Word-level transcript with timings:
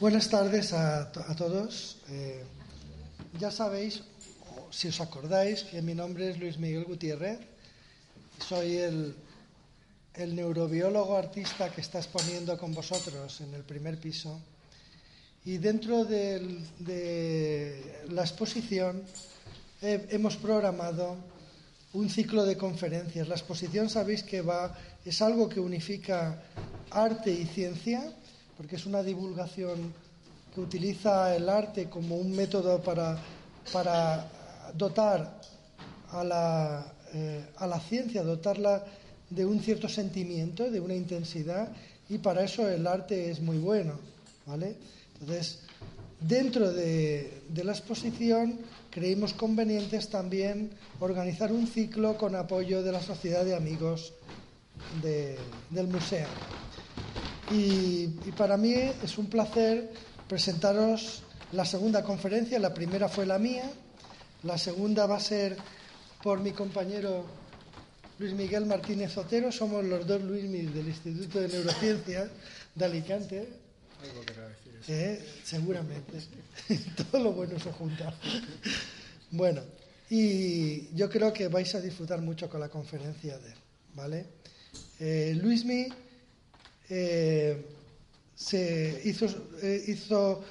Buenas 0.00 0.28
tardes 0.28 0.72
a, 0.72 1.10
to- 1.12 1.24
a 1.26 1.34
todos. 1.34 1.96
Eh, 2.10 2.42
ya 3.38 3.50
sabéis, 3.50 4.02
si 4.70 4.88
os 4.88 5.00
acordáis, 5.00 5.64
que 5.64 5.82
mi 5.82 5.94
nombre 5.94 6.30
es 6.30 6.38
Luis 6.38 6.58
Miguel 6.58 6.84
Gutiérrez. 6.84 7.38
Soy 8.46 8.76
el, 8.76 9.14
neurobiólogo 10.14 11.16
artista 11.16 11.70
que 11.70 11.80
está 11.80 11.98
exponiendo 11.98 12.58
con 12.58 12.74
vosotros 12.74 13.40
en 13.40 13.54
el 13.54 13.62
primer 13.62 13.98
piso. 13.98 14.38
Y 15.44 15.58
dentro 15.58 16.04
de 16.04 16.44
la 18.10 18.22
exposición 18.22 19.02
hemos 19.80 20.36
programado 20.36 21.16
un 21.94 22.10
ciclo 22.10 22.44
de 22.44 22.56
conferencias. 22.56 23.28
La 23.28 23.34
exposición 23.36 23.88
sabéis 23.88 24.22
que 24.22 24.42
va, 24.42 24.76
es 25.04 25.22
algo 25.22 25.48
que 25.48 25.60
unifica 25.60 26.42
arte 26.90 27.30
y 27.30 27.44
ciencia, 27.46 28.12
porque 28.58 28.76
es 28.76 28.84
una 28.84 29.02
divulgación 29.02 29.94
que 30.54 30.60
utiliza 30.60 31.34
el 31.34 31.48
arte 31.48 31.88
como 31.88 32.16
un 32.16 32.34
método 32.34 32.82
para, 32.82 33.16
para 33.72 34.28
dotar 34.74 35.40
a 36.10 36.24
la, 36.24 36.92
eh, 37.14 37.44
a 37.56 37.66
la 37.66 37.78
ciencia, 37.80 38.22
dotarla 38.22 38.84
de 39.30 39.46
un 39.46 39.60
cierto 39.60 39.88
sentimiento, 39.88 40.70
de 40.70 40.80
una 40.80 40.94
intensidad, 40.94 41.68
y 42.08 42.18
para 42.18 42.42
eso 42.44 42.68
el 42.68 42.86
arte 42.86 43.30
es 43.30 43.40
muy 43.40 43.58
bueno. 43.58 43.92
¿vale? 44.46 44.76
Entonces, 45.20 45.60
dentro 46.20 46.72
de, 46.72 47.42
de 47.48 47.64
la 47.64 47.72
exposición 47.72 48.58
creímos 48.90 49.34
convenientes 49.34 50.08
también 50.08 50.70
organizar 50.98 51.52
un 51.52 51.66
ciclo 51.68 52.16
con 52.16 52.34
apoyo 52.34 52.82
de 52.82 52.90
la 52.90 53.00
Sociedad 53.02 53.44
de 53.44 53.54
Amigos 53.54 54.14
de- 55.02 55.36
del 55.70 55.86
museo. 55.86 56.26
Y, 57.50 58.10
y 58.26 58.32
para 58.36 58.56
mí 58.56 58.74
es 58.74 59.18
un 59.18 59.26
placer 59.26 59.90
presentaros 60.28 61.22
la 61.52 61.64
segunda 61.64 62.02
conferencia. 62.02 62.58
La 62.58 62.74
primera 62.74 63.08
fue 63.08 63.26
la 63.26 63.38
mía, 63.38 63.70
la 64.42 64.58
segunda 64.58 65.06
va 65.06 65.16
a 65.16 65.20
ser 65.20 65.56
por 66.22 66.40
mi 66.40 66.52
compañero 66.52 67.24
Luis 68.18 68.32
Miguel 68.32 68.66
Martínez 68.66 69.16
Otero. 69.16 69.50
Somos 69.50 69.84
los 69.84 70.06
dos 70.06 70.22
Luismis 70.22 70.74
del 70.74 70.88
Instituto 70.88 71.40
de 71.40 71.48
Neurociencias 71.48 72.28
de 72.74 72.84
Alicante. 72.84 73.48
Eh, 74.88 75.24
seguramente. 75.44 76.18
Todo 77.10 77.22
lo 77.22 77.32
bueno 77.32 77.58
se 77.58 77.72
junta. 77.72 78.14
Bueno, 79.30 79.62
y 80.10 80.94
yo 80.94 81.08
creo 81.10 81.32
que 81.32 81.48
vais 81.48 81.74
a 81.74 81.80
disfrutar 81.80 82.20
mucho 82.20 82.48
con 82.48 82.60
la 82.60 82.68
conferencia 82.68 83.38
de 83.38 83.48
él, 83.48 83.58
¿vale? 83.94 84.26
Eh, 85.00 85.36
Luismi 85.40 85.88
eh, 86.90 87.64
se 88.34 89.00
hizo, 89.04 89.26
eh, 89.62 89.84
hizo 89.88 90.42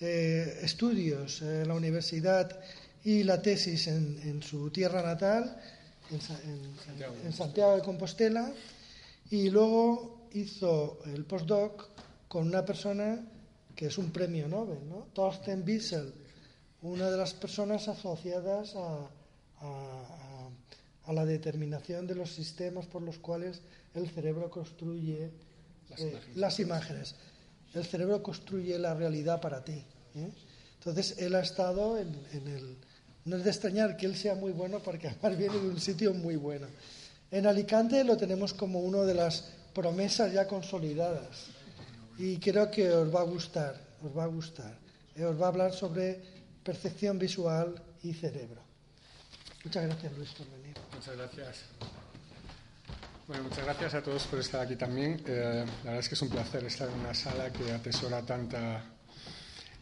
eh, 0.00 0.60
estudios 0.62 1.42
en 1.42 1.68
la 1.68 1.74
universidad 1.74 2.58
y 3.04 3.22
la 3.22 3.40
tesis 3.40 3.86
en, 3.86 4.18
en 4.24 4.42
su 4.42 4.70
tierra 4.70 5.02
natal, 5.02 5.60
en, 6.10 6.20
en 7.26 7.32
Santiago 7.32 7.76
de 7.76 7.82
Compostela, 7.82 8.52
y 9.30 9.50
luego 9.50 10.28
hizo 10.32 10.98
el 11.06 11.24
postdoc 11.24 11.88
con 12.28 12.46
una 12.48 12.64
persona 12.64 13.20
que 13.74 13.86
es 13.86 13.98
un 13.98 14.10
premio 14.10 14.48
Nobel, 14.48 14.78
¿no? 14.88 15.06
Thorsten 15.14 15.62
Wiesel, 15.66 16.12
una 16.82 17.10
de 17.10 17.16
las 17.16 17.34
personas 17.34 17.88
asociadas 17.88 18.74
a, 18.76 18.80
a- 18.88 19.08
a- 19.60 20.50
a 21.10 21.12
la 21.12 21.24
determinación 21.24 22.06
de 22.06 22.14
los 22.16 22.32
sistemas 22.32 22.86
por 22.86 23.02
los 23.02 23.18
cuales 23.18 23.60
el 23.94 24.08
cerebro 24.10 24.50
construye 24.50 25.30
eh, 25.98 26.20
las 26.34 26.58
imágenes. 26.60 27.14
El 27.74 27.84
cerebro 27.84 28.22
construye 28.22 28.78
la 28.78 28.94
realidad 28.94 29.40
para 29.40 29.64
ti. 29.64 29.84
¿eh? 30.14 30.30
Entonces, 30.78 31.16
él 31.18 31.34
ha 31.34 31.40
estado 31.40 31.98
en, 31.98 32.14
en 32.32 32.48
el... 32.48 32.76
No 33.24 33.36
es 33.36 33.44
de 33.44 33.50
extrañar 33.50 33.96
que 33.96 34.06
él 34.06 34.16
sea 34.16 34.34
muy 34.34 34.52
bueno 34.52 34.78
porque 34.80 35.08
además 35.08 35.36
viene 35.36 35.58
de 35.58 35.68
un 35.68 35.80
sitio 35.80 36.14
muy 36.14 36.36
bueno. 36.36 36.66
En 37.30 37.46
Alicante 37.46 38.04
lo 38.04 38.16
tenemos 38.16 38.54
como 38.54 38.78
una 38.80 39.02
de 39.02 39.14
las 39.14 39.50
promesas 39.74 40.32
ya 40.32 40.46
consolidadas 40.46 41.46
y 42.18 42.38
creo 42.38 42.70
que 42.70 42.88
os 42.90 43.12
va 43.14 43.20
a 43.20 43.24
gustar, 43.24 43.78
os 44.02 44.16
va 44.16 44.24
a 44.24 44.28
gustar. 44.28 44.78
Eh, 45.16 45.24
Os 45.24 45.40
va 45.40 45.46
a 45.46 45.48
hablar 45.48 45.72
sobre 45.72 46.20
percepción 46.62 47.18
visual 47.18 47.74
y 48.02 48.12
cerebro. 48.12 48.60
Muchas 49.64 49.84
gracias, 49.86 50.12
Luis, 50.16 50.30
por 50.32 50.46
venir. 50.50 50.76
Muchas 50.94 51.16
gracias. 51.16 51.56
Bueno, 53.26 53.42
muchas 53.42 53.64
gracias 53.64 53.94
a 53.94 54.02
todos 54.02 54.22
por 54.28 54.38
estar 54.38 54.60
aquí 54.60 54.76
también. 54.76 55.20
Eh, 55.26 55.64
la 55.66 55.90
verdad 55.90 55.98
es 55.98 56.08
que 56.08 56.14
es 56.14 56.22
un 56.22 56.28
placer 56.28 56.62
estar 56.62 56.88
en 56.88 57.00
una 57.00 57.12
sala 57.12 57.52
que 57.52 57.72
atesora 57.72 58.22
tanta, 58.22 58.84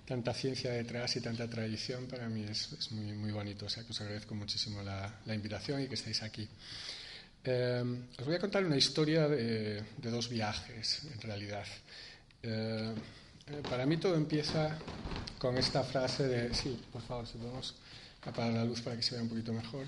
tanta 0.06 0.32
ciencia 0.32 0.72
detrás 0.72 1.14
y 1.16 1.20
tanta 1.20 1.46
tradición. 1.46 2.06
Para 2.06 2.26
mí 2.30 2.46
es, 2.48 2.90
muy, 2.92 3.12
muy 3.12 3.32
bonito. 3.32 3.66
O 3.66 3.68
sea 3.68 3.84
que 3.84 3.90
os 3.90 4.00
agradezco 4.00 4.34
muchísimo 4.34 4.80
la, 4.80 5.20
invitación 5.26 5.82
y 5.82 5.88
que 5.88 5.94
estéis 5.94 6.22
aquí. 6.22 6.48
Eh, 7.44 7.84
os 8.18 8.24
voy 8.24 8.36
a 8.36 8.38
contar 8.38 8.64
una 8.64 8.78
historia 8.78 9.28
de, 9.28 9.84
dos 9.98 10.30
viajes, 10.30 11.02
en 11.12 11.20
realidad. 11.20 11.66
Eh, 12.42 12.94
para 13.68 13.84
mí 13.84 13.98
todo 13.98 14.14
empieza 14.14 14.78
con 15.38 15.58
esta 15.58 15.84
frase 15.84 16.26
de... 16.26 16.54
Sí, 16.54 16.82
por 16.90 17.02
favor, 17.02 17.26
si 17.26 17.36
podemos 17.36 17.74
apagar 18.22 18.54
la 18.54 18.64
luz 18.64 18.80
para 18.80 18.96
que 18.96 19.02
se 19.02 19.16
vea 19.16 19.22
un 19.22 19.28
poquito 19.28 19.52
mejor. 19.52 19.84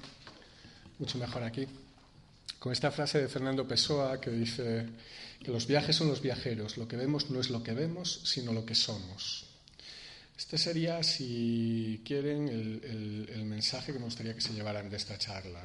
Mucho 0.99 1.17
mejor 1.17 1.43
aquí 1.43 1.67
con 2.67 2.73
esta 2.73 2.91
frase 2.91 3.21
de 3.21 3.29
Fernando 3.29 3.63
Pessoa 3.65 4.21
que 4.21 4.29
dice 4.29 4.87
que 5.39 5.53
los 5.53 5.69
viajes 5.69 5.95
son 5.95 6.09
los 6.09 6.21
viajeros, 6.21 6.77
lo 6.77 6.89
que 6.89 6.97
vemos 6.97 7.31
no 7.31 7.39
es 7.39 7.49
lo 7.49 7.63
que 7.63 7.73
vemos, 7.73 8.23
sino 8.25 8.53
lo 8.53 8.67
que 8.67 8.75
somos. 8.75 9.47
Este 10.37 10.59
sería, 10.59 11.01
si 11.05 12.03
quieren, 12.05 12.49
el, 12.49 12.81
el- 12.83 13.31
el 13.33 13.45
mensaje 13.45 13.93
que 13.93 14.01
me 14.01 14.07
gustaría 14.07 14.35
que 14.35 14.41
se 14.41 14.53
llevaran 14.53 14.91
de 14.91 14.97
esta 14.97 15.17
charla. 15.17 15.63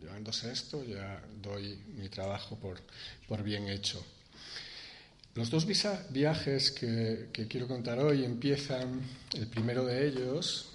Llevándose 0.00 0.50
esto, 0.50 0.82
ya 0.82 1.22
doy 1.42 1.76
mi 1.94 2.08
trabajo 2.08 2.56
por, 2.56 2.80
por 3.28 3.42
bien 3.42 3.68
hecho. 3.68 4.02
Los 5.34 5.50
dos 5.50 5.66
viajes 5.66 6.70
que, 6.70 7.28
que 7.34 7.46
quiero 7.48 7.68
contar 7.68 7.98
hoy 7.98 8.24
empiezan, 8.24 8.98
el 9.34 9.46
primero 9.48 9.84
de 9.84 10.08
ellos, 10.08 10.70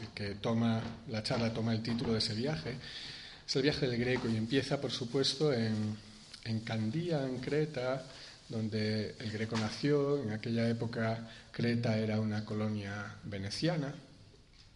el 0.00 0.08
que 0.14 0.36
toma 0.36 0.80
la 1.08 1.24
charla 1.24 1.52
toma 1.52 1.72
el 1.74 1.82
título 1.82 2.12
de 2.12 2.20
ese 2.20 2.34
viaje, 2.36 2.76
es 3.46 3.56
el 3.56 3.62
viaje 3.62 3.86
del 3.86 3.98
Greco 3.98 4.28
y 4.28 4.36
empieza, 4.36 4.80
por 4.80 4.90
supuesto, 4.90 5.52
en, 5.52 5.96
en 6.44 6.60
Candía, 6.60 7.24
en 7.24 7.38
Creta, 7.38 8.04
donde 8.48 9.14
el 9.18 9.30
Greco 9.30 9.56
nació. 9.56 10.22
En 10.22 10.32
aquella 10.32 10.68
época 10.68 11.28
Creta 11.52 11.98
era 11.98 12.20
una 12.20 12.44
colonia 12.44 13.16
veneciana, 13.24 13.94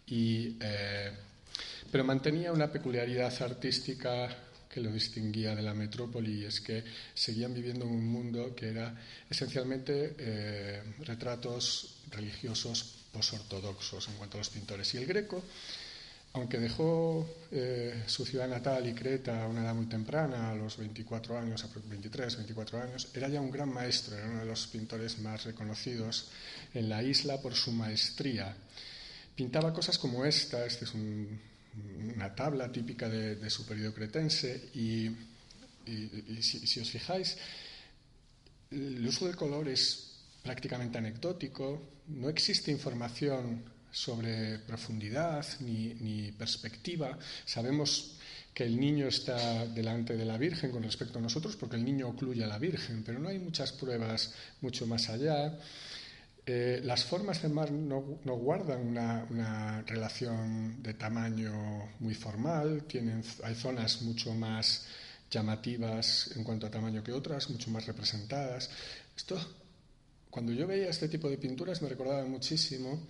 y, 0.07 0.57
eh, 0.59 1.11
pero 1.91 2.03
mantenía 2.03 2.51
una 2.51 2.71
peculiaridad 2.71 3.33
artística 3.41 4.27
que 4.69 4.81
lo 4.81 4.91
distinguía 4.91 5.55
de 5.55 5.63
la 5.63 5.73
metrópoli 5.73 6.41
y 6.41 6.45
es 6.45 6.61
que 6.61 6.83
seguían 7.13 7.53
viviendo 7.53 7.85
en 7.85 7.91
un 7.91 8.05
mundo 8.05 8.55
que 8.55 8.69
era 8.69 8.93
esencialmente 9.27 10.15
eh, 10.17 10.83
retratos 11.05 11.95
religiosos 12.11 12.99
posortodoxos 13.11 14.07
en 14.09 14.15
cuanto 14.15 14.37
a 14.37 14.39
los 14.39 14.49
pintores. 14.49 14.93
Y 14.93 14.97
el 14.97 15.07
Greco 15.07 15.43
aunque 16.33 16.59
dejó 16.59 17.27
eh, 17.51 18.03
su 18.05 18.25
ciudad 18.25 18.47
natal 18.47 18.87
y 18.87 18.93
Creta 18.93 19.43
a 19.43 19.47
una 19.47 19.61
edad 19.63 19.73
muy 19.73 19.87
temprana, 19.87 20.51
a 20.51 20.55
los 20.55 20.77
24 20.77 21.37
años, 21.37 21.65
23, 21.89 22.35
24 22.37 22.81
años, 22.83 23.07
era 23.13 23.27
ya 23.27 23.41
un 23.41 23.49
gran 23.51 23.69
maestro, 23.73 24.15
era 24.17 24.27
uno 24.27 24.39
de 24.39 24.45
los 24.45 24.67
pintores 24.67 25.19
más 25.19 25.43
reconocidos 25.45 26.29
en 26.73 26.87
la 26.89 27.01
isla 27.03 27.41
por 27.41 27.55
su 27.55 27.71
maestría. 27.71 28.55
Pintaba 29.35 29.73
cosas 29.73 29.97
como 29.97 30.23
esta, 30.25 30.65
este 30.65 30.85
es 30.85 30.93
un- 30.93 31.39
una 32.15 32.35
tabla 32.35 32.71
típica 32.71 33.07
de, 33.09 33.35
de 33.35 33.49
su 33.49 33.65
periodo 33.65 33.93
cretense, 33.93 34.69
y, 34.75 35.07
y- 35.85 36.25
y 36.37 36.43
si, 36.43 36.65
si 36.67 36.79
os 36.79 36.89
fijáis, 36.91 37.37
el 38.71 39.05
uso 39.07 39.25
del 39.25 39.35
color 39.35 39.67
es 39.67 40.11
prácticamente 40.43 40.97
anecdótico, 40.97 41.81
no 42.07 42.29
existe 42.29 42.71
información 42.71 43.63
sobre 43.91 44.59
profundidad 44.59 45.45
ni, 45.61 45.93
ni 45.95 46.31
perspectiva. 46.31 47.17
Sabemos 47.45 48.15
que 48.53 48.65
el 48.65 48.79
niño 48.79 49.07
está 49.07 49.65
delante 49.67 50.17
de 50.17 50.25
la 50.25 50.37
Virgen 50.37 50.71
con 50.71 50.83
respecto 50.83 51.19
a 51.19 51.21
nosotros 51.21 51.55
porque 51.55 51.77
el 51.77 51.85
niño 51.85 52.09
ocluye 52.09 52.43
a 52.43 52.47
la 52.47 52.59
Virgen, 52.59 53.03
pero 53.05 53.19
no 53.19 53.29
hay 53.29 53.39
muchas 53.39 53.71
pruebas 53.71 54.33
mucho 54.61 54.85
más 54.85 55.09
allá. 55.09 55.57
Eh, 56.45 56.81
las 56.83 57.03
formas 57.05 57.41
de 57.43 57.49
mar 57.49 57.71
no, 57.71 58.01
guardan 58.23 58.87
una, 58.87 59.83
relación 59.83 60.81
de 60.81 60.95
tamaño 60.95 61.89
muy 61.99 62.15
formal, 62.15 62.85
tienen, 62.85 63.23
hay 63.43 63.53
zonas 63.53 64.01
mucho 64.01 64.33
más 64.33 64.87
llamativas 65.29 66.31
en 66.35 66.43
cuanto 66.43 66.65
a 66.65 66.71
tamaño 66.71 67.03
que 67.03 67.13
otras, 67.13 67.49
mucho 67.51 67.69
más 67.69 67.85
representadas. 67.85 68.69
Esto, 69.15 69.39
cuando 70.31 70.51
yo 70.51 70.65
veía 70.65 70.89
este 70.89 71.07
tipo 71.07 71.29
de 71.29 71.37
pinturas, 71.37 71.83
me 71.83 71.89
recordaba 71.89 72.25
muchísimo 72.25 73.07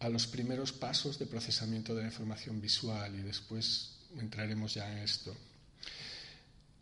a 0.00 0.08
los 0.08 0.26
primeros 0.26 0.72
pasos 0.72 1.18
de 1.18 1.26
procesamiento 1.26 1.94
de 1.94 2.02
la 2.02 2.08
información 2.08 2.60
visual 2.60 3.14
y 3.18 3.22
después 3.22 3.96
entraremos 4.18 4.74
ya 4.74 4.90
en 4.92 4.98
esto. 4.98 5.34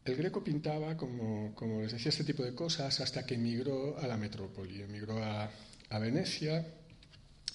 El 0.05 0.17
Greco 0.17 0.45
pintaba, 0.45 0.97
como, 0.97 1.55
como, 1.55 1.81
les 1.81 1.93
decía, 1.93 2.11
este 2.11 2.25
tipo 2.25 2.43
de 2.43 2.55
cosas 2.55 3.01
hasta 3.01 3.25
que 3.25 3.35
emigró 3.35 3.99
a 3.99 4.07
la 4.07 4.17
metrópoli, 4.17 4.83
emigró 4.83 5.23
a, 5.23 5.51
Venecia 6.01 6.67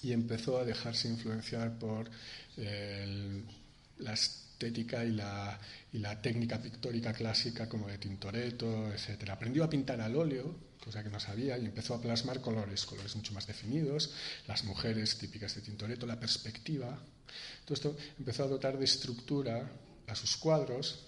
y 0.02 0.12
empezó 0.12 0.58
a 0.58 0.64
dejarse 0.64 1.08
influenciar 1.08 1.78
por 1.78 2.10
la 2.56 4.14
estética 4.14 5.04
y 5.04 5.12
la, 5.12 5.60
y 5.92 5.98
la, 5.98 6.22
técnica 6.22 6.58
pictórica 6.60 7.12
clásica 7.12 7.68
como 7.68 7.86
de 7.86 7.98
Tintoretto, 7.98 8.90
etc. 8.94 9.28
Aprendió 9.28 9.62
a 9.62 9.68
pintar 9.68 10.00
al 10.00 10.16
óleo, 10.16 10.69
cosa 10.84 11.02
que 11.02 11.10
no 11.10 11.20
sabía, 11.20 11.58
y 11.58 11.66
empezó 11.66 11.94
a 11.94 12.00
plasmar 12.00 12.40
colores, 12.40 12.86
colores 12.86 13.14
mucho 13.16 13.32
más 13.34 13.46
definidos, 13.46 14.10
las 14.46 14.64
mujeres 14.64 15.18
típicas 15.18 15.54
de 15.54 15.60
Tintoretto, 15.60 16.06
la 16.06 16.18
perspectiva. 16.18 16.98
Todo 17.64 17.74
esto 17.74 17.96
empezó 18.18 18.44
a 18.44 18.48
dotar 18.48 18.78
de 18.78 18.84
estructura 18.84 19.70
a 20.06 20.14
sus 20.14 20.36
cuadros 20.36 21.06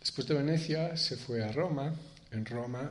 Después 0.00 0.26
de 0.28 0.34
Venecia 0.34 0.96
se 0.96 1.16
fue 1.16 1.42
a 1.42 1.52
Roma. 1.52 1.94
En 2.30 2.44
Roma 2.44 2.90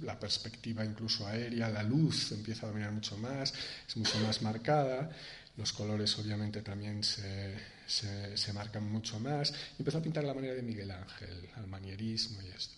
la 0.00 0.18
perspectiva 0.18 0.84
incluso 0.84 1.26
aérea, 1.26 1.68
la 1.68 1.82
luz 1.82 2.32
empieza 2.32 2.64
a 2.64 2.70
dominar 2.70 2.90
mucho 2.90 3.18
más, 3.18 3.52
es 3.86 3.96
mucho 3.98 4.18
más 4.20 4.40
marcada, 4.40 5.10
los 5.58 5.74
colores 5.74 6.18
obviamente 6.18 6.62
también 6.62 7.04
se, 7.04 7.54
se, 7.86 8.52
marcan 8.54 8.90
mucho 8.90 9.20
más. 9.20 9.50
Y 9.50 9.82
empezó 9.82 9.98
a 9.98 10.02
pintar 10.02 10.24
a 10.24 10.28
la 10.28 10.34
manera 10.34 10.54
de 10.54 10.62
Miguel 10.62 10.90
Ángel, 10.90 11.50
al 11.56 11.66
manierismo 11.66 12.40
y 12.40 12.48
esto. 12.48 12.74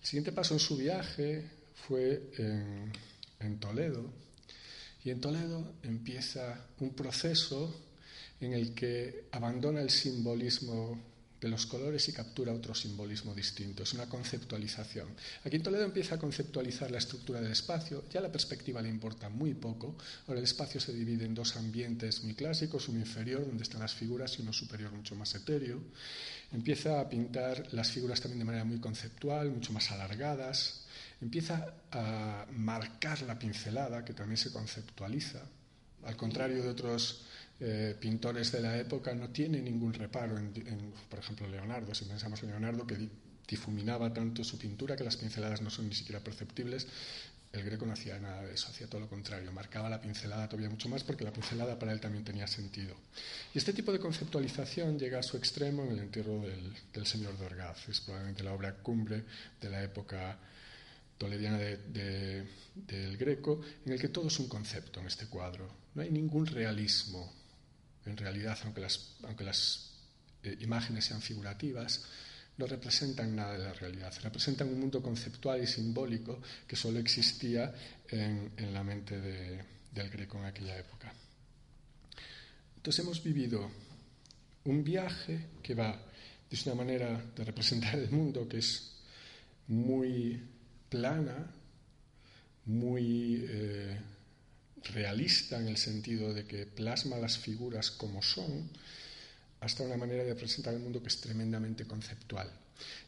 El 0.00 0.06
siguiente 0.06 0.32
paso 0.32 0.54
en 0.54 0.60
su 0.60 0.76
viaje 0.76 1.44
fue 1.86 2.30
en, 3.40 3.58
Toledo. 3.58 4.10
Y 5.04 5.10
en 5.10 5.20
Toledo 5.20 5.74
empieza 5.82 6.66
un 6.80 6.94
proceso 6.94 7.74
en 8.40 8.52
el 8.52 8.74
que 8.74 9.26
abandona 9.32 9.80
el 9.80 9.90
simbolismo 9.90 11.00
de 11.40 11.48
los 11.48 11.66
colores 11.66 12.08
y 12.08 12.12
captura 12.12 12.52
otro 12.52 12.72
simbolismo 12.72 13.34
distinto. 13.34 13.82
Es 13.82 13.94
una 13.94 14.08
conceptualización. 14.08 15.08
Aquí 15.44 15.56
en 15.56 15.64
Toledo 15.64 15.84
empieza 15.84 16.14
a 16.14 16.18
conceptualizar 16.18 16.88
la 16.92 16.98
estructura 16.98 17.40
del 17.40 17.50
espacio. 17.50 18.04
Ya 18.12 18.20
la 18.20 18.30
perspectiva 18.30 18.80
le 18.80 18.88
importa 18.88 19.28
muy 19.28 19.54
poco. 19.54 19.96
Ahora 20.28 20.38
el 20.38 20.44
espacio 20.44 20.80
se 20.80 20.92
divide 20.92 21.24
en 21.24 21.34
dos 21.34 21.56
ambientes 21.56 22.22
muy 22.22 22.34
clásicos, 22.34 22.88
uno 22.88 23.00
inferior, 23.00 23.44
donde 23.44 23.64
están 23.64 23.80
las 23.80 23.92
figuras, 23.92 24.38
y 24.38 24.42
uno 24.42 24.52
superior, 24.52 24.92
mucho 24.92 25.16
más 25.16 25.34
etéreo. 25.34 25.80
Empieza 26.52 27.00
a 27.00 27.08
pintar 27.08 27.72
las 27.72 27.90
figuras 27.90 28.20
también 28.20 28.38
de 28.38 28.44
manera 28.44 28.64
muy 28.64 28.78
conceptual, 28.78 29.50
mucho 29.50 29.72
más 29.72 29.90
alargadas. 29.90 30.81
Empieza 31.22 31.72
a 31.92 32.46
marcar 32.50 33.22
la 33.22 33.38
pincelada, 33.38 34.04
que 34.04 34.12
también 34.12 34.36
se 34.36 34.52
conceptualiza. 34.52 35.40
Al 36.04 36.16
contrario 36.16 36.60
de 36.62 36.68
otros 36.68 37.24
eh, 37.60 37.96
pintores 37.98 38.50
de 38.50 38.60
la 38.60 38.76
época 38.76 39.14
no 39.14 39.28
tiene 39.28 39.62
ningún 39.62 39.94
reparo 39.94 40.36
en, 40.36 40.52
por 41.08 41.20
ejemplo, 41.20 41.46
Leonardo. 41.46 41.94
Si 41.94 42.04
pensamos 42.06 42.42
en 42.42 42.50
Leonardo, 42.50 42.86
que 42.86 43.08
difuminaba 43.46 44.12
tanto 44.12 44.42
su 44.42 44.58
pintura 44.58 44.96
que 44.96 45.04
las 45.04 45.16
pinceladas 45.16 45.62
no 45.62 45.70
son 45.70 45.88
ni 45.88 45.94
siquiera 45.94 46.20
perceptibles, 46.20 46.88
el 47.52 47.64
greco 47.64 47.84
no 47.84 47.92
hacía 47.92 48.18
nada 48.18 48.42
de 48.42 48.54
eso, 48.54 48.68
hacía 48.68 48.86
todo 48.86 49.02
lo 49.02 49.08
contrario, 49.08 49.52
marcaba 49.52 49.90
la 49.90 50.00
pincelada 50.00 50.48
todavía 50.48 50.70
mucho 50.70 50.88
más 50.88 51.04
porque 51.04 51.22
la 51.22 51.32
pincelada 51.32 51.78
para 51.78 51.92
él 51.92 52.00
también 52.00 52.24
tenía 52.24 52.46
sentido. 52.46 52.96
Y 53.54 53.58
este 53.58 53.72
tipo 53.74 53.92
de 53.92 53.98
conceptualización 53.98 54.98
llega 54.98 55.18
a 55.18 55.22
su 55.22 55.36
extremo 55.36 55.84
en 55.84 55.92
el 55.92 55.98
entierro 55.98 56.40
del, 56.40 57.06
señor 57.06 57.36
de 57.38 57.46
Orgaz, 57.46 57.88
es 57.88 58.00
probablemente 58.00 58.42
la 58.42 58.54
obra 58.54 58.74
cumbre 58.76 59.24
de 59.60 59.68
la 59.68 59.82
época 59.82 60.38
tolediana 61.18 61.58
del 61.58 63.16
greco, 63.16 63.60
en 63.84 63.92
el 63.92 64.00
que 64.00 64.08
todo 64.08 64.28
es 64.28 64.38
un 64.38 64.48
concepto 64.48 65.00
en 65.00 65.06
este 65.06 65.26
cuadro. 65.26 65.68
No 65.94 66.02
hay 66.02 66.10
ningún 66.10 66.46
realismo 66.46 67.32
en 68.04 68.16
realidad, 68.16 68.58
aunque 68.64 68.80
las, 68.80 69.16
aunque 69.22 69.44
las 69.44 69.92
eh, 70.42 70.56
imágenes 70.60 71.04
sean 71.04 71.22
figurativas, 71.22 72.04
no 72.58 72.66
representan 72.66 73.34
nada 73.34 73.52
de 73.56 73.64
la 73.64 73.72
realidad, 73.72 74.12
representan 74.22 74.68
un 74.68 74.80
mundo 74.80 75.02
conceptual 75.02 75.62
y 75.62 75.66
simbólico 75.66 76.40
que 76.66 76.76
solo 76.76 76.98
existía 76.98 77.72
en, 78.08 78.52
la 78.72 78.84
mente 78.84 79.18
del 79.20 80.10
greco 80.10 80.38
en 80.38 80.44
aquella 80.44 80.78
época. 80.78 81.12
Entonces 82.76 83.04
hemos 83.04 83.22
vivido 83.22 83.70
un 84.64 84.84
viaje 84.84 85.46
que 85.62 85.74
va 85.74 85.98
desde 86.50 86.70
una 86.70 86.84
manera 86.84 87.24
de 87.34 87.44
representar 87.44 87.98
el 87.98 88.10
mundo 88.10 88.46
que 88.48 88.58
es 88.58 88.92
muy 89.68 90.42
plana, 90.92 91.50
muy 92.66 93.46
eh, 93.48 93.98
realista 94.92 95.58
en 95.58 95.68
el 95.68 95.78
sentido 95.78 96.34
de 96.34 96.44
que 96.44 96.66
plasma 96.66 97.16
las 97.16 97.38
figuras 97.38 97.90
como 97.90 98.20
son, 98.20 98.68
hasta 99.60 99.84
una 99.84 99.96
manera 99.96 100.22
de 100.22 100.34
presentar 100.34 100.74
el 100.74 100.80
mundo 100.80 101.00
que 101.00 101.08
es 101.08 101.18
tremendamente 101.22 101.86
conceptual. 101.86 102.50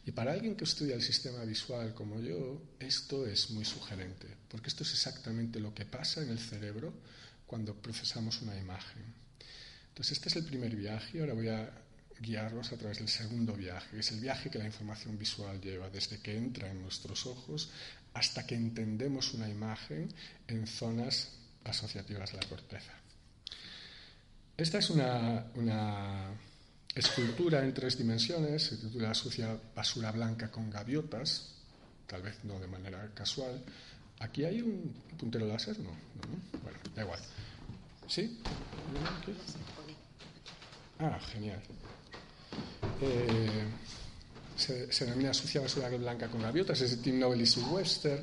Y 0.06 0.12
para 0.12 0.32
alguien 0.32 0.56
que 0.56 0.64
estudia 0.64 0.94
el 0.94 1.02
sistema 1.02 1.44
visual 1.44 1.92
como 1.92 2.20
yo, 2.20 2.62
esto 2.80 3.26
es 3.26 3.50
muy 3.50 3.66
sugerente, 3.66 4.28
porque 4.48 4.68
esto 4.68 4.82
es 4.82 4.92
exactamente 4.92 5.60
lo 5.60 5.74
que 5.74 5.84
pasa 5.84 6.22
en 6.22 6.30
el 6.30 6.38
cerebro 6.38 6.94
cuando 7.46 7.74
procesamos 7.74 8.40
una 8.40 8.56
imagen. 8.56 9.02
Entonces, 9.88 10.16
este 10.16 10.30
es 10.30 10.36
el 10.36 10.44
primer 10.44 10.74
viaje, 10.74 11.20
ahora 11.20 11.34
voy 11.34 11.48
a 11.48 11.83
guiarlos 12.20 12.72
a 12.72 12.76
través 12.76 12.98
del 12.98 13.08
segundo 13.08 13.54
viaje, 13.54 13.90
que 13.90 14.00
es 14.00 14.12
el 14.12 14.20
viaje 14.20 14.50
que 14.50 14.58
la 14.58 14.66
información 14.66 15.18
visual 15.18 15.60
lleva 15.60 15.90
desde 15.90 16.20
que 16.20 16.36
entra 16.36 16.70
en 16.70 16.82
nuestros 16.82 17.26
ojos 17.26 17.70
hasta 18.14 18.46
que 18.46 18.54
entendemos 18.54 19.34
una 19.34 19.48
imagen 19.48 20.08
en 20.46 20.66
zonas 20.66 21.32
asociativas 21.64 22.32
de 22.32 22.38
la 22.38 22.48
corteza. 22.48 22.92
Esta 24.56 24.78
es 24.78 24.90
una, 24.90 26.30
escultura 26.94 27.64
en 27.64 27.74
tres 27.74 27.98
dimensiones, 27.98 28.62
se 28.62 28.76
titula 28.76 29.12
Sucia 29.14 29.58
basura 29.74 30.12
blanca 30.12 30.50
con 30.50 30.70
gaviotas, 30.70 31.54
tal 32.06 32.22
vez 32.22 32.44
no 32.44 32.60
de 32.60 32.68
manera 32.68 33.10
casual. 33.14 33.64
¿Aquí 34.20 34.44
hay 34.44 34.62
un 34.62 34.94
puntero 35.18 35.44
láser? 35.46 35.76
No, 35.80 35.90
no, 35.90 36.60
bueno, 36.62 36.78
da 36.94 37.02
igual. 37.02 37.18
¿Sí? 38.06 38.40
Ah, 41.00 41.18
genial. 41.32 41.60
Eh, 43.00 43.64
se, 44.56 45.04
denomina 45.04 45.34
Sucia 45.34 45.60
basura 45.60 45.88
blanca 45.88 46.28
con 46.28 46.42
gaviotas, 46.42 46.80
es 46.80 46.90
de 46.92 46.96
Tim 46.98 47.18
Novelis 47.18 47.56
y 47.56 47.60
Webster 47.60 48.22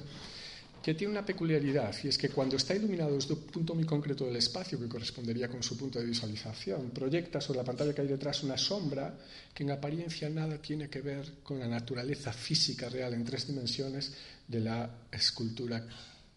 que 0.81 0.95
tiene 0.95 1.11
una 1.11 1.25
peculiaridad, 1.25 1.95
y 2.03 2.07
es 2.07 2.17
que 2.17 2.29
cuando 2.29 2.55
está 2.55 2.73
iluminado 2.73 3.13
desde 3.13 3.33
un 3.33 3.41
punto 3.41 3.75
muy 3.75 3.85
concreto 3.85 4.25
del 4.25 4.37
espacio, 4.37 4.79
que 4.79 4.87
correspondería 4.87 5.47
con 5.47 5.61
su 5.61 5.77
punto 5.77 5.99
de 5.99 6.05
visualización, 6.05 6.89
proyecta 6.89 7.39
sobre 7.39 7.59
la 7.59 7.65
pantalla 7.65 7.93
que 7.93 8.01
hay 8.01 8.07
detrás 8.07 8.41
una 8.41 8.57
sombra 8.57 9.15
que 9.53 9.61
en 9.61 9.71
apariencia 9.71 10.27
nada 10.29 10.57
tiene 10.57 10.89
que 10.89 11.01
ver 11.01 11.33
con 11.43 11.59
la 11.59 11.67
naturaleza 11.67 12.33
física 12.33 12.89
real 12.89 13.13
en 13.13 13.23
tres 13.23 13.45
dimensiones 13.45 14.13
de 14.47 14.59
la 14.59 14.89
escultura 15.11 15.85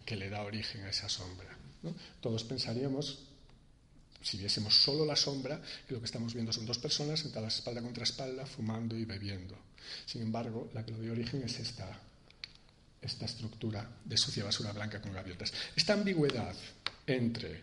que 0.04 0.16
le 0.16 0.28
da 0.28 0.42
origen 0.42 0.84
a 0.84 0.90
esa 0.90 1.08
sombra. 1.08 1.48
Todos 2.20 2.44
pensaríamos, 2.44 3.24
si 4.24 4.38
viésemos 4.38 4.74
solo 4.74 5.04
la 5.04 5.14
sombra, 5.14 5.60
que 5.86 5.94
lo 5.94 6.00
que 6.00 6.06
estamos 6.06 6.34
viendo 6.34 6.52
son 6.52 6.66
dos 6.66 6.78
personas 6.78 7.20
sentadas 7.20 7.56
espalda 7.56 7.82
contra 7.82 8.02
espalda, 8.02 8.46
fumando 8.46 8.96
y 8.96 9.04
bebiendo. 9.04 9.56
Sin 10.06 10.22
embargo, 10.22 10.70
la 10.74 10.84
que 10.84 10.92
lo 10.92 11.00
dio 11.00 11.12
origen 11.12 11.42
es 11.44 11.60
esta 11.60 12.00
esta 13.04 13.26
estructura 13.26 13.86
de 14.02 14.16
sucia 14.16 14.44
basura 14.44 14.72
blanca 14.72 15.00
con 15.00 15.12
gaviotas. 15.12 15.52
Esta 15.76 15.92
ambigüedad 15.92 16.56
entre 17.06 17.62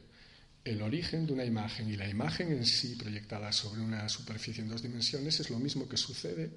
el 0.64 0.82
origen 0.84 1.26
de 1.26 1.34
una 1.34 1.44
imagen 1.44 1.90
y 1.90 1.98
la 1.98 2.08
imagen 2.08 2.52
en 2.52 2.66
sí 2.66 2.96
proyectada 2.96 3.52
sobre 3.52 3.82
una 3.82 4.08
superficie 4.08 4.62
en 4.62 4.70
dos 4.70 4.84
dimensiones 4.84 5.40
es 5.40 5.50
lo 5.50 5.58
mismo 5.58 5.90
que 5.90 5.98
sucede 5.98 6.52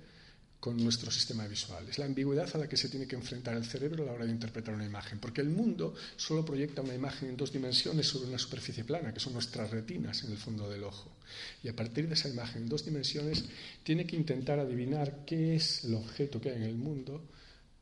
con 0.64 0.82
nuestro 0.82 1.10
sistema 1.10 1.46
visual. 1.46 1.86
Es 1.90 1.98
la 1.98 2.06
ambigüedad 2.06 2.48
a 2.54 2.56
la 2.56 2.66
que 2.66 2.78
se 2.78 2.88
tiene 2.88 3.06
que 3.06 3.16
enfrentar 3.16 3.54
el 3.54 3.66
cerebro 3.66 4.02
a 4.02 4.06
la 4.06 4.12
hora 4.14 4.24
de 4.24 4.30
interpretar 4.30 4.74
una 4.74 4.86
imagen, 4.86 5.18
porque 5.18 5.42
el 5.42 5.50
mundo 5.50 5.94
solo 6.16 6.42
proyecta 6.42 6.80
una 6.80 6.94
imagen 6.94 7.28
en 7.28 7.36
dos 7.36 7.52
dimensiones 7.52 8.08
sobre 8.08 8.28
una 8.28 8.38
superficie 8.38 8.82
plana, 8.82 9.12
que 9.12 9.20
son 9.20 9.34
nuestras 9.34 9.70
retinas 9.70 10.24
en 10.24 10.32
el 10.32 10.38
fondo 10.38 10.70
del 10.70 10.84
ojo. 10.84 11.18
Y 11.62 11.68
a 11.68 11.76
partir 11.76 12.08
de 12.08 12.14
esa 12.14 12.30
imagen 12.30 12.62
en 12.62 12.70
dos 12.70 12.82
dimensiones 12.82 13.44
tiene 13.82 14.06
que 14.06 14.16
intentar 14.16 14.58
adivinar 14.58 15.26
qué 15.26 15.54
es 15.54 15.84
el 15.84 15.96
objeto 15.96 16.40
que 16.40 16.48
hay 16.48 16.56
en 16.56 16.62
el 16.62 16.76
mundo 16.76 17.28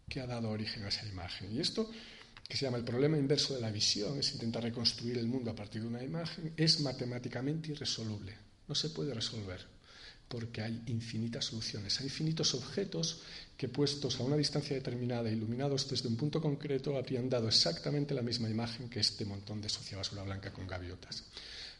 que 0.08 0.18
ha 0.18 0.26
dado 0.26 0.50
origen 0.50 0.82
a 0.82 0.88
esa 0.88 1.06
imagen. 1.06 1.54
Y 1.54 1.60
esto, 1.60 1.88
que 2.48 2.56
se 2.56 2.64
llama 2.64 2.78
el 2.78 2.84
problema 2.84 3.16
inverso 3.16 3.54
de 3.54 3.60
la 3.60 3.70
visión, 3.70 4.18
es 4.18 4.34
intentar 4.34 4.64
reconstruir 4.64 5.18
el 5.18 5.28
mundo 5.28 5.52
a 5.52 5.54
partir 5.54 5.82
de 5.82 5.86
una 5.86 6.02
imagen, 6.02 6.52
es 6.56 6.80
matemáticamente 6.80 7.70
irresoluble. 7.70 8.34
No 8.66 8.74
se 8.74 8.90
puede 8.90 9.14
resolver. 9.14 9.70
Porque 10.32 10.62
hay 10.62 10.82
infinitas 10.86 11.44
soluciones, 11.44 12.00
hay 12.00 12.06
infinitos 12.06 12.54
objetos 12.54 13.20
que 13.54 13.68
puestos 13.68 14.18
a 14.18 14.22
una 14.22 14.34
distancia 14.34 14.74
determinada, 14.74 15.28
iluminados 15.28 15.90
desde 15.90 16.08
un 16.08 16.16
punto 16.16 16.40
concreto, 16.40 16.96
habrían 16.96 17.28
dado 17.28 17.48
exactamente 17.48 18.14
la 18.14 18.22
misma 18.22 18.48
imagen 18.48 18.88
que 18.88 19.00
este 19.00 19.26
montón 19.26 19.60
de 19.60 19.68
sucia 19.68 19.98
basura 19.98 20.22
blanca 20.22 20.50
con 20.50 20.66
gaviotas. 20.66 21.24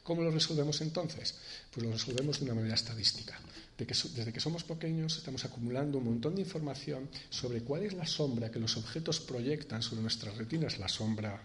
¿Cómo 0.03 0.21
lo 0.21 0.31
resolvemos 0.31 0.83
entonces? 0.83 1.35
Pues 1.73 1.87
lo 1.87 1.93
resolvemos 1.93 2.41
de 2.41 2.45
una 2.45 2.55
manera 2.57 2.75
estadística. 2.75 3.41
desde 3.79 4.33
que 4.35 4.41
somos 4.41 4.65
pequeños 4.65 5.17
estamos 5.17 5.47
acumulando 5.47 5.97
un 5.97 6.05
montón 6.05 6.35
de 6.35 6.43
información 6.43 7.09
sobre 7.31 7.63
cuál 7.63 7.85
es 7.85 7.95
la 7.95 8.07
sombra 8.07 8.51
que 8.51 8.61
los 8.61 8.77
objetos 8.77 9.19
proyectan 9.21 9.83
sobre 9.83 10.03
nuestras 10.03 10.37
retinas, 10.37 10.79
la 10.79 10.89
sombra 10.89 11.41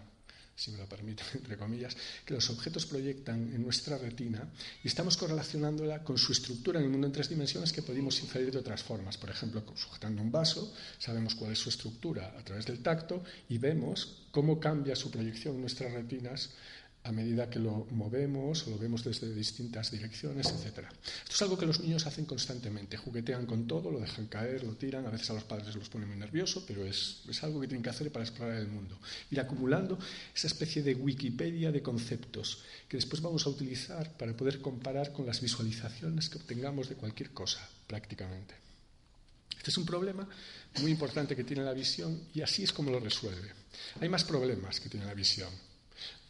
si 0.58 0.72
me 0.72 0.78
lo 0.78 0.86
permiten, 0.86 1.24
entre 1.34 1.56
comillas, 1.56 1.96
que 2.24 2.34
los 2.34 2.50
objetos 2.50 2.84
proyectan 2.84 3.54
en 3.54 3.62
nuestra 3.62 3.96
retina 3.96 4.50
y 4.82 4.88
estamos 4.88 5.16
correlacionándola 5.16 6.02
con 6.02 6.18
su 6.18 6.32
estructura 6.32 6.80
en 6.80 6.86
el 6.86 6.90
mundo 6.90 7.06
en 7.06 7.12
tres 7.12 7.28
dimensiones 7.28 7.72
que 7.72 7.82
podemos 7.82 8.20
inferir 8.20 8.50
de 8.50 8.58
otras 8.58 8.82
formas. 8.82 9.16
Por 9.16 9.30
ejemplo, 9.30 9.62
sujetando 9.76 10.20
un 10.20 10.32
vaso, 10.32 10.74
sabemos 10.98 11.36
cuál 11.36 11.52
es 11.52 11.60
su 11.60 11.68
estructura 11.68 12.34
a 12.36 12.44
través 12.44 12.66
del 12.66 12.82
tacto 12.82 13.22
y 13.48 13.58
vemos 13.58 14.26
cómo 14.32 14.58
cambia 14.58 14.96
su 14.96 15.10
proyección 15.10 15.54
en 15.54 15.60
nuestras 15.60 15.92
retinas 15.92 16.50
a 17.08 17.12
medida 17.12 17.48
que 17.48 17.58
lo 17.58 17.86
movemos 17.90 18.66
o 18.66 18.70
lo 18.70 18.78
vemos 18.78 19.02
desde 19.02 19.32
distintas 19.32 19.90
direcciones, 19.90 20.46
etc. 20.46 20.92
Esto 21.24 21.32
es 21.32 21.42
algo 21.42 21.56
que 21.56 21.64
los 21.64 21.80
niños 21.80 22.06
hacen 22.06 22.26
constantemente, 22.26 22.98
juguetean 22.98 23.46
con 23.46 23.66
todo, 23.66 23.90
lo 23.90 23.98
dejan 23.98 24.26
caer, 24.26 24.62
lo 24.62 24.74
tiran, 24.74 25.06
a 25.06 25.10
veces 25.10 25.30
a 25.30 25.32
los 25.32 25.44
padres 25.44 25.74
los 25.74 25.88
pone 25.88 26.04
muy 26.04 26.16
nervioso, 26.16 26.64
pero 26.66 26.84
es, 26.84 27.22
es 27.26 27.42
algo 27.42 27.60
que 27.60 27.66
tienen 27.66 27.82
que 27.82 27.88
hacer 27.88 28.12
para 28.12 28.26
explorar 28.26 28.58
el 28.58 28.68
mundo. 28.68 28.98
Ir 29.30 29.40
acumulando 29.40 29.98
esa 30.34 30.48
especie 30.48 30.82
de 30.82 30.94
Wikipedia 30.94 31.72
de 31.72 31.82
conceptos 31.82 32.62
que 32.88 32.98
después 32.98 33.22
vamos 33.22 33.46
a 33.46 33.50
utilizar 33.50 34.12
para 34.18 34.36
poder 34.36 34.60
comparar 34.60 35.12
con 35.12 35.24
las 35.24 35.40
visualizaciones 35.40 36.28
que 36.28 36.36
obtengamos 36.36 36.90
de 36.90 36.96
cualquier 36.96 37.30
cosa, 37.30 37.66
prácticamente. 37.86 38.54
Este 39.56 39.70
es 39.70 39.78
un 39.78 39.86
problema 39.86 40.28
muy 40.80 40.90
importante 40.90 41.34
que 41.34 41.44
tiene 41.44 41.64
la 41.64 41.72
visión 41.72 42.28
y 42.34 42.42
así 42.42 42.64
es 42.64 42.72
como 42.72 42.90
lo 42.90 43.00
resuelve. 43.00 43.50
Hay 43.98 44.10
más 44.10 44.24
problemas 44.24 44.78
que 44.78 44.90
tiene 44.90 45.06
la 45.06 45.14
visión. 45.14 45.67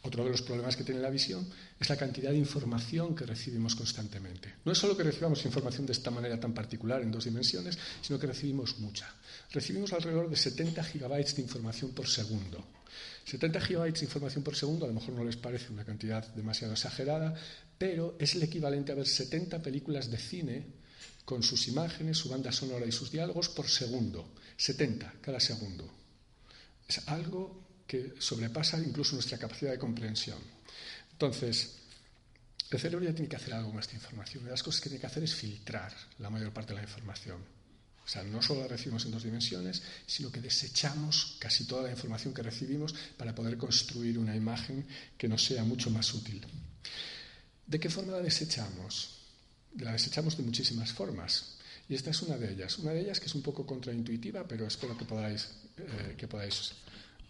Otro 0.01 0.23
de 0.23 0.29
los 0.29 0.41
problemas 0.41 0.77
que 0.77 0.85
tiene 0.85 1.01
la 1.01 1.09
visión 1.09 1.45
es 1.77 1.89
la 1.89 1.97
cantidad 1.97 2.31
de 2.31 2.37
información 2.37 3.13
que 3.13 3.25
recibimos 3.25 3.75
constantemente. 3.75 4.55
No 4.63 4.71
es 4.71 4.77
solo 4.77 4.95
que 4.95 5.03
recibamos 5.03 5.43
información 5.43 5.85
de 5.85 5.91
esta 5.91 6.09
manera 6.09 6.39
tan 6.39 6.53
particular 6.53 7.01
en 7.01 7.11
dos 7.11 7.25
dimensiones, 7.25 7.77
sino 8.01 8.17
que 8.17 8.27
recibimos 8.27 8.79
mucha. 8.79 9.13
Recibimos 9.51 9.91
alrededor 9.91 10.29
de 10.29 10.37
70 10.37 10.83
gigabytes 10.85 11.35
de 11.35 11.41
información 11.41 11.91
por 11.91 12.07
segundo. 12.07 12.65
70 13.25 13.59
gigabytes 13.59 13.99
de 13.99 14.05
información 14.05 14.43
por 14.43 14.55
segundo 14.55 14.85
a 14.85 14.87
lo 14.87 14.93
mejor 14.93 15.13
no 15.13 15.23
les 15.25 15.35
parece 15.35 15.71
una 15.71 15.83
cantidad 15.83 16.25
demasiado 16.33 16.73
exagerada, 16.73 17.35
pero 17.77 18.15
es 18.19 18.35
el 18.35 18.43
equivalente 18.43 18.93
a 18.93 18.95
ver 18.95 19.07
70 19.07 19.61
películas 19.61 20.09
de 20.09 20.17
cine 20.17 20.65
con 21.25 21.43
sus 21.43 21.67
imágenes, 21.67 22.17
su 22.17 22.29
banda 22.29 22.51
sonora 22.51 22.85
y 22.85 22.91
sus 22.91 23.11
diálogos 23.11 23.49
por 23.49 23.67
segundo. 23.67 24.31
70 24.55 25.15
cada 25.21 25.39
segundo. 25.39 25.87
Es 26.87 27.07
algo 27.07 27.67
que 27.89 28.13
sobrepasa 28.19 28.77
incluso 28.77 29.15
nuestra 29.15 29.39
capacidad 29.39 29.71
de 29.71 29.79
comprensión. 29.79 30.37
Entonces, 31.11 31.73
el 32.69 32.79
cerebro 32.79 33.03
ya 33.03 33.15
tiene 33.15 33.27
que 33.27 33.35
hacer 33.35 33.55
algo 33.55 33.71
con 33.71 33.79
esta 33.79 33.95
información. 33.95 34.43
Una 34.43 34.49
de 34.49 34.53
las 34.53 34.61
cosas 34.61 34.79
que 34.79 34.89
tiene 34.89 35.01
que 35.01 35.07
hacer 35.07 35.23
es 35.23 35.33
filtrar 35.33 35.91
la 36.19 36.29
mayor 36.29 36.53
parte 36.53 36.73
de 36.73 36.81
la 36.81 36.83
información. 36.83 37.39
O 38.05 38.07
sea, 38.07 38.21
no 38.23 38.43
solo 38.43 38.61
la 38.61 38.67
recibimos 38.67 39.05
en 39.05 39.11
dos 39.11 39.23
dimensiones, 39.23 39.81
sino 40.05 40.31
que 40.31 40.39
desechamos 40.39 41.37
casi 41.39 41.65
toda 41.65 41.83
la 41.83 41.91
información 41.91 42.31
que 42.31 42.43
recibimos 42.43 42.93
para 43.17 43.33
poder 43.33 43.57
construir 43.57 44.19
una 44.19 44.35
imagen 44.35 44.85
que 45.17 45.27
nos 45.27 45.43
sea 45.43 45.63
mucho 45.63 45.89
más 45.89 46.13
útil. 46.13 46.45
¿De 47.65 47.79
qué 47.79 47.89
forma 47.89 48.13
la 48.13 48.21
desechamos? 48.21 49.17
La 49.79 49.93
desechamos 49.93 50.37
de 50.37 50.43
muchísimas 50.43 50.93
formas. 50.93 51.57
Y 51.87 51.95
esta 51.95 52.11
es 52.11 52.21
una 52.21 52.37
de 52.37 52.53
ellas. 52.53 52.77
Una 52.77 52.91
de 52.91 53.01
ellas 53.01 53.19
que 53.19 53.25
es 53.25 53.33
un 53.33 53.41
poco 53.41 53.65
contraintuitiva, 53.65 54.47
pero 54.47 54.67
espero 54.67 54.95
que 54.95 55.05
podáis, 55.05 55.49
eh, 55.77 56.13
que 56.15 56.27
podáis 56.27 56.73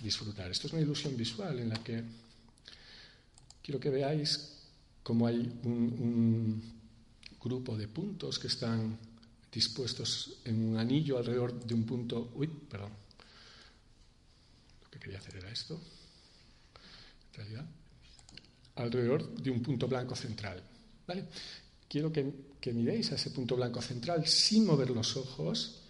disfrutar. 0.01 0.49
Esto 0.51 0.67
es 0.67 0.73
una 0.73 0.81
ilusión 0.81 1.15
visual 1.15 1.59
en 1.59 1.69
la 1.69 1.83
que 1.83 2.03
quiero 3.61 3.79
que 3.79 3.89
veáis 3.89 4.55
cómo 5.03 5.27
hay 5.27 5.37
un, 5.63 6.79
grupo 7.41 7.77
de 7.77 7.87
puntos 7.87 8.37
que 8.37 8.47
están 8.47 8.97
dispuestos 9.49 10.39
en 10.43 10.71
un 10.71 10.77
anillo 10.77 11.17
alrededor 11.17 11.63
de 11.63 11.73
un 11.73 11.85
punto. 11.85 12.31
Uy, 12.35 12.47
perdón. 12.47 12.91
Lo 14.83 14.89
que 14.89 14.99
quería 14.99 15.19
hacer 15.19 15.37
era 15.37 15.49
esto. 15.49 15.79
En 17.31 17.33
realidad. 17.33 17.65
Alrededor 18.75 19.35
de 19.35 19.51
un 19.51 19.61
punto 19.61 19.87
blanco 19.87 20.15
central. 20.15 20.61
¿Vale? 21.07 21.27
Quiero 21.87 22.11
que, 22.11 22.73
miréis 22.73 23.13
a 23.13 23.15
ese 23.15 23.31
punto 23.31 23.55
blanco 23.55 23.81
central 23.81 24.27
sin 24.27 24.65
mover 24.65 24.89
los 24.89 25.15
ojos 25.15 25.81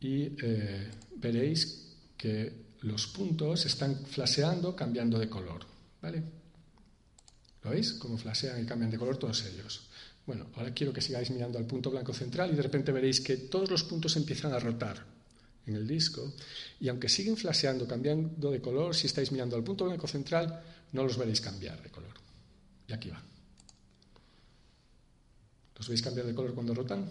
y 0.00 0.32
eh, 0.42 0.90
veréis 1.16 1.86
que 2.16 2.69
los 2.82 3.06
puntos 3.08 3.66
están 3.66 3.96
flaseando, 4.06 4.74
cambiando 4.74 5.18
de 5.18 5.28
color. 5.28 5.66
¿Vale? 6.00 6.22
¿Lo 7.62 7.70
veis? 7.70 7.92
Cómo 7.94 8.16
flasean 8.16 8.62
y 8.62 8.66
cambian 8.66 8.90
de 8.90 8.98
color 8.98 9.18
todos 9.18 9.44
ellos. 9.44 9.82
Bueno, 10.26 10.46
ahora 10.56 10.72
quiero 10.72 10.92
que 10.92 11.00
sigáis 11.00 11.30
mirando 11.30 11.58
al 11.58 11.66
punto 11.66 11.90
blanco 11.90 12.14
central 12.14 12.52
y 12.52 12.56
de 12.56 12.62
repente 12.62 12.92
veréis 12.92 13.20
que 13.20 13.36
todos 13.36 13.70
los 13.70 13.84
puntos 13.84 14.16
empiezan 14.16 14.52
a 14.52 14.58
rotar 14.58 15.04
en 15.66 15.76
el 15.76 15.86
disco 15.86 16.32
y 16.78 16.88
aunque 16.88 17.08
siguen 17.08 17.36
flaseando, 17.36 17.86
cambiando 17.86 18.50
de 18.50 18.60
color, 18.60 18.94
si 18.94 19.06
estáis 19.06 19.32
mirando 19.32 19.56
al 19.56 19.64
punto 19.64 19.84
blanco 19.84 20.06
central, 20.06 20.62
no 20.92 21.02
los 21.02 21.18
veréis 21.18 21.40
cambiar 21.40 21.82
de 21.82 21.90
color. 21.90 22.14
Y 22.88 22.92
aquí 22.92 23.10
va. 23.10 23.22
¿Los 25.76 25.88
veis 25.88 26.02
cambiar 26.02 26.26
de 26.26 26.34
color 26.34 26.54
cuando 26.54 26.74
rotan? 26.74 27.10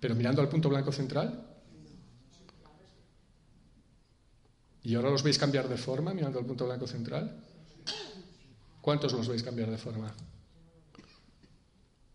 Pero 0.00 0.14
mirando 0.14 0.40
al 0.40 0.48
punto 0.48 0.68
blanco 0.68 0.92
central, 0.92 1.47
¿Y 4.88 4.94
ahora 4.94 5.10
los 5.10 5.22
veis 5.22 5.36
cambiar 5.36 5.68
de 5.68 5.76
forma 5.76 6.14
mirando 6.14 6.38
al 6.38 6.46
punto 6.46 6.64
blanco 6.64 6.86
central? 6.86 7.44
¿Cuántos 8.80 9.12
los 9.12 9.28
veis 9.28 9.42
cambiar 9.42 9.70
de 9.70 9.76
forma? 9.76 10.10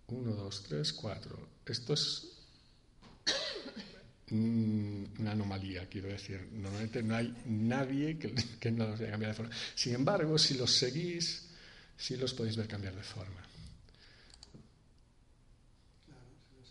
Uno, 0.08 0.32
dos, 0.32 0.64
tres, 0.64 0.92
cuatro. 0.92 1.38
Esto 1.68 1.94
es 1.94 2.30
una 4.32 5.34
anomalía, 5.34 5.88
quiero 5.88 6.08
decir. 6.08 6.50
Normalmente 6.52 7.04
no 7.04 7.16
hay 7.16 7.32
nadie 7.46 8.18
que, 8.18 8.72
no 8.72 8.88
los 8.88 9.00
vea 9.00 9.12
cambiar 9.12 9.34
de 9.34 9.38
forma. 9.38 9.56
Sin 9.76 9.94
embargo, 9.94 10.40
si 10.40 10.56
los 10.56 10.72
seguís, 10.72 11.50
sí 11.96 12.18
los 12.18 12.34
podéis 12.34 12.58
ver 12.58 12.68
cambiar 12.68 12.96
de 12.96 13.04
forma. 13.04 13.53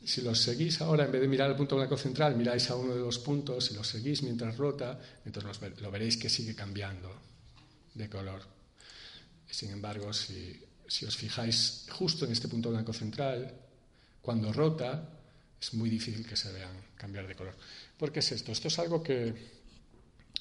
Si 0.05 0.21
los 0.23 0.41
seguís 0.41 0.81
ahora, 0.81 1.05
en 1.05 1.13
vez 1.13 1.21
de 1.21 1.29
mirar 1.29 1.51
el 1.51 1.57
punto 1.57 1.77
blanco 1.77 1.97
central, 1.97 2.37
miráis 2.37 2.71
a 2.71 2.77
uno 2.77 2.95
de 2.95 3.01
los 3.01 3.19
puntos 3.19 3.71
y 3.71 3.75
los 3.75 3.87
seguís 3.87 4.23
mientras 4.23 4.57
rota, 4.57 5.01
entonces 5.25 5.81
lo 5.81 5.91
veréis 5.91 6.17
que 6.17 6.29
sigue 6.29 6.55
cambiando 6.55 7.11
de 7.95 8.09
color. 8.09 8.43
Sin 9.49 9.71
embargo, 9.71 10.13
si, 10.13 10.61
si 10.89 11.05
os 11.07 11.17
fijáis 11.17 11.87
justo 11.91 12.25
en 12.25 12.33
este 12.33 12.49
punto 12.49 12.71
blanco 12.71 12.93
central, 12.93 13.55
cuando 14.21 14.53
rota, 14.53 15.09
es 15.61 15.75
muy 15.75 15.91
difícil 15.91 16.27
que 16.27 16.37
se 16.37 16.53
vean 16.53 16.73
cambiar 16.97 17.27
de 17.27 17.35
color. 17.35 17.55
¿Por 17.97 18.11
qué 18.11 18.21
es 18.21 18.33
esto? 18.33 18.51
Esto 18.51 18.69
es 18.69 18.79
algo 18.79 19.03
que 19.03 19.35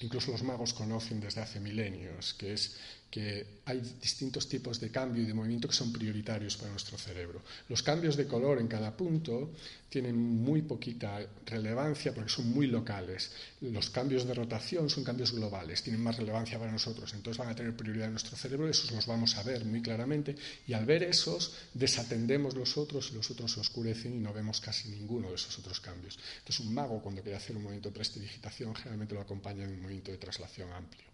incluso 0.02 0.32
los 0.32 0.44
magos 0.44 0.74
conocen 0.74 1.20
desde 1.20 1.42
hace 1.42 1.60
milenios, 1.60 2.34
que 2.34 2.54
es 2.54 2.78
que 3.12 3.60
hay 3.66 3.82
distintos 4.02 4.48
tipos 4.48 4.80
de 4.80 4.90
cambio 4.90 5.22
y 5.22 5.26
de 5.26 5.34
movimiento 5.34 5.68
que 5.68 5.76
son 5.76 5.92
prioritarios 5.92 6.56
para 6.56 6.72
nuestro 6.72 6.98
cerebro. 6.98 7.42
Los 7.68 7.84
cambios 7.84 8.16
de 8.16 8.26
color 8.26 8.60
en 8.60 8.68
cada 8.68 8.96
punto 8.96 9.52
tienen 9.90 10.16
muy 10.18 10.62
poquita 10.62 11.20
relevancia 11.46 12.14
porque 12.14 12.32
son 12.32 12.50
muy 12.50 12.68
locales. 12.68 13.32
Los 13.60 13.90
cambios 13.90 14.26
de 14.26 14.34
rotación 14.34 14.90
son 14.90 15.04
cambios 15.04 15.34
globales, 15.34 15.84
tienen 15.84 16.02
más 16.02 16.18
relevancia 16.18 16.58
para 16.58 16.72
nosotros, 16.72 17.14
entonces 17.14 17.38
van 17.38 17.50
a 17.50 17.56
tener 17.56 17.76
prioridad 17.76 18.08
en 18.08 18.14
nuestro 18.14 18.38
cerebro, 18.38 18.70
esos 18.70 18.92
los 18.92 19.06
vamos 19.06 19.36
a 19.36 19.44
ver 19.44 19.66
muy 19.66 19.82
claramente 19.82 20.36
y 20.66 20.72
al 20.72 20.86
ver 20.86 21.04
esos 21.04 21.54
desatendemos 21.74 22.56
los 22.56 22.78
otros 22.78 23.12
y 23.12 23.16
los 23.16 23.30
otros 23.30 23.52
se 23.52 23.60
oscurecen 23.60 24.16
y 24.16 24.20
no 24.20 24.32
vemos 24.32 24.62
casi 24.62 24.88
ninguno 24.88 25.28
de 25.28 25.36
esos 25.36 25.60
otros 25.60 25.82
cambios. 25.82 26.18
Entonces 26.40 26.66
un 26.66 26.74
mago 26.74 27.02
cuando 27.02 27.22
quiere 27.22 27.38
hacer 27.38 27.58
un 27.58 27.64
movimiento 27.64 27.90
de 27.90 27.96
prestidigitación 27.96 28.74
generalmente 28.74 29.16
lo 29.16 29.22
acompaña 29.22 29.66
en 29.66 29.72
un 29.72 29.82
movimiento 29.82 30.12
de 30.12 30.18
traslación 30.18 30.72
amplio 30.72 31.11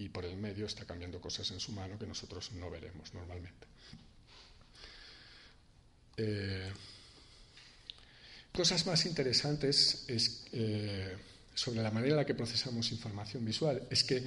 y 0.00 0.08
por 0.08 0.24
el 0.24 0.36
medio 0.36 0.64
está 0.64 0.86
cambiando 0.86 1.20
cosas 1.20 1.50
en 1.50 1.60
su 1.60 1.72
mano 1.72 1.98
que 1.98 2.06
nosotros 2.06 2.52
no 2.52 2.70
veremos 2.70 3.12
normalmente. 3.12 3.66
Eh, 6.16 6.72
cosas 8.50 8.86
más 8.86 9.04
interesantes 9.04 10.04
es, 10.08 10.46
eh, 10.52 11.16
sobre 11.54 11.82
la 11.82 11.90
manera 11.90 12.12
en 12.12 12.16
la 12.16 12.24
que 12.24 12.34
procesamos 12.34 12.90
información 12.92 13.44
visual 13.44 13.86
es 13.90 14.02
que 14.04 14.24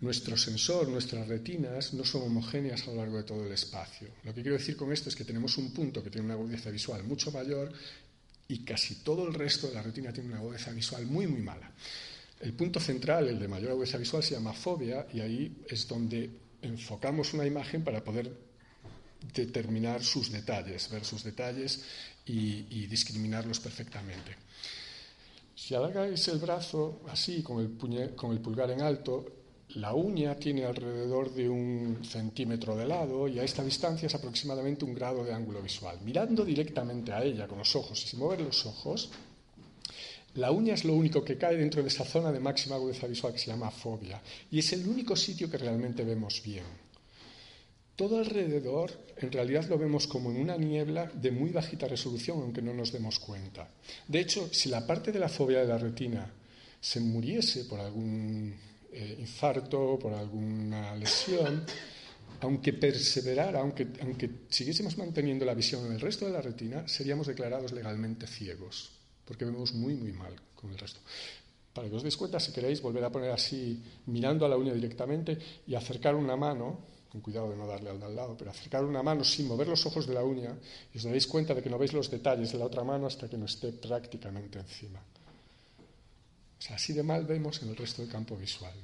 nuestro 0.00 0.36
sensor, 0.36 0.88
nuestras 0.88 1.26
retinas 1.26 1.92
no 1.92 2.04
son 2.04 2.22
homogéneas 2.22 2.82
a 2.84 2.92
lo 2.92 2.98
largo 2.98 3.16
de 3.16 3.24
todo 3.24 3.44
el 3.44 3.52
espacio. 3.52 4.08
Lo 4.22 4.32
que 4.32 4.42
quiero 4.42 4.56
decir 4.56 4.76
con 4.76 4.92
esto 4.92 5.08
es 5.08 5.16
que 5.16 5.24
tenemos 5.24 5.58
un 5.58 5.72
punto 5.72 6.04
que 6.04 6.10
tiene 6.10 6.26
una 6.26 6.34
agudeza 6.34 6.70
visual 6.70 7.02
mucho 7.02 7.32
mayor 7.32 7.72
y 8.46 8.64
casi 8.64 8.96
todo 9.02 9.26
el 9.26 9.34
resto 9.34 9.66
de 9.66 9.74
la 9.74 9.82
retina 9.82 10.12
tiene 10.12 10.28
una 10.28 10.38
agudeza 10.38 10.70
visual 10.70 11.04
muy, 11.06 11.26
muy 11.26 11.42
mala. 11.42 11.70
El 12.40 12.54
punto 12.54 12.80
central, 12.80 13.28
el 13.28 13.38
de 13.38 13.48
mayor 13.48 13.72
agudeza 13.72 13.98
visual, 13.98 14.22
se 14.22 14.34
llama 14.34 14.54
fobia 14.54 15.06
y 15.12 15.20
ahí 15.20 15.62
es 15.68 15.86
donde 15.86 16.30
enfocamos 16.62 17.34
una 17.34 17.46
imagen 17.46 17.84
para 17.84 18.02
poder 18.02 18.32
determinar 19.34 20.02
sus 20.02 20.32
detalles, 20.32 20.90
ver 20.90 21.04
sus 21.04 21.22
detalles 21.22 21.84
y, 22.24 22.86
discriminarlos 22.86 23.60
perfectamente. 23.60 24.36
Si 25.54 25.74
alargáis 25.74 26.26
el 26.28 26.38
brazo 26.38 27.02
así, 27.08 27.42
con 27.42 27.60
el, 27.60 28.14
con 28.14 28.32
el 28.32 28.40
pulgar 28.40 28.70
en 28.70 28.80
alto, 28.80 29.40
la 29.74 29.94
uña 29.94 30.34
tiene 30.34 30.64
alrededor 30.64 31.32
de 31.32 31.48
un 31.48 32.04
centímetro 32.04 32.74
de 32.74 32.86
lado 32.86 33.28
y 33.28 33.38
a 33.38 33.44
esta 33.44 33.62
distancia 33.62 34.06
es 34.06 34.14
aproximadamente 34.14 34.84
un 34.84 34.94
grado 34.94 35.22
de 35.22 35.32
ángulo 35.32 35.62
visual. 35.62 35.98
Mirando 36.02 36.44
directamente 36.44 37.12
a 37.12 37.22
ella 37.22 37.46
con 37.46 37.58
los 37.58 37.76
ojos 37.76 38.02
y 38.02 38.08
sin 38.08 38.18
mover 38.18 38.40
los 38.40 38.64
ojos, 38.66 39.10
la 40.34 40.50
uña 40.50 40.74
es 40.74 40.84
lo 40.84 40.94
único 40.94 41.24
que 41.24 41.36
cae 41.36 41.56
dentro 41.56 41.82
de 41.82 41.88
esa 41.88 42.04
zona 42.04 42.30
de 42.32 42.40
máxima 42.40 42.76
agudeza 42.76 43.06
visual 43.06 43.32
que 43.32 43.38
se 43.38 43.50
llama 43.50 43.70
fobia 43.70 44.22
y 44.50 44.58
es 44.60 44.72
el 44.72 44.86
único 44.86 45.16
sitio 45.16 45.50
que 45.50 45.58
realmente 45.58 46.04
vemos 46.04 46.42
bien. 46.42 46.64
Todo 47.96 48.18
alrededor 48.18 48.92
en 49.18 49.30
realidad 49.30 49.68
lo 49.68 49.76
vemos 49.76 50.06
como 50.06 50.30
en 50.30 50.38
una 50.38 50.56
niebla 50.56 51.10
de 51.12 51.30
muy 51.30 51.50
bajita 51.50 51.86
resolución, 51.86 52.38
aunque 52.40 52.62
no 52.62 52.72
nos 52.72 52.92
demos 52.92 53.18
cuenta. 53.18 53.68
De 54.08 54.20
hecho, 54.20 54.48
si 54.52 54.70
la 54.70 54.86
parte 54.86 55.12
de 55.12 55.18
la 55.18 55.28
fobia 55.28 55.60
de 55.60 55.66
la 55.66 55.76
retina 55.76 56.32
se 56.80 57.00
muriese 57.00 57.66
por 57.66 57.80
algún 57.80 58.54
eh, 58.92 59.16
infarto, 59.18 59.98
por 59.98 60.14
alguna 60.14 60.94
lesión, 60.96 61.66
aunque 62.40 62.72
perseverara, 62.72 63.60
aunque, 63.60 63.88
aunque 64.00 64.30
siguiésemos 64.48 64.96
manteniendo 64.96 65.44
la 65.44 65.54
visión 65.54 65.84
en 65.86 65.92
el 65.92 66.00
resto 66.00 66.24
de 66.24 66.32
la 66.32 66.40
retina, 66.40 66.88
seríamos 66.88 67.26
declarados 67.26 67.72
legalmente 67.72 68.26
ciegos, 68.26 68.92
porque 69.30 69.44
vemos 69.44 69.72
muy, 69.74 69.94
muy 69.94 70.10
mal 70.10 70.34
con 70.56 70.72
el 70.72 70.76
resto. 70.76 70.98
Para 71.72 71.88
que 71.88 71.94
os 71.94 72.02
deis 72.02 72.16
cuenta, 72.16 72.40
si 72.42 72.50
queréis 72.50 72.82
volver 72.82 73.04
a 73.04 73.14
poner 73.14 73.30
así, 73.30 73.80
mirando 74.06 74.42
a 74.44 74.48
la 74.48 74.56
uña 74.56 74.74
directamente 74.74 75.38
y 75.68 75.76
acercar 75.76 76.16
una 76.16 76.34
mano, 76.34 76.80
con 77.08 77.20
cuidado 77.20 77.48
de 77.48 77.56
no 77.56 77.64
darle 77.64 77.90
al 77.90 78.02
al 78.02 78.16
lado, 78.16 78.34
pero 78.36 78.50
acercar 78.50 78.84
una 78.84 79.04
mano 79.04 79.22
sin 79.22 79.46
mover 79.46 79.68
los 79.68 79.86
ojos 79.86 80.08
de 80.08 80.14
la 80.14 80.24
uña 80.24 80.58
y 80.92 80.98
os 80.98 81.04
daréis 81.04 81.28
cuenta 81.28 81.54
de 81.54 81.62
que 81.62 81.70
no 81.70 81.78
veis 81.78 81.92
los 81.92 82.10
detalles 82.10 82.50
de 82.50 82.58
la 82.58 82.64
otra 82.64 82.82
mano 82.82 83.06
hasta 83.06 83.30
que 83.30 83.38
no 83.38 83.44
esté 83.44 83.70
prácticamente 83.70 84.58
encima. 84.58 84.98
O 84.98 86.60
sea, 86.60 86.74
así 86.74 86.92
de 86.92 87.04
mal 87.04 87.24
vemos 87.24 87.62
en 87.62 87.68
el 87.68 87.76
resto 87.76 88.02
del 88.02 88.10
campo 88.10 88.34
visual. 88.34 88.74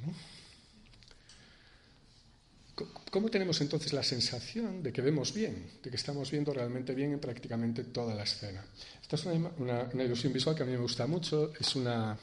¿Cómo 3.10 3.30
tenemos 3.30 3.58
entonces 3.62 3.94
la 3.94 4.02
sensación 4.02 4.82
de 4.82 4.92
que 4.92 5.00
vemos 5.00 5.32
bien, 5.32 5.80
de 5.82 5.88
que 5.88 5.96
estamos 5.96 6.30
viendo 6.30 6.52
realmente 6.52 6.94
bien 6.94 7.12
en 7.12 7.18
prácticamente 7.18 7.84
toda 7.84 8.14
la 8.14 8.24
escena? 8.24 8.62
Esta 9.00 9.16
es 9.16 9.24
una, 9.24 10.04
ilusión 10.04 10.32
visual 10.32 10.54
que 10.54 10.62
a 10.62 10.66
mí 10.66 10.72
me 10.72 10.78
gusta 10.78 11.06
mucho. 11.06 11.52
Es 11.58 11.74
una, 11.74 12.18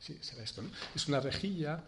sí, 0.00 0.18
será 0.20 0.42
esto, 0.42 0.62
¿no? 0.62 0.70
Es 0.94 1.06
una 1.06 1.20
rejilla 1.20 1.84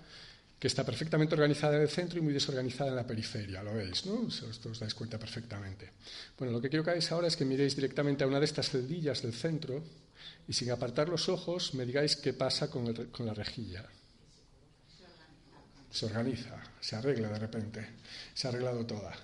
que 0.59 0.68
está 0.68 0.85
perfectamente 0.85 1.35
organizada 1.35 1.76
en 1.76 1.83
el 1.83 1.88
centro 1.88 2.18
y 2.18 2.23
muy 2.23 2.33
desorganizada 2.33 2.90
en 2.90 2.97
la 2.97 3.06
periferia, 3.06 3.62
lo 3.62 3.75
veis, 3.75 4.06
¿no? 4.06 4.23
Os, 4.23 4.80
dais 4.80 4.95
cuenta 4.95 5.18
perfectamente. 5.18 5.92
Bueno, 6.38 6.52
lo 6.52 6.61
que 6.61 6.71
quiero 6.71 6.85
que 6.85 6.90
hagáis 6.90 7.11
ahora 7.12 7.28
es 7.28 7.37
que 7.37 7.45
miréis 7.45 7.76
directamente 7.76 8.25
a 8.25 8.26
una 8.26 8.38
de 8.38 8.47
estas 8.47 8.71
celdillas 8.71 9.21
del 9.21 9.35
centro 9.35 9.83
y 10.49 10.52
sin 10.52 10.71
apartar 10.71 11.09
los 11.09 11.28
ojos 11.28 11.75
me 11.75 11.85
digáis 11.85 12.16
qué 12.16 12.33
pasa 12.33 12.71
con, 12.71 12.87
la 13.18 13.35
rejilla. 13.35 13.85
Se 15.90 16.07
organiza, 16.07 16.62
se 16.81 16.97
arregla 16.97 17.28
de 17.28 17.38
repente, 17.38 17.87
se 18.35 18.47
ha 18.47 18.50
arreglado 18.50 18.85
toda. 18.87 19.14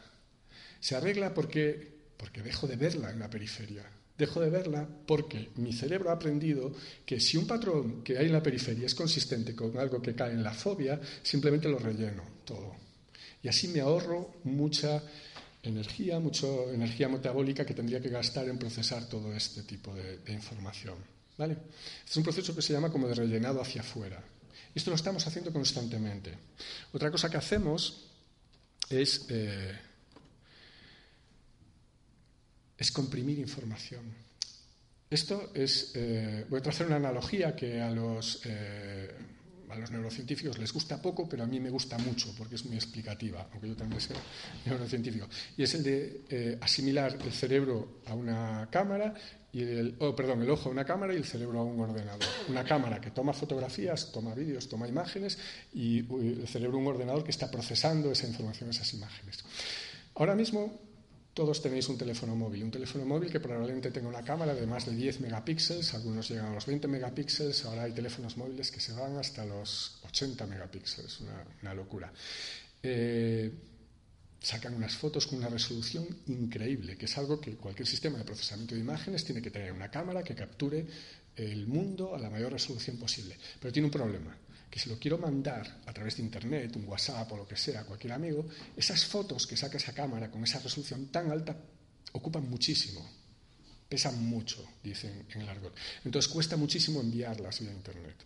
Se 0.80 0.96
arregla 0.96 1.32
porque, 1.34 2.00
porque 2.16 2.42
dejo 2.42 2.66
de 2.66 2.76
verla 2.76 3.10
en 3.10 3.18
la 3.18 3.30
periferia. 3.30 3.84
Dejo 4.16 4.40
de 4.40 4.50
verla 4.50 4.86
porque 5.06 5.50
mi 5.56 5.72
cerebro 5.72 6.10
ha 6.10 6.14
aprendido 6.14 6.72
que 7.04 7.18
si 7.18 7.36
un 7.36 7.46
patrón 7.46 8.02
que 8.02 8.18
hay 8.18 8.26
en 8.26 8.32
la 8.32 8.42
periferia 8.42 8.86
es 8.86 8.94
consistente 8.94 9.54
con 9.54 9.76
algo 9.78 10.00
que 10.00 10.14
cae 10.14 10.32
en 10.32 10.42
la 10.42 10.52
fobia, 10.52 11.00
simplemente 11.22 11.68
lo 11.68 11.78
relleno 11.78 12.22
todo. 12.44 12.76
Y 13.42 13.48
así 13.48 13.68
me 13.68 13.80
ahorro 13.80 14.36
mucha 14.44 15.02
energía, 15.62 16.18
mucha 16.20 16.46
energía 16.72 17.08
metabólica 17.08 17.64
que 17.64 17.74
tendría 17.74 18.00
que 18.00 18.08
gastar 18.08 18.48
en 18.48 18.58
procesar 18.58 19.08
todo 19.08 19.32
este 19.32 19.62
tipo 19.62 19.94
de, 19.94 20.32
información. 20.32 20.96
¿vale? 21.38 21.56
Es 22.08 22.16
un 22.16 22.22
proceso 22.22 22.54
que 22.54 22.62
se 22.62 22.72
llama 22.72 22.90
como 22.90 23.08
de 23.08 23.14
rellenado 23.14 23.60
hacia 23.60 23.80
afuera. 23.80 24.22
Esto 24.74 24.90
lo 24.90 24.96
estamos 24.96 25.26
haciendo 25.26 25.52
constantemente. 25.52 26.32
Otra 26.92 27.10
cosa 27.10 27.28
que 27.28 27.36
hacemos 27.36 28.06
es, 28.88 29.26
eh, 29.28 29.78
es 32.78 32.90
comprimir 32.90 33.38
información. 33.38 34.02
Esto 35.10 35.50
es, 35.54 35.92
eh, 35.94 36.46
voy 36.48 36.60
a 36.64 36.68
hacer 36.68 36.86
una 36.86 36.96
analogía 36.96 37.54
que 37.54 37.80
a 37.82 37.90
los 37.90 38.40
eh, 38.46 39.10
a 39.68 39.76
los 39.76 39.90
neurocientíficos 39.90 40.58
les 40.58 40.70
gusta 40.70 41.00
poco, 41.00 41.26
pero 41.26 41.44
a 41.44 41.46
mí 41.46 41.58
me 41.58 41.70
gusta 41.70 41.96
mucho 41.96 42.34
porque 42.36 42.56
es 42.56 42.64
muy 42.66 42.76
explicativa, 42.76 43.48
aunque 43.52 43.68
yo 43.68 43.76
también 43.76 44.02
sea 44.02 44.16
neurocientífico. 44.66 45.26
Y 45.56 45.62
es 45.62 45.74
el 45.74 45.82
de 45.82 46.58
asimilar 46.60 47.16
el 47.24 47.32
cerebro 47.32 48.02
a 48.04 48.14
una 48.14 48.68
cámara 48.70 49.14
y 49.52 49.62
el, 49.62 49.96
oh, 49.98 50.16
perdón, 50.16 50.42
el 50.42 50.50
ojo 50.50 50.70
a 50.70 50.72
una 50.72 50.84
cámara 50.84 51.12
y 51.12 51.18
el 51.18 51.24
cerebro 51.24 51.60
a 51.60 51.64
un 51.64 51.78
ordenador. 51.78 52.26
Una 52.48 52.64
cámara 52.64 53.00
que 53.00 53.10
toma 53.10 53.34
fotografías, 53.34 54.10
toma 54.10 54.34
vídeos, 54.34 54.68
toma 54.68 54.88
imágenes 54.88 55.38
y 55.74 55.98
el 55.98 56.48
cerebro 56.48 56.78
a 56.78 56.80
un 56.80 56.86
ordenador 56.86 57.22
que 57.22 57.30
está 57.30 57.50
procesando 57.50 58.10
esa 58.10 58.26
información, 58.26 58.70
esas 58.70 58.94
imágenes. 58.94 59.44
Ahora 60.14 60.34
mismo 60.34 60.80
todos 61.34 61.62
tenéis 61.62 61.88
un 61.88 61.98
teléfono 61.98 62.34
móvil, 62.34 62.64
un 62.64 62.70
teléfono 62.70 63.04
móvil 63.04 63.30
que 63.30 63.40
probablemente 63.40 63.90
tenga 63.90 64.08
una 64.08 64.22
cámara 64.22 64.54
de 64.54 64.66
más 64.66 64.86
de 64.86 64.92
10 64.94 65.20
megapíxeles, 65.20 65.94
algunos 65.94 66.28
llegan 66.28 66.46
a 66.46 66.54
los 66.54 66.66
20 66.66 66.88
megapíxeles, 66.88 67.64
ahora 67.64 67.84
hay 67.84 67.92
teléfonos 67.92 68.36
móviles 68.36 68.70
que 68.70 68.80
se 68.80 68.92
van 68.92 69.16
hasta 69.16 69.44
los 69.44 69.98
80 70.04 70.46
megapíxeles, 70.46 71.20
una, 71.62 71.74
locura. 71.74 72.12
Eh, 72.82 73.50
sacan 74.42 74.74
unas 74.74 74.96
fotos 74.96 75.26
con 75.26 75.38
una 75.38 75.48
resolución 75.48 76.06
increíble, 76.26 76.96
que 76.96 77.06
es 77.06 77.16
algo 77.16 77.40
que 77.40 77.56
cualquier 77.56 77.86
sistema 77.86 78.18
de 78.18 78.24
procesamiento 78.24 78.74
de 78.74 78.80
imágenes 78.80 79.24
tiene 79.24 79.40
que 79.40 79.50
tener 79.50 79.72
una 79.72 79.90
cámara 79.90 80.22
que 80.22 80.34
capture 80.34 80.84
el 81.36 81.66
mundo 81.66 82.14
a 82.14 82.18
la 82.18 82.28
mayor 82.28 82.52
resolución 82.52 82.96
posible. 82.96 83.38
Pero 83.60 83.72
tiene 83.72 83.86
un 83.86 83.92
problema 83.92 84.36
que 84.68 84.80
si 84.80 84.88
lo 84.88 84.98
quiero 84.98 85.18
mandar 85.18 85.82
a 85.86 85.92
través 85.92 86.16
de 86.16 86.22
Internet, 86.22 86.74
un 86.76 86.88
WhatsApp 86.88 87.30
o 87.32 87.36
lo 87.36 87.46
que 87.46 87.56
sea, 87.56 87.82
a 87.82 87.84
cualquier 87.84 88.14
amigo, 88.14 88.48
esas 88.76 89.04
fotos 89.04 89.46
que 89.46 89.56
saca 89.56 89.76
esa 89.76 89.92
cámara 89.92 90.30
con 90.30 90.42
esa 90.42 90.58
resolución 90.58 91.06
tan 91.08 91.30
alta 91.30 91.56
ocupan 92.12 92.48
muchísimo, 92.48 93.08
pesan 93.88 94.24
mucho, 94.24 94.66
dicen 94.82 95.26
en 95.30 95.42
el 95.42 95.48
argot. 95.48 95.76
Entonces 96.04 96.32
cuesta 96.32 96.56
muchísimo 96.56 97.00
enviarlas 97.00 97.60
vía 97.60 97.70
Internet. 97.70 98.16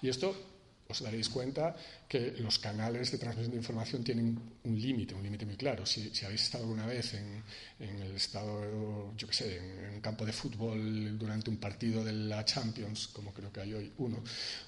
Y 0.00 0.08
esto 0.08 0.55
os 0.88 1.02
daréis 1.02 1.28
cuenta 1.28 1.74
que 2.08 2.32
los 2.38 2.58
canales 2.58 3.10
de 3.10 3.18
transmisión 3.18 3.52
de 3.52 3.58
información 3.58 4.04
tienen 4.04 4.38
un 4.64 4.80
límite, 4.80 5.14
un 5.14 5.22
límite 5.22 5.44
muy 5.44 5.56
claro. 5.56 5.84
Si, 5.84 6.12
habéis 6.24 6.42
estado 6.42 6.64
alguna 6.64 6.86
vez 6.86 7.14
en, 7.14 7.42
el 7.80 8.14
estado, 8.14 9.12
yo 9.16 9.26
qué 9.26 9.34
sé, 9.34 9.56
en, 9.58 9.94
un 9.94 10.00
campo 10.00 10.24
de 10.24 10.32
fútbol 10.32 11.18
durante 11.18 11.50
un 11.50 11.56
partido 11.56 12.04
de 12.04 12.12
la 12.12 12.44
Champions, 12.44 13.08
como 13.08 13.32
creo 13.32 13.52
que 13.52 13.60
hay 13.60 13.74
hoy 13.74 13.92
uno 13.98 14.22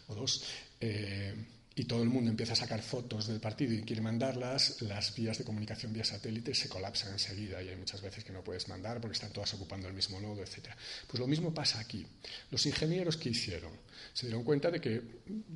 o 0.09 0.15
dos, 0.15 0.45
eh, 0.81 1.35
y 1.79 1.85
todo 1.85 2.03
el 2.03 2.09
mundo 2.09 2.31
empieza 2.31 2.55
a 2.55 2.57
sacar 2.57 2.83
fotos 2.83 3.29
del 3.29 3.41
partido 3.41 3.73
y 3.73 3.83
quiere 3.83 4.03
mandarlas, 4.03 4.83
las 4.83 5.15
vías 5.15 5.39
de 5.39 5.45
comunicación 5.45 5.93
vía 5.93 6.05
satélite 6.05 6.55
se 6.55 6.69
colapsan 6.69 7.13
enseguida 7.13 7.63
y 7.63 7.69
hay 7.69 7.77
muchas 7.77 8.03
veces 8.03 8.25
que 8.25 8.33
no 8.33 8.43
puedes 8.43 8.67
mandar 8.69 9.01
porque 9.01 9.15
están 9.15 9.33
todas 9.33 9.55
ocupando 9.55 9.87
el 9.87 9.95
mismo 9.95 10.21
nodo, 10.21 10.43
etc. 10.43 10.71
Pues 11.07 11.21
lo 11.21 11.29
mismo 11.29 11.55
pasa 11.55 11.79
aquí. 11.79 12.05
Los 12.51 12.67
ingenieros 12.67 13.17
que 13.17 13.29
hicieron 13.29 13.71
se 14.19 14.27
dieron 14.27 14.43
cuenta 14.43 14.69
de 14.69 14.81
que 14.81 15.01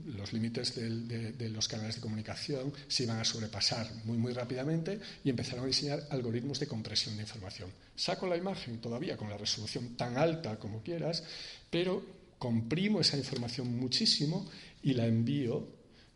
los 0.07 0.33
límites 0.33 0.77
de, 0.77 1.49
los 1.49 1.67
canales 1.67 1.97
de 1.97 2.01
comunicación 2.01 2.73
se 2.87 3.03
iban 3.03 3.19
a 3.19 3.25
sobrepasar 3.25 3.91
muy, 4.05 4.17
muy 4.17 4.33
rápidamente 4.33 5.01
y 5.25 5.31
empezaron 5.31 5.65
a 5.65 5.67
diseñar 5.67 6.07
algoritmos 6.11 6.61
de 6.61 6.69
compresión 6.69 7.17
de 7.17 7.23
información. 7.23 7.73
Saco 7.97 8.29
la 8.29 8.37
imagen 8.37 8.81
todavía 8.81 9.17
con 9.17 9.29
la 9.29 9.37
resolución 9.37 9.97
tan 9.97 10.17
alta 10.17 10.61
como 10.61 10.81
quieras, 10.81 11.25
pero 11.71 12.05
comprimo 12.39 13.01
esa 13.01 13.17
información 13.17 13.67
muchísimo 13.77 14.49
y 14.81 14.95
la 14.95 15.07
envío 15.07 15.67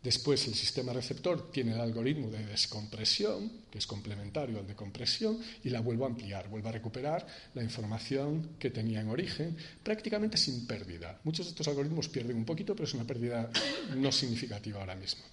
Después 0.07 0.47
el 0.47 0.55
sistema 0.55 0.93
receptor 0.93 1.51
tiene 1.51 1.73
el 1.73 1.81
algoritmo 1.81 2.29
de 2.29 2.45
descompresión, 2.45 3.51
que 3.69 3.77
es 3.77 3.85
complementario 3.85 4.57
al 4.57 4.65
de 4.65 4.73
compresión, 4.73 5.37
y 5.65 5.69
la 5.69 5.81
vuelvo 5.81 6.05
a 6.05 6.07
ampliar, 6.07 6.47
vuelvo 6.47 6.69
a 6.69 6.71
recuperar 6.71 7.27
la 7.53 7.61
información 7.61 8.51
que 8.57 8.69
tenía 8.69 9.01
en 9.01 9.09
origen, 9.09 9.57
prácticamente 9.83 10.37
sin 10.37 10.65
pérdida. 10.65 11.19
Muchos 11.25 11.47
de 11.47 11.49
estos 11.49 11.67
algoritmos 11.67 12.07
pierden 12.07 12.37
un 12.37 12.45
poquito, 12.45 12.73
pero 12.73 12.87
es 12.87 12.93
una 12.93 13.03
pérdida 13.03 13.51
no 13.97 14.09
significativa 14.13 14.79
ahora 14.79 14.95
mismo. 14.95 15.23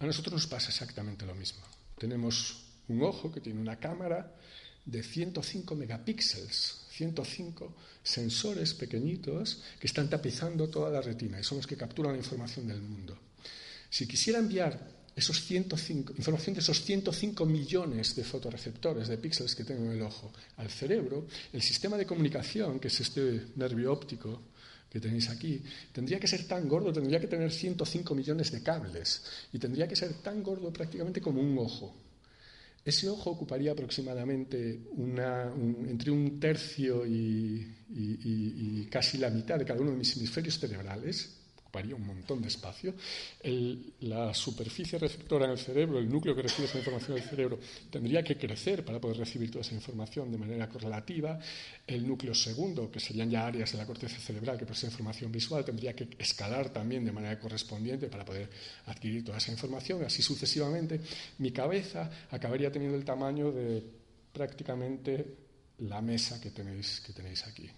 A 0.00 0.04
nosotros 0.04 0.34
nos 0.34 0.46
pasa 0.46 0.68
exactamente 0.68 1.24
lo 1.24 1.34
mismo. 1.34 1.62
Tenemos 1.96 2.64
un 2.88 3.02
ojo 3.02 3.32
que 3.32 3.40
tiene 3.40 3.58
una 3.58 3.78
cámara 3.78 4.34
de 4.84 5.02
105 5.02 5.74
megapíxeles, 5.74 6.84
105 6.90 7.74
sensores 8.02 8.74
pequeñitos 8.74 9.62
que 9.80 9.86
están 9.86 10.10
tapizando 10.10 10.68
toda 10.68 10.90
la 10.90 11.00
retina 11.00 11.40
y 11.40 11.42
son 11.42 11.56
los 11.56 11.66
que 11.66 11.78
capturan 11.78 12.12
la 12.12 12.18
información 12.18 12.68
del 12.68 12.82
mundo. 12.82 13.18
Si 13.90 14.06
quisiera 14.06 14.38
enviar 14.38 14.98
esos 15.18 15.42
105, 15.44 16.14
información 16.16 16.54
de 16.54 16.60
esos 16.60 16.80
105 16.84 17.44
millones 17.44 18.14
de 18.14 18.22
fotoreceptores, 18.22 19.08
de 19.08 19.18
píxeles 19.18 19.54
que 19.56 19.64
tengo 19.64 19.84
en 19.86 19.92
el 19.92 20.02
ojo, 20.02 20.32
al 20.58 20.70
cerebro, 20.70 21.26
el 21.52 21.60
sistema 21.60 21.96
de 21.96 22.06
comunicación, 22.06 22.78
que 22.78 22.86
es 22.86 23.00
este 23.00 23.46
nervio 23.56 23.92
óptico 23.92 24.42
que 24.88 25.00
tenéis 25.00 25.28
aquí, 25.28 25.60
tendría 25.92 26.20
que 26.20 26.28
ser 26.28 26.46
tan 26.46 26.68
gordo, 26.68 26.92
tendría 26.92 27.20
que 27.20 27.26
tener 27.26 27.50
105 27.50 28.14
millones 28.14 28.52
de 28.52 28.62
cables 28.62 29.22
y 29.52 29.58
tendría 29.58 29.88
que 29.88 29.96
ser 29.96 30.14
tan 30.22 30.42
gordo 30.42 30.72
prácticamente 30.72 31.20
como 31.20 31.40
un 31.40 31.58
ojo. 31.58 31.94
ese 32.84 33.08
ojo 33.08 33.30
ocuparía 33.30 33.72
aproximadamente 33.72 34.80
entre 35.88 36.10
un 36.10 36.40
tercio 36.40 37.04
y, 37.04 38.86
casi 38.90 39.18
la 39.18 39.28
mitad 39.28 39.58
de 39.58 39.64
cada 39.66 39.80
uno 39.80 39.90
de 39.90 39.98
mis 39.98 40.16
hemisferios 40.16 40.58
cerebrales, 40.58 41.37
ocuparía 41.68 41.94
un 41.94 42.06
montón 42.06 42.40
de 42.40 42.48
espacio. 42.48 42.94
la 44.00 44.32
superficie 44.32 44.98
receptora 44.98 45.44
en 45.44 45.52
el 45.52 45.58
cerebro, 45.58 45.98
el 45.98 46.08
núcleo 46.08 46.34
que 46.34 46.42
recibe 46.42 46.66
esa 46.66 46.78
información 46.78 47.16
del 47.16 47.28
cerebro, 47.28 47.58
tendría 47.90 48.22
que 48.22 48.38
crecer 48.38 48.84
para 48.84 48.98
poder 48.98 49.18
recibir 49.18 49.50
toda 49.50 49.60
esa 49.60 49.74
información 49.74 50.32
de 50.32 50.38
manera 50.38 50.68
correlativa. 50.68 51.38
El 51.86 52.06
núcleo 52.06 52.34
segundo, 52.34 52.90
que 52.90 53.00
serían 53.00 53.30
ya 53.30 53.46
áreas 53.46 53.72
de 53.72 53.78
la 53.78 53.86
corteza 53.86 54.18
cerebral 54.18 54.56
que 54.56 54.64
procesa 54.64 54.86
información 54.88 55.30
visual, 55.30 55.64
tendría 55.64 55.94
que 55.94 56.08
escalar 56.18 56.70
también 56.70 57.04
de 57.04 57.12
manera 57.12 57.38
correspondiente 57.38 58.08
para 58.08 58.24
poder 58.24 58.48
adquirir 58.86 59.24
toda 59.24 59.36
esa 59.36 59.52
información. 59.52 60.02
Así 60.04 60.22
sucesivamente, 60.22 61.00
mi 61.38 61.52
cabeza 61.52 62.10
acabaría 62.30 62.72
teniendo 62.72 62.96
el 62.96 63.04
tamaño 63.04 63.52
de 63.52 63.82
prácticamente 64.32 65.36
la 65.80 66.00
mesa 66.00 66.40
que 66.40 66.50
tenéis, 66.50 67.00
que 67.00 67.12
tenéis 67.12 67.46
aquí 67.46 67.68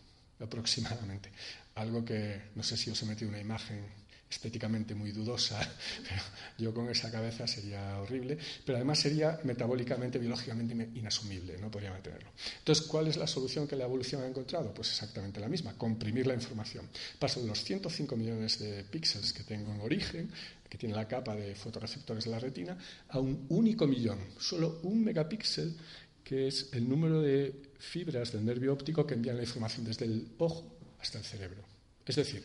aproximadamente. 0.41 1.31
Algo 1.81 2.05
que 2.05 2.53
no 2.55 2.63
sé 2.63 2.77
si 2.77 2.91
os 2.91 3.03
he 3.03 3.07
metido 3.07 3.31
una 3.31 3.41
imagen 3.41 3.81
estéticamente 4.29 4.95
muy 4.95 5.13
dudosa, 5.13 5.59
pero 6.09 6.23
yo 6.59 6.75
con 6.75 6.91
esa 6.91 7.11
cabeza 7.11 7.47
sería 7.47 7.99
horrible, 7.99 8.37
pero 8.67 8.77
además 8.77 8.99
sería 8.99 9.41
metabólicamente, 9.45 10.19
biológicamente 10.19 10.75
inasumible, 10.95 11.57
no 11.59 11.71
podría 11.71 11.91
mantenerlo. 11.91 12.31
Entonces, 12.59 12.87
¿cuál 12.87 13.09
es 13.09 13.17
la 13.17 13.27
solución 13.27 13.67
que 13.67 13.77
la 13.77 13.85
evolución 13.85 14.23
ha 14.23 14.27
encontrado? 14.27 14.75
Pues 14.75 14.91
exactamente 14.91 15.41
la 15.41 15.49
misma, 15.49 15.73
comprimir 15.73 16.27
la 16.27 16.35
información. 16.35 16.87
Paso 17.19 17.41
de 17.41 17.49
los 17.49 17.65
105 17.65 18.15
millones 18.15 18.59
de 18.59 18.85
píxeles 18.85 19.33
que 19.33 19.43
tengo 19.43 19.73
en 19.73 19.81
origen, 19.81 20.31
que 20.69 20.77
tiene 20.77 20.95
la 20.95 21.09
capa 21.09 21.35
de 21.35 21.55
fotorreceptores 21.55 22.25
de 22.25 22.31
la 22.31 22.39
retina, 22.39 22.77
a 23.09 23.19
un 23.19 23.47
único 23.49 23.87
millón, 23.87 24.19
solo 24.39 24.81
un 24.83 25.03
megapíxel, 25.03 25.75
que 26.23 26.47
es 26.47 26.69
el 26.75 26.87
número 26.87 27.23
de 27.23 27.73
fibras 27.79 28.33
del 28.33 28.45
nervio 28.45 28.75
óptico 28.75 29.07
que 29.07 29.15
envían 29.15 29.39
la 29.39 29.43
información 29.43 29.87
desde 29.87 30.05
el 30.05 30.29
ojo 30.39 30.77
hasta 31.01 31.19
el 31.19 31.25
cerebro. 31.25 31.70
Es 32.11 32.17
decir, 32.17 32.43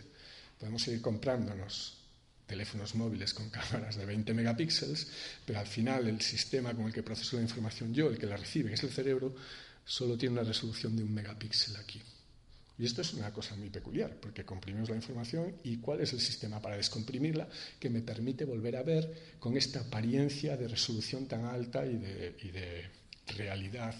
podemos 0.59 0.83
seguir 0.83 1.01
comprándonos 1.01 1.97
teléfonos 2.45 2.93
móviles 2.93 3.33
con 3.33 3.49
cámaras 3.57 3.95
de 3.95 4.05
20 4.05 4.31
megapíxeles, 4.35 5.07
pero 5.43 5.57
al 5.57 5.65
final 5.65 6.07
el 6.07 6.21
sistema 6.21 6.75
con 6.75 6.85
el 6.85 6.93
que 6.93 7.01
proceso 7.01 7.37
la 7.37 7.41
información 7.41 7.91
yo, 7.91 8.07
el 8.11 8.19
que 8.19 8.27
la 8.27 8.37
recibe, 8.37 8.69
que 8.69 8.75
es 8.75 8.83
el 8.83 8.91
cerebro, 8.91 9.35
solo 9.83 10.19
tiene 10.19 10.33
una 10.33 10.43
resolución 10.43 10.95
de 10.95 11.01
un 11.01 11.11
megapíxel 11.11 11.75
aquí. 11.77 11.99
Y 12.77 12.85
esto 12.85 13.01
es 13.01 13.15
una 13.15 13.33
cosa 13.33 13.55
muy 13.55 13.71
peculiar, 13.71 14.15
porque 14.21 14.45
comprimimos 14.45 14.89
la 14.89 14.97
información 14.97 15.55
y 15.63 15.77
cuál 15.77 16.01
es 16.01 16.13
el 16.13 16.21
sistema 16.21 16.61
para 16.61 16.77
descomprimirla 16.77 17.49
que 17.79 17.89
me 17.89 18.01
permite 18.03 18.45
volver 18.45 18.75
a 18.75 18.83
ver 18.83 19.35
con 19.39 19.57
esta 19.57 19.79
apariencia 19.79 20.57
de 20.57 20.67
resolución 20.67 21.25
tan 21.25 21.43
alta 21.45 21.83
y 21.87 21.95
de, 21.97 22.35
y 22.43 22.51
de 22.51 22.87
realidad 23.35 23.95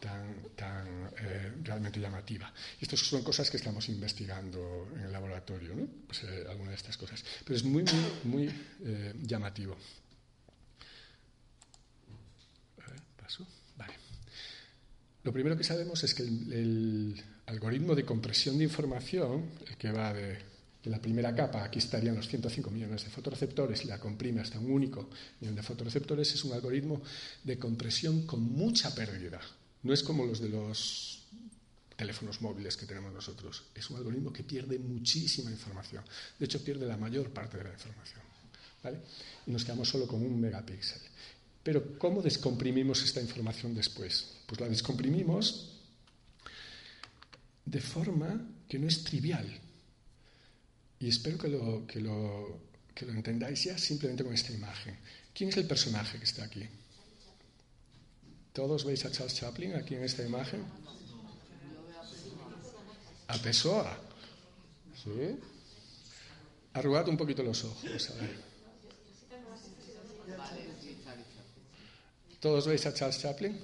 tan, 0.00 1.10
eh, 1.18 1.52
realmente 1.62 2.00
llamativa. 2.00 2.52
Estas 2.80 3.00
son 3.00 3.22
cosas 3.22 3.50
que 3.50 3.58
estamos 3.58 3.88
investigando 3.88 4.88
en 4.96 5.02
el 5.02 5.12
laboratorio, 5.12 5.74
¿no? 5.74 5.86
pues, 6.06 6.24
eh, 6.24 6.46
alguna 6.48 6.70
de 6.70 6.76
estas 6.76 6.96
cosas. 6.96 7.22
Pero 7.44 7.56
es 7.56 7.64
muy, 7.64 7.84
muy, 7.84 8.24
muy 8.24 8.54
eh, 8.84 9.14
llamativo. 9.22 9.76
paso. 13.16 13.46
Vale. 13.76 13.94
Lo 15.22 15.32
primero 15.32 15.56
que 15.56 15.64
sabemos 15.64 16.02
es 16.02 16.14
que 16.14 16.22
el, 16.22 17.22
algoritmo 17.46 17.96
de 17.96 18.04
compresión 18.04 18.58
de 18.58 18.64
información, 18.64 19.50
el 19.66 19.76
que 19.76 19.90
va 19.90 20.14
de, 20.14 20.38
de, 20.84 20.90
la 20.90 21.02
primera 21.02 21.34
capa, 21.34 21.64
aquí 21.64 21.80
estarían 21.80 22.14
los 22.14 22.28
105 22.28 22.70
millones 22.70 23.02
de 23.02 23.10
fotoreceptores, 23.10 23.84
y 23.84 23.88
la 23.88 23.98
comprime 23.98 24.40
hasta 24.40 24.60
un 24.60 24.70
único 24.70 25.10
millón 25.40 25.56
de 25.56 25.62
fotoreceptores, 25.64 26.32
es 26.32 26.44
un 26.44 26.52
algoritmo 26.52 27.02
de 27.42 27.58
compresión 27.58 28.24
con 28.24 28.40
mucha 28.40 28.94
pérdida. 28.94 29.40
No 29.82 29.92
es 29.92 30.02
como 30.02 30.26
los 30.26 30.40
de 30.40 30.48
los 30.48 31.22
teléfonos 31.96 32.40
móviles 32.40 32.76
que 32.76 32.86
tenemos 32.86 33.12
nosotros. 33.12 33.64
Es 33.74 33.90
un 33.90 33.96
algoritmo 33.98 34.32
que 34.32 34.42
pierde 34.42 34.78
muchísima 34.78 35.50
información. 35.50 36.02
De 36.38 36.46
hecho, 36.46 36.64
pierde 36.64 36.86
la 36.86 36.96
mayor 36.96 37.30
parte 37.30 37.58
de 37.58 37.64
la 37.64 37.72
información. 37.72 38.20
Y 39.46 39.50
nos 39.50 39.64
quedamos 39.64 39.88
solo 39.88 40.06
con 40.06 40.22
un 40.22 40.40
megapíxel. 40.40 41.00
Pero, 41.62 41.98
¿cómo 41.98 42.22
descomprimimos 42.22 43.02
esta 43.02 43.20
información 43.20 43.74
después? 43.74 44.38
Pues 44.46 44.60
la 44.60 44.68
descomprimimos 44.68 45.76
de 47.66 47.80
forma 47.80 48.48
que 48.66 48.78
no 48.78 48.88
es 48.88 49.04
trivial. 49.04 49.46
Y 50.98 51.08
espero 51.08 51.36
que 51.36 51.48
lo, 51.48 51.86
que 51.86 52.00
lo, 52.00 52.60
que 52.94 53.04
lo 53.04 53.12
entendáis 53.12 53.64
ya 53.64 53.76
simplemente 53.76 54.24
con 54.24 54.32
esta 54.32 54.52
imagen. 54.52 54.96
¿Quién 55.34 55.50
es 55.50 55.56
el 55.58 55.66
personaje 55.66 56.18
que 56.18 56.24
está 56.24 56.44
aquí? 56.44 56.66
¿Todos 58.52 58.84
veis 58.84 59.04
a 59.04 59.10
Charles 59.10 59.34
Chaplin 59.34 59.74
aquí 59.74 59.94
en 59.94 60.04
esta 60.04 60.24
imagen? 60.24 60.64
A 63.28 63.38
Pessoa. 63.38 63.96
¿Sí? 64.94 65.38
Arrugad 66.72 67.08
un 67.08 67.16
poquito 67.16 67.42
los 67.42 67.64
ojos. 67.64 68.12
¿Todos 72.40 72.66
veis 72.66 72.86
a 72.86 72.94
Charles 72.94 73.20
Chaplin? 73.20 73.56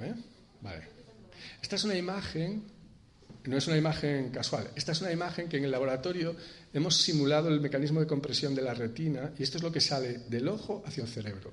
¿Eh? 0.00 0.14
Vale. 0.62 0.88
Esta 1.60 1.76
es 1.76 1.84
una 1.84 1.96
imagen, 1.96 2.64
no 3.44 3.56
es 3.56 3.66
una 3.66 3.76
imagen 3.76 4.30
casual, 4.30 4.70
esta 4.74 4.92
es 4.92 5.00
una 5.02 5.12
imagen 5.12 5.48
que 5.48 5.58
en 5.58 5.64
el 5.64 5.70
laboratorio 5.70 6.34
hemos 6.72 6.96
simulado 6.96 7.48
el 7.48 7.60
mecanismo 7.60 8.00
de 8.00 8.06
compresión 8.06 8.54
de 8.54 8.62
la 8.62 8.74
retina 8.74 9.32
y 9.38 9.42
esto 9.42 9.58
es 9.58 9.62
lo 9.62 9.70
que 9.70 9.80
sale 9.80 10.20
del 10.28 10.48
ojo 10.48 10.82
hacia 10.86 11.02
el 11.04 11.08
cerebro. 11.08 11.52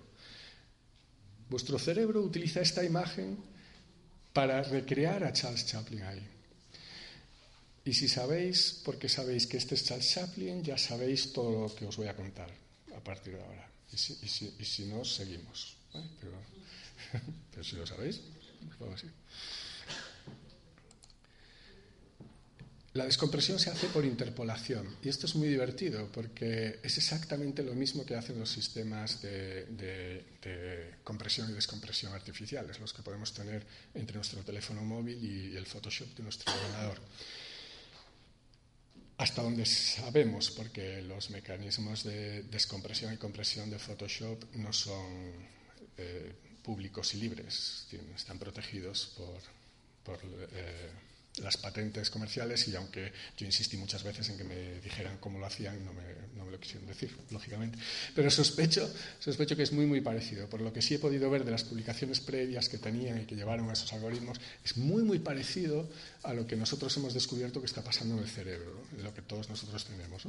Vuestro 1.50 1.80
cerebro 1.80 2.22
utiliza 2.22 2.62
esta 2.62 2.84
imagen 2.84 3.38
para 4.34 4.62
recrear 4.64 5.24
a 5.24 5.34
Charles 5.34 5.66
Chaplin 5.66 6.04
ahí. 6.04 6.22
Y 7.86 7.94
si 7.94 8.10
sabéis, 8.10 8.82
porque 8.84 9.08
sabéis 9.08 9.48
que 9.48 9.58
este 9.58 9.76
es 9.76 9.86
Charles 9.86 10.12
Chaplin, 10.12 10.62
ya 10.62 10.78
sabéis 10.78 11.32
todo 11.32 11.68
lo 11.68 11.74
que 11.74 11.86
os 11.86 11.96
voy 11.96 12.08
a 12.08 12.16
contar 12.16 12.50
a 12.96 13.00
partir 13.00 13.34
de 13.34 13.42
ahora. 13.42 13.68
Y 13.94 13.98
si, 13.98 14.86
no, 14.86 15.06
seguimos. 15.06 15.78
Pero, 15.94 16.38
pero, 17.52 17.64
si 17.64 17.76
lo 17.78 17.88
sabéis, 17.88 18.22
pues 18.78 18.94
así. 18.94 19.08
La 22.98 23.06
descompresión 23.06 23.60
se 23.60 23.70
hace 23.70 23.90
por 23.90 24.06
interpolación 24.06 24.98
y 25.04 25.10
esto 25.10 25.28
es 25.28 25.36
muy 25.36 25.48
divertido 25.50 26.10
porque 26.12 26.80
es 26.82 26.98
exactamente 26.98 27.62
lo 27.62 27.76
mismo 27.76 28.04
que 28.04 28.16
hacen 28.16 28.40
los 28.40 28.50
sistemas 28.50 29.22
de, 29.22 30.26
compresión 31.04 31.52
y 31.52 31.54
descompresión 31.54 32.12
artificiales, 32.14 32.80
los 32.80 32.94
que 32.94 33.04
podemos 33.04 33.32
tener 33.36 33.64
entre 33.94 34.16
nuestro 34.16 34.42
teléfono 34.42 34.82
móvil 34.82 35.24
y 35.24 35.56
el 35.56 35.68
Photoshop 35.68 36.08
de 36.18 36.24
nuestro 36.24 36.52
ordenador. 36.52 37.00
Hasta 39.20 39.44
donde 39.44 39.68
sabemos, 39.68 40.50
porque 40.50 41.04
los 41.04 41.30
mecanismos 41.30 42.04
de 42.04 42.42
descompresión 42.50 43.14
y 43.14 43.18
compresión 43.18 43.70
de 43.70 43.78
Photoshop 43.78 44.44
no 44.56 44.74
son 44.74 45.34
eh, 45.98 46.34
públicos 46.64 47.14
y 47.14 47.18
libres, 47.18 47.86
están 48.16 48.40
protegidos 48.40 49.14
por, 50.04 50.20
eh, 50.52 50.90
las 51.38 51.58
patentes 51.58 52.10
comerciales 52.10 52.68
y 52.68 52.76
aunque 52.76 53.12
yo 53.38 53.46
insistí 53.46 53.78
muchas 53.78 54.04
veces 54.04 54.30
en 54.30 54.38
que 54.38 54.44
me 54.44 54.80
dijeran 54.82 55.18
cómo 55.20 55.40
lo 55.40 55.46
hacían, 55.46 55.84
no 55.86 55.94
me, 55.94 56.04
no 56.36 56.46
me 56.46 56.52
lo 56.52 56.60
quisieron 56.60 56.88
decir, 56.88 57.16
lógicamente. 57.30 57.78
Pero 58.16 58.30
sospecho, 58.30 58.92
sospecho 59.20 59.56
que 59.56 59.64
es 59.64 59.72
muy, 59.72 59.86
muy 59.86 60.02
parecido. 60.02 60.50
Por 60.50 60.62
lo 60.62 60.74
que 60.74 60.82
sí 60.82 60.96
he 60.96 61.00
podido 61.00 61.30
ver 61.30 61.46
de 61.46 61.52
las 61.52 61.64
publicaciones 61.64 62.20
previas 62.20 62.70
que 62.70 62.78
tenían 62.78 63.22
y 63.22 63.26
que 63.26 63.36
llevaron 63.36 63.70
a 63.70 63.74
esos 63.74 63.92
algoritmos, 63.94 64.40
es 64.64 64.78
muy, 64.78 65.04
muy 65.04 65.20
parecido 65.20 65.90
a 66.24 66.34
lo 66.34 66.48
que 66.48 66.56
nosotros 66.56 66.96
hemos 66.98 67.14
descubierto 67.14 67.60
que 67.60 67.68
está 67.68 67.84
pasando 67.84 68.16
en 68.16 68.24
el 68.24 68.30
cerebro, 68.30 68.82
lo 69.02 69.14
que 69.14 69.22
todos 69.22 69.50
nosotros 69.50 69.86
tenemos. 69.86 70.24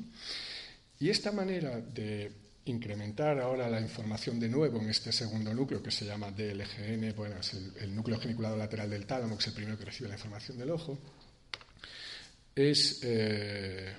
Y 1.00 1.10
esta 1.10 1.32
manera 1.32 1.80
de 1.80 2.32
incrementar 2.68 3.38
ahora 3.40 3.68
la 3.68 3.80
información 3.80 4.38
de 4.38 4.48
nuevo 4.48 4.80
en 4.80 4.90
este 4.90 5.12
segundo 5.12 5.52
núcleo 5.54 5.82
que 5.82 5.90
se 5.90 6.04
llama 6.04 6.30
DLGN, 6.30 7.14
bueno, 7.16 7.36
es 7.40 7.54
el, 7.54 7.94
núcleo 7.94 8.18
geniculado 8.20 8.56
lateral 8.56 8.90
del 8.90 9.06
tálamo, 9.06 9.36
que 9.36 9.42
es 9.42 9.48
el 9.48 9.54
primero 9.54 9.78
que 9.78 9.84
recibe 9.84 10.08
la 10.08 10.14
información 10.14 10.58
del 10.58 10.70
ojo, 10.70 10.98
es 12.54 13.00
eh, 13.02 13.92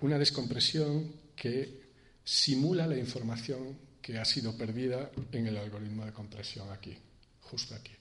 una 0.00 0.18
descompresión 0.18 1.12
que 1.34 1.80
simula 2.24 2.86
la 2.86 2.96
información 2.96 3.76
que 4.00 4.18
ha 4.18 4.24
sido 4.24 4.56
perdida 4.56 5.10
en 5.32 5.46
el 5.46 5.56
algoritmo 5.56 6.04
de 6.04 6.12
compresión 6.12 6.70
aquí, 6.70 6.96
justo 7.42 7.74
aquí. 7.74 7.92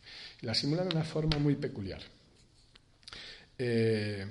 La 0.41 0.53
simula 0.53 0.83
de 0.83 0.95
una 0.95 1.03
forma 1.03 1.37
muy 1.37 1.55
peculiar. 1.55 2.01
Eh, 3.57 4.25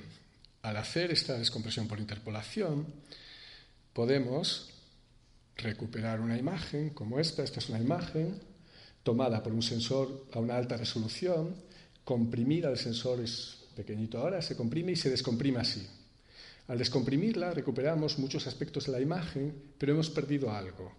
al 0.62 0.76
hacer 0.76 1.10
esta 1.10 1.38
descompresión 1.38 1.86
por 1.86 1.98
interpolación, 1.98 2.86
podemos 3.92 4.77
recuperar 5.58 6.20
una 6.20 6.38
imagen 6.38 6.90
como 6.90 7.18
esta. 7.18 7.42
Esta 7.42 7.58
es 7.58 7.68
una 7.68 7.80
imagen 7.80 8.40
tomada 9.02 9.42
por 9.42 9.52
un 9.52 9.62
sensor 9.62 10.26
a 10.32 10.38
una 10.38 10.56
alta 10.56 10.76
resolución, 10.76 11.54
comprimida, 12.04 12.70
el 12.70 12.78
sensor 12.78 13.20
es 13.20 13.64
pequeñito 13.74 14.18
ahora, 14.18 14.40
se 14.42 14.56
comprime 14.56 14.92
y 14.92 14.96
se 14.96 15.10
descomprime 15.10 15.60
así. 15.60 15.86
Al 16.68 16.78
descomprimirla 16.78 17.52
recuperamos 17.52 18.18
muchos 18.18 18.46
aspectos 18.46 18.86
de 18.86 18.92
la 18.92 19.00
imagen, 19.00 19.72
pero 19.78 19.92
hemos 19.92 20.10
perdido 20.10 20.50
algo. 20.50 20.92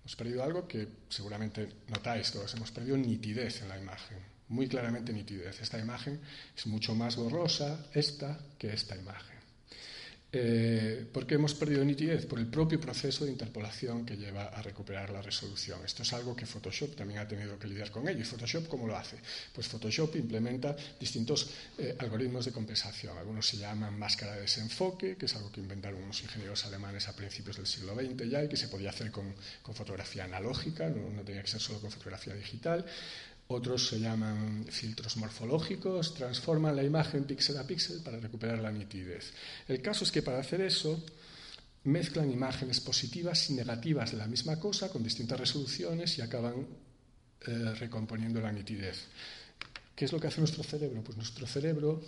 Hemos 0.00 0.16
perdido 0.16 0.42
algo 0.42 0.66
que 0.66 0.88
seguramente 1.08 1.68
notáis 1.88 2.32
todos, 2.32 2.54
hemos 2.54 2.72
perdido 2.72 2.96
nitidez 2.96 3.62
en 3.62 3.68
la 3.68 3.78
imagen, 3.78 4.18
muy 4.48 4.66
claramente 4.66 5.12
nitidez. 5.12 5.60
Esta 5.60 5.78
imagen 5.78 6.20
es 6.56 6.66
mucho 6.66 6.94
más 6.94 7.16
borrosa, 7.16 7.86
esta, 7.92 8.40
que 8.58 8.72
esta 8.72 8.96
imagen. 8.96 9.41
Eh, 10.34 11.04
¿Por 11.12 11.26
qué 11.26 11.34
hemos 11.34 11.52
perdido 11.52 11.84
nitidez? 11.84 12.24
Por 12.24 12.38
el 12.38 12.46
propio 12.46 12.80
proceso 12.80 13.26
de 13.26 13.30
interpolación 13.30 14.06
que 14.06 14.16
lleva 14.16 14.44
a 14.44 14.62
recuperar 14.62 15.10
la 15.10 15.20
resolución. 15.20 15.84
Esto 15.84 16.04
es 16.04 16.12
algo 16.14 16.34
que 16.34 16.46
Photoshop 16.46 16.96
también 16.96 17.20
ha 17.20 17.28
tenido 17.28 17.58
que 17.58 17.68
lidiar 17.68 17.90
con 17.90 18.08
ello. 18.08 18.20
¿Y 18.20 18.24
Photoshop 18.24 18.66
cómo 18.66 18.86
lo 18.86 18.96
hace? 18.96 19.18
Pues 19.52 19.68
Photoshop 19.68 20.16
implementa 20.16 20.74
distintos 20.98 21.50
eh, 21.76 21.94
algoritmos 21.98 22.46
de 22.46 22.52
compensación. 22.52 23.18
Algunos 23.18 23.46
se 23.46 23.58
llaman 23.58 23.98
máscara 23.98 24.36
de 24.36 24.42
desenfoque, 24.42 25.16
que 25.16 25.26
es 25.26 25.36
algo 25.36 25.52
que 25.52 25.60
inventaron 25.60 26.02
unos 26.02 26.22
ingenieros 26.22 26.64
alemanes 26.64 27.08
a 27.08 27.14
principios 27.14 27.56
del 27.56 27.66
siglo 27.66 27.94
XX 27.94 28.30
ya 28.30 28.42
y 28.42 28.48
que 28.48 28.56
se 28.56 28.68
podía 28.68 28.88
hacer 28.88 29.10
con, 29.10 29.34
fotografía 29.74 30.24
analógica, 30.24 30.88
no 30.88 31.22
tenía 31.22 31.42
que 31.42 31.48
ser 31.48 31.60
solo 31.60 31.80
con 31.80 31.90
fotografía 31.90 32.34
digital. 32.34 32.86
Otros 33.48 33.88
se 33.88 34.00
llaman 34.00 34.64
filtros 34.70 35.16
morfológicos, 35.16 36.14
transforman 36.14 36.76
la 36.76 36.84
imagen 36.84 37.24
píxel 37.24 37.58
a 37.58 37.66
píxel 37.66 38.00
para 38.02 38.18
recuperar 38.18 38.60
la 38.60 38.72
nitidez. 38.72 39.32
El 39.68 39.82
caso 39.82 40.04
es 40.04 40.12
que 40.12 40.22
para 40.22 40.40
hacer 40.40 40.60
eso 40.62 41.04
mezclan 41.84 42.30
imágenes 42.30 42.80
positivas 42.80 43.50
y 43.50 43.54
negativas 43.54 44.12
de 44.12 44.18
la 44.18 44.26
misma 44.26 44.58
cosa 44.58 44.88
con 44.88 45.02
distintas 45.02 45.38
resoluciones 45.38 46.16
y 46.18 46.22
acaban 46.22 46.66
eh, 47.46 47.74
recomponiendo 47.74 48.40
la 48.40 48.52
nitidez. 48.52 49.08
¿Qué 49.94 50.04
es 50.04 50.12
lo 50.12 50.20
que 50.20 50.28
hace 50.28 50.40
nuestro 50.40 50.62
cerebro? 50.62 51.02
Pues 51.02 51.16
nuestro 51.16 51.46
cerebro 51.46 52.00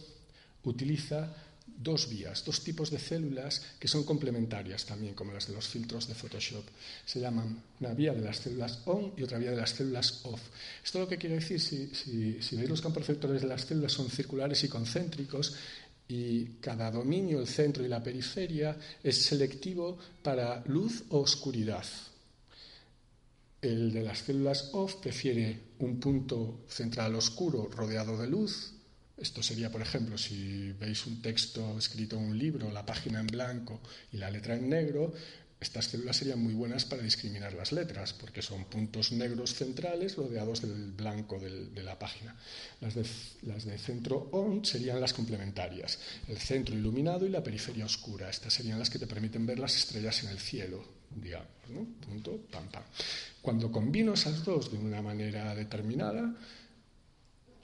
utiliza 0.63 1.35
dos 1.77 2.09
vías, 2.09 2.45
dos 2.45 2.63
tipos 2.63 2.91
de 2.91 2.99
células 2.99 3.63
que 3.79 3.89
son 3.89 4.05
complementarias 4.05 4.85
también, 4.85 5.15
como 5.15 5.33
las 5.33 5.47
de 5.47 5.55
los 5.55 5.67
filtros 5.67 6.09
de 6.09 6.15
Photoshop. 6.15 6.65
Se 7.05 7.21
llaman 7.21 7.63
una 7.81 7.95
vía 7.95 8.13
de 8.13 8.21
las 8.21 8.39
células 8.39 8.81
on 8.87 9.13
y 9.17 9.23
otra 9.23 9.39
vía 9.39 9.51
de 9.51 9.57
las 9.57 9.71
células 9.71 10.21
off. 10.25 10.41
Esto 10.83 11.01
lo 11.01 11.09
que 11.09 11.19
quiere 11.19 11.37
decir, 11.37 11.61
si, 11.61 11.91
si 11.93 12.57
veis 12.57 12.69
los 12.69 12.81
campos 12.81 13.07
receptores 13.07 13.43
de 13.43 13.49
las 13.49 13.63
células 13.63 13.93
son 13.93 14.09
circulares 14.09 14.63
y 14.65 14.69
concéntricos, 14.69 15.55
y 16.07 16.45
cada 16.61 16.91
dominio, 16.91 17.41
el 17.41 17.47
centro 17.47 17.85
y 17.85 17.89
la 17.89 18.03
periferia, 18.03 18.77
es 19.03 19.23
selectivo 19.23 19.99
para 20.23 20.63
luz 20.67 21.05
o 21.09 21.21
oscuridad. 21.21 21.85
El 23.63 23.93
de 23.93 24.03
las 24.03 24.19
células 24.19 24.71
off 24.75 24.97
prefiere 24.97 25.59
un 25.79 25.99
punto 25.99 26.65
central 26.69 27.15
oscuro 27.15 27.71
rodeado 27.71 28.19
de 28.19 28.29
luz 28.29 28.74
esto 29.17 29.43
sería, 29.43 29.71
por 29.71 29.81
ejemplo, 29.81 30.19
si 30.19 30.73
veis 30.73 31.07
un 31.07 31.23
texto 31.23 31.79
escrito 31.79 32.17
en 32.17 32.25
un 32.25 32.39
libro, 32.39 32.71
la 32.71 32.85
página 32.85 33.21
en 33.21 33.27
blanco 33.27 33.81
y 34.13 34.17
la 34.17 34.31
letra 34.31 34.57
en 34.57 34.69
negro, 34.69 35.13
estas 35.61 35.87
células 35.87 36.17
serían 36.17 36.43
muy 36.43 36.53
buenas 36.53 36.85
para 36.85 37.03
discriminar 37.03 37.55
las 37.55 37.73
letras, 37.73 38.13
porque 38.13 38.43
son 38.43 38.67
puntos 38.67 39.13
negros 39.13 39.55
centrales 39.55 40.17
rodeados 40.17 40.61
del 40.61 40.93
blanco 40.93 41.39
de 41.39 41.83
la 41.83 41.99
página. 41.99 42.37
Las 42.81 42.95
de, 42.95 43.79
centro 43.79 44.29
on 44.33 44.65
serían 44.65 45.01
las 45.01 45.15
complementarias, 45.15 45.99
el 46.29 46.37
centro 46.37 46.75
iluminado 46.75 47.25
y 47.25 47.31
la 47.31 47.43
periferia 47.43 47.87
oscura. 47.87 48.29
Estas 48.29 48.53
serían 48.53 48.79
las 48.79 48.91
que 48.91 48.99
te 48.99 49.07
permiten 49.07 49.47
ver 49.47 49.59
las 49.59 49.75
estrellas 49.75 50.23
en 50.25 50.31
el 50.31 50.39
cielo, 50.39 50.85
digamos. 51.11 51.49
Punto, 52.05 52.37
pam, 52.51 52.69
pam. 52.69 52.83
Cuando 53.41 53.73
combino 53.73 54.13
esas 54.13 54.45
dos 54.45 54.71
de 54.71 54.77
una 54.77 55.01
manera 55.01 55.55
determinada, 55.55 56.35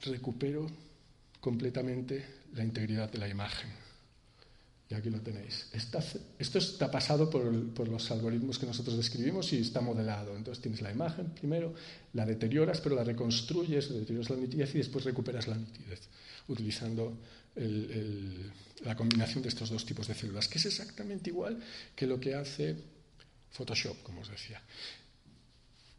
recupero 0.01 0.65
completamente 1.41 2.23
la 2.53 2.63
integridad 2.63 3.11
de 3.11 3.17
la 3.17 3.27
imagen. 3.27 3.69
Y 4.89 4.93
aquí 4.93 5.09
lo 5.09 5.21
tenéis. 5.21 5.67
esto 5.71 6.57
está 6.59 6.91
pasado 6.91 7.29
por, 7.29 7.87
los 7.87 8.11
algoritmos 8.11 8.59
que 8.59 8.65
nosotros 8.65 8.97
describimos 8.97 9.51
y 9.53 9.59
está 9.59 9.79
modelado. 9.79 10.35
Entonces 10.35 10.61
tienes 10.61 10.81
la 10.81 10.91
imagen 10.91 11.27
primero, 11.29 11.73
la 12.13 12.25
deterioras, 12.25 12.81
pero 12.81 12.95
la 12.95 13.03
reconstruyes, 13.05 13.89
deterioras 13.89 14.29
la 14.29 14.35
nitidez 14.35 14.75
y 14.75 14.79
después 14.79 15.05
recuperas 15.05 15.47
la 15.47 15.55
nitidez, 15.55 16.09
utilizando 16.49 17.17
la 18.83 18.95
combinación 18.95 19.43
de 19.43 19.49
estos 19.49 19.69
dos 19.69 19.85
tipos 19.85 20.07
de 20.07 20.13
células, 20.13 20.49
que 20.49 20.57
es 20.57 20.65
exactamente 20.65 21.29
igual 21.29 21.57
que 21.95 22.05
lo 22.05 22.19
que 22.19 22.35
hace 22.35 22.75
Photoshop, 23.51 24.03
como 24.03 24.21
os 24.21 24.29
decía. 24.29 24.61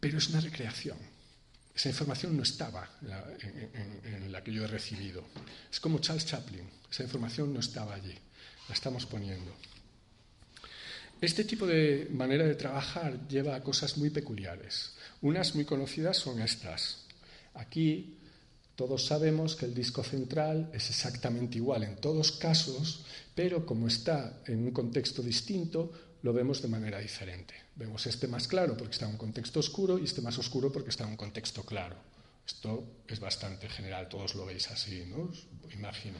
Pero 0.01 0.19
es 0.19 0.29
una 0.29 0.41
recreación. 0.41 0.99
Esa 1.75 1.89
información 1.89 2.37
no 2.37 2.43
estaba 2.43 2.89
en 3.03 4.31
la, 4.31 4.45
que 4.45 4.53
yo 4.53 4.65
he 4.65 4.67
recibido. 4.67 5.25
Es 5.71 5.81
como 5.81 6.01
Charles 6.01 6.27
Chaplin, 6.27 6.69
esa 6.91 7.03
información 7.03 7.53
no 7.53 7.61
estaba 7.61 7.95
allí, 7.95 8.15
la 8.69 8.75
estamos 8.75 9.07
poniendo. 9.07 9.53
Este 11.21 11.45
tipo 11.45 11.67
de 11.67 12.09
manera 12.11 12.45
de 12.45 12.57
trabajar 12.57 13.27
lleva 13.29 13.55
a 13.55 13.63
cosas 13.63 13.97
muy 13.97 14.11
peculiares. 14.11 14.95
Unas 15.23 15.55
muy 15.55 15.65
conocidas 15.65 16.19
son 16.19 16.43
estas. 16.43 17.07
Aquí 17.55 18.19
todos 18.75 19.07
sabemos 19.07 19.55
que 19.55 19.67
el 19.67 19.75
disco 19.75 20.03
central 20.03 20.71
es 20.75 20.91
exactamente 20.91 21.59
igual 21.59 21.85
en 21.85 21.97
todos 21.97 22.33
casos, 22.33 23.05
pero 23.35 23.65
como 23.65 23.87
está 23.87 24.41
en 24.47 24.65
un 24.65 24.73
contexto 24.73 25.23
distinto, 25.23 25.93
lo 26.23 26.33
vemos 26.33 26.63
de 26.63 26.69
manera 26.69 26.99
diferente. 26.99 27.55
Vemos 27.77 28.07
este 28.07 28.29
más 28.29 28.47
claro 28.47 28.77
porque 28.77 28.93
está 28.93 29.07
en 29.07 29.13
un 29.13 29.19
contexto 29.19 29.61
oscuro 29.61 29.99
y 29.99 30.05
este 30.05 30.23
más 30.23 30.39
oscuro 30.39 30.71
porque 30.71 30.91
está 30.91 31.05
en 31.05 31.11
un 31.11 31.17
contexto 31.17 31.65
claro. 31.65 31.97
Esto 32.47 33.03
es 33.07 33.21
bastante 33.21 33.69
general, 33.69 34.09
todos 34.09 34.35
lo 34.35 34.47
veis 34.47 34.71
así, 34.71 35.05
¿no? 35.07 35.31
Imagino. 35.73 36.19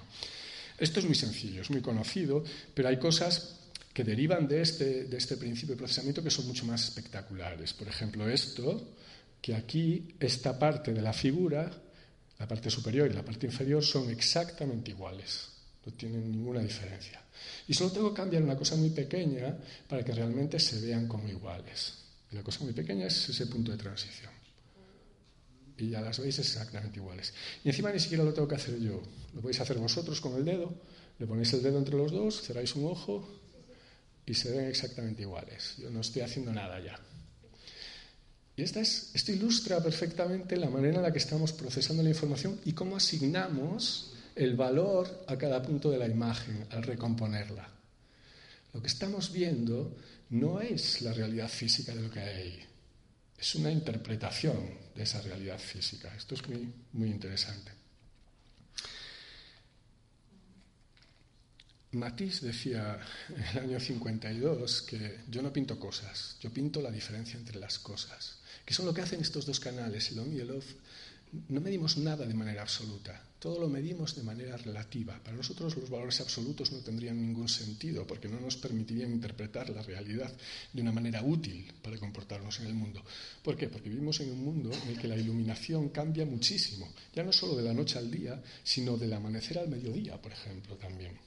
Esto 0.79 1.01
es 1.01 1.07
muy 1.07 1.15
sencillo, 1.15 1.63
es 1.63 1.71
muy 1.71 1.81
conocido, 1.81 2.43
pero 2.75 2.89
hay 2.89 2.99
cosas 2.99 3.61
que 3.93 4.05
derivan 4.05 4.49
de 4.49 4.63
este, 4.63 5.05
de 5.05 5.17
este 5.17 5.37
principio 5.37 5.75
de 5.75 5.79
procesamiento 5.79 6.23
que 6.23 6.31
son 6.31 6.47
mucho 6.47 6.65
más 6.65 6.85
espectaculares. 6.85 7.73
Por 7.75 7.89
ejemplo, 7.89 8.29
esto, 8.29 8.95
que 9.41 9.55
aquí 9.55 10.15
esta 10.19 10.59
parte 10.59 10.93
de 10.93 11.03
la 11.03 11.13
figura, 11.13 11.71
la 12.39 12.49
parte 12.49 12.71
superior 12.71 13.11
y 13.11 13.15
la 13.15 13.25
parte 13.25 13.47
inferior, 13.47 13.85
son 13.85 14.11
exactamente 14.11 14.93
iguales, 14.93 15.52
no 15.85 15.93
tienen 15.93 16.31
ninguna 16.31 16.61
diferencia. 16.61 17.21
Y 17.67 17.75
solo 17.75 17.91
tengo 17.91 18.11
que 18.11 18.17
cambiar 18.17 18.43
una 18.43 18.57
cosa 18.57 18.77
muy 18.77 18.91
pequeña 18.91 19.57
para 19.89 20.05
que 20.05 20.13
realmente 20.13 20.59
se 20.59 20.81
vean 20.81 21.09
como 21.09 21.29
iguales. 21.29 21.95
Y 22.31 22.37
la 22.37 22.43
cosa 22.43 22.65
muy 22.65 22.73
pequeña 22.73 23.07
es 23.07 23.29
ese 23.29 23.47
punto 23.47 23.73
de 23.73 23.79
transición. 23.79 24.31
Y 25.79 25.91
ya 25.91 26.01
las 26.01 26.21
veis 26.21 26.39
exactamente 26.39 26.99
iguales. 26.99 27.35
Y 27.65 27.69
encima 27.69 27.91
ni 27.91 27.99
siquiera 27.99 28.23
lo 28.23 28.33
tengo 28.33 28.47
que 28.47 28.55
hacer 28.55 28.79
yo. 28.79 29.03
Lo 29.35 29.41
podéis 29.41 29.61
hacer 29.61 29.79
vosotros 29.79 30.21
con 30.21 30.37
el 30.37 30.45
dedo. 30.45 30.73
Le 31.19 31.27
ponéis 31.27 31.53
el 31.53 31.63
dedo 31.63 31.79
entre 31.79 31.97
los 31.97 32.13
dos, 32.13 32.43
cerráis 32.43 32.75
un 32.77 32.87
ojo 32.87 33.29
y 34.27 34.35
se 34.35 34.51
ven 34.51 34.67
exactamente 34.67 35.23
iguales. 35.23 35.75
Yo 35.79 35.91
no 35.91 36.01
estoy 36.01 36.23
haciendo 36.23 36.53
nada 36.53 36.81
ya. 36.81 36.99
Y 38.57 38.63
esta 38.63 38.81
es, 38.81 39.11
esto 39.15 39.33
ilustra 39.33 39.83
perfectamente 39.83 40.57
la 40.57 40.69
manera 40.69 40.97
en 40.97 41.03
la 41.03 41.13
que 41.13 41.19
estamos 41.19 41.53
procesando 41.53 42.03
la 42.03 42.11
información 42.11 42.61
y 42.65 42.73
cómo 42.73 42.97
asignamos 42.97 44.12
el 44.35 44.57
valor 44.57 45.25
a 45.29 45.37
cada 45.37 45.63
punto 45.63 45.91
de 45.91 45.99
la 45.99 46.09
imagen 46.09 46.67
al 46.71 46.83
recomponerla. 46.83 47.69
Lo 48.73 48.81
que 48.81 48.89
estamos 48.89 49.33
viendo 49.33 49.97
no 50.31 50.61
es 50.61 51.03
la 51.03 51.13
realidad 51.13 51.49
física 51.49 51.95
de 51.95 52.03
lo 52.03 52.11
que 52.11 52.21
hay 52.21 52.73
es 53.43 53.57
una 53.57 53.73
interpretación 53.73 54.57
de 54.95 55.03
esa 55.03 55.21
realidad 55.21 55.59
física. 55.59 56.15
Esto 56.17 56.37
es 56.37 56.49
muy, 56.49 56.73
muy 56.93 57.11
interesante. 57.11 57.73
Matisse 61.91 62.43
decía 62.43 63.01
en 63.29 63.43
el 63.43 63.59
año 63.59 63.81
52 63.81 64.83
que 64.83 65.25
yo 65.29 65.43
no 65.43 65.53
pinto 65.53 65.79
cosas, 65.79 66.37
yo 66.41 66.53
pinto 66.53 66.81
la 66.81 66.93
diferencia 66.93 67.37
entre 67.37 67.59
las 67.59 67.81
cosas, 67.81 68.39
que 68.65 68.73
son 68.75 68.87
lo 68.87 68.95
que 68.95 69.03
hacen 69.03 69.21
estos 69.21 69.45
dos 69.45 69.59
canales, 69.59 70.13
el 70.13 70.21
on 70.21 70.33
y 70.33 70.39
el 70.39 70.53
off. 70.53 70.75
No 71.49 71.61
medimos 71.61 71.97
nada 71.97 72.25
de 72.25 72.35
manera 72.35 72.63
absoluta, 72.63 73.21
todo 73.43 73.59
lo 73.59 73.69
medimos 73.69 74.15
de 74.15 74.23
manera 74.23 74.57
relativa. 74.57 75.19
Para 75.19 75.37
nosotros 75.37 75.77
los 75.77 75.91
valores 75.91 76.21
absolutos 76.21 76.71
no 76.71 76.79
tendrían 76.79 77.21
ningún 77.21 77.49
sentido 77.49 78.07
porque 78.07 78.29
no 78.29 78.39
nos 78.39 78.57
permitirían 78.57 79.11
interpretar 79.11 79.69
la 79.71 79.83
realidad 79.83 80.33
de 80.73 80.81
una 80.81 80.93
manera 80.93 81.25
útil 81.25 81.67
para 81.83 81.99
comportarnos 81.99 82.61
en 82.61 82.67
el 82.67 82.75
mundo. 82.75 83.03
¿Por 83.43 83.57
qué? 83.57 83.67
Porque 83.67 83.89
vivimos 83.89 84.21
en 84.21 84.31
un 84.31 84.45
mundo 84.45 84.71
en 84.71 84.91
el 84.91 84.97
que 84.97 85.09
la 85.09 85.17
iluminación 85.17 85.89
cambia 85.89 86.25
muchísimo, 86.25 86.89
ya 87.13 87.25
no 87.25 87.33
solo 87.33 87.57
de 87.57 87.65
la 87.65 87.75
noche 87.75 87.99
al 87.99 88.13
día, 88.13 88.41
sino 88.63 88.97
del 88.97 89.13
amanecer 89.13 89.59
al 89.59 89.69
mediodía, 89.69 90.23
por 90.23 90.31
ejemplo, 90.31 90.77
también. 90.77 91.19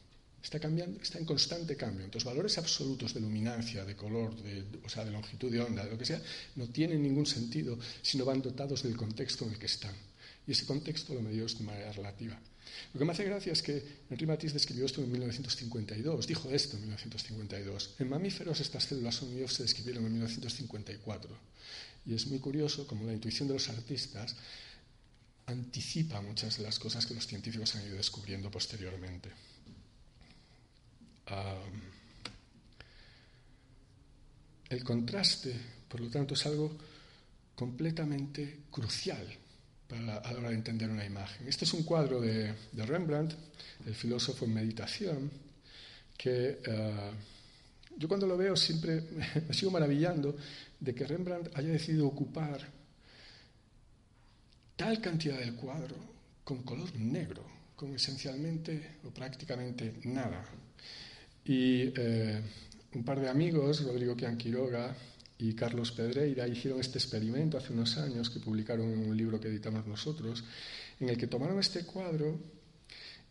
Está 0.41 0.58
cambiando, 0.58 1.01
está 1.01 1.19
en 1.19 1.25
constante 1.25 1.75
cambio. 1.75 2.06
Entonces, 2.06 2.23
valores 2.23 2.58
absolutos 2.58 3.13
de 3.13 3.19
luminancia, 3.19 3.84
de 3.84 3.93
color, 3.93 4.41
de, 4.41 4.63
o 4.86 4.88
sea, 4.88 5.04
de 5.04 5.12
longitud 5.12 5.51
de 5.51 5.60
onda, 5.60 5.84
de 5.84 5.91
lo 5.91 5.97
que 5.97 6.06
sea, 6.06 6.21
no 6.56 6.69
tienen 6.69 7.04
ningún 7.04 7.25
sentido 7.25 7.78
si 8.01 8.17
no 8.17 8.23
van 8.23 8.41
dotados 8.41 8.84
del 8.84 8.95
contexto 8.95 9.43
en 9.43 9.51
el 9.51 9.60
que 9.60 9.65
están. 9.65 9.95
Y 10.48 10.52
ese 10.52 10.66
contexto 10.66 11.14
lo 11.14 11.22
medimos 11.22 11.58
de 11.58 11.64
manera 11.64 11.92
relativa. 11.92 12.40
Lo 12.94 13.00
que 13.00 13.06
me 13.06 13.12
hace 13.12 13.24
gracia 13.24 13.54
es 13.54 13.62
que 13.62 13.84
Henri 14.10 14.26
Matisse 14.26 14.54
describió 14.54 14.86
esto 14.86 15.02
en 15.02 15.12
1952, 15.12 16.28
dijo 16.28 16.50
esto 16.50 16.76
en 16.78 16.84
1952. 16.84 17.96
En 18.00 18.10
mamíferos 18.10 18.60
estas 18.60 18.84
células 18.84 19.16
son 19.16 19.30
se 19.48 19.64
describieron 19.64 20.06
en 20.06 20.14
1954. 20.14 21.38
Y 22.06 22.14
es 22.14 22.28
muy 22.28 22.40
curioso 22.40 22.86
como 22.86 23.06
la 23.06 23.14
intuición 23.14 23.48
de 23.48 23.56
los 23.56 23.70
artistas 23.70 24.36
anticipa 25.48 26.22
muchas 26.22 26.58
de 26.58 26.64
las 26.64 26.80
cosas 26.80 27.06
que 27.06 27.14
los 27.14 27.28
científicos 27.28 27.76
han 27.76 27.86
ido 27.88 27.98
descubriendo 27.98 28.50
posteriormente. 28.50 29.32
el 34.70 34.84
contraste 34.84 35.56
Por 35.88 36.02
lo 36.02 36.10
tanto, 36.10 36.34
es 36.34 36.46
algo 36.46 36.76
completamente 37.56 38.60
crucial 38.70 39.26
para 39.88 40.17
a 40.17 40.34
la 40.34 40.39
hora 40.39 40.50
de 40.50 40.56
entender 40.56 40.89
una 40.89 41.06
imagen. 41.06 41.48
Este 41.48 41.65
es 41.65 41.74
un 41.74 41.84
cuadro 41.84 42.19
de, 42.19 42.54
Rembrandt, 42.74 43.34
el 43.86 43.95
filósofo 43.95 44.45
en 44.45 44.54
meditación, 44.54 45.32
que 46.17 46.60
eh, 46.65 47.12
yo 47.98 48.08
cuando 48.08 48.28
lo 48.28 48.38
veo 48.38 48.56
siempre 48.56 49.04
me 49.48 49.54
sigo 49.54 49.71
maravillando 49.71 50.36
de 50.80 50.93
que 50.93 51.06
Rembrandt 51.06 51.56
haya 51.58 51.69
decidido 51.69 52.08
ocupar 52.08 52.60
tal 54.76 55.00
cantidad 55.00 55.39
del 55.39 55.56
cuadro 55.56 55.95
con 56.43 56.63
color 56.63 56.93
negro, 56.95 57.43
con 57.76 57.93
esencialmente 57.95 58.98
o 59.06 59.10
prácticamente 59.10 59.93
nada. 60.04 60.45
Y 61.45 61.91
eh, 61.95 62.41
un 62.93 63.04
par 63.04 63.19
de 63.19 63.30
amigos, 63.30 63.84
Rodrigo 63.84 64.15
Quiroga 64.15 64.95
y 65.38 65.54
Carlos 65.54 65.91
Pedreira, 65.91 66.48
hicieron 66.48 66.80
este 66.80 66.98
experimento 66.98 67.58
hace 67.58 67.74
unos 67.74 67.98
años, 67.98 68.30
que 68.30 68.39
publicaron 68.39 68.91
en 68.91 69.00
un 69.00 69.17
libro 69.17 69.39
que 69.39 69.50
editamos 69.50 69.86
nosotros, 69.86 70.43
en 71.00 71.10
el 71.10 71.17
que 71.17 71.28
tomaron 71.28 71.60
este 71.60 71.86
cuadro 71.86 72.39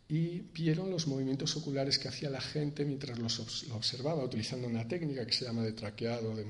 y 0.09 0.41
vieron 0.53 0.91
los 0.91 1.07
movimientos 1.07 1.57
oculares 1.57 1.99
que 1.99 2.09
hacía 2.09 2.29
la 2.29 2.41
gente 2.41 2.85
mientras 2.85 3.19
los, 3.19 3.67
lo 3.69 3.77
observaba, 3.77 4.23
utilizando 4.23 4.69
una 4.69 4.87
técnica 4.87 5.25
que 5.25 5.33
se 5.33 5.47
llama 5.47 5.63
de 5.63 5.73
traqueado 5.73 6.37
de, 6.37 6.45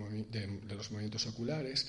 los 0.75 0.91
movimientos 0.91 1.27
oculares. 1.27 1.87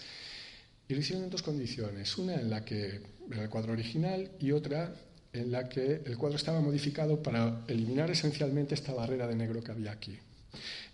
Y 0.88 0.94
lo 0.94 1.00
hicieron 1.00 1.24
en 1.24 1.32
dos 1.32 1.42
condiciones, 1.42 2.16
una 2.20 2.36
en 2.36 2.52
la 2.52 2.64
que 2.64 3.02
era 3.32 3.44
el 3.44 3.50
cuadro 3.50 3.74
original 3.74 4.32
y 4.40 4.52
otra 4.52 4.96
en 5.34 5.52
la 5.52 5.68
que 5.68 6.04
el 6.06 6.18
cuadro 6.18 6.38
estaba 6.38 6.62
modificado 6.62 7.22
para 7.22 7.66
eliminar 7.68 8.12
esencialmente 8.12 8.76
esta 8.76 8.94
barrera 8.94 9.28
de 9.28 9.36
negro 9.36 9.64
que 9.64 9.72
había 9.72 9.92
aquí. 9.92 10.18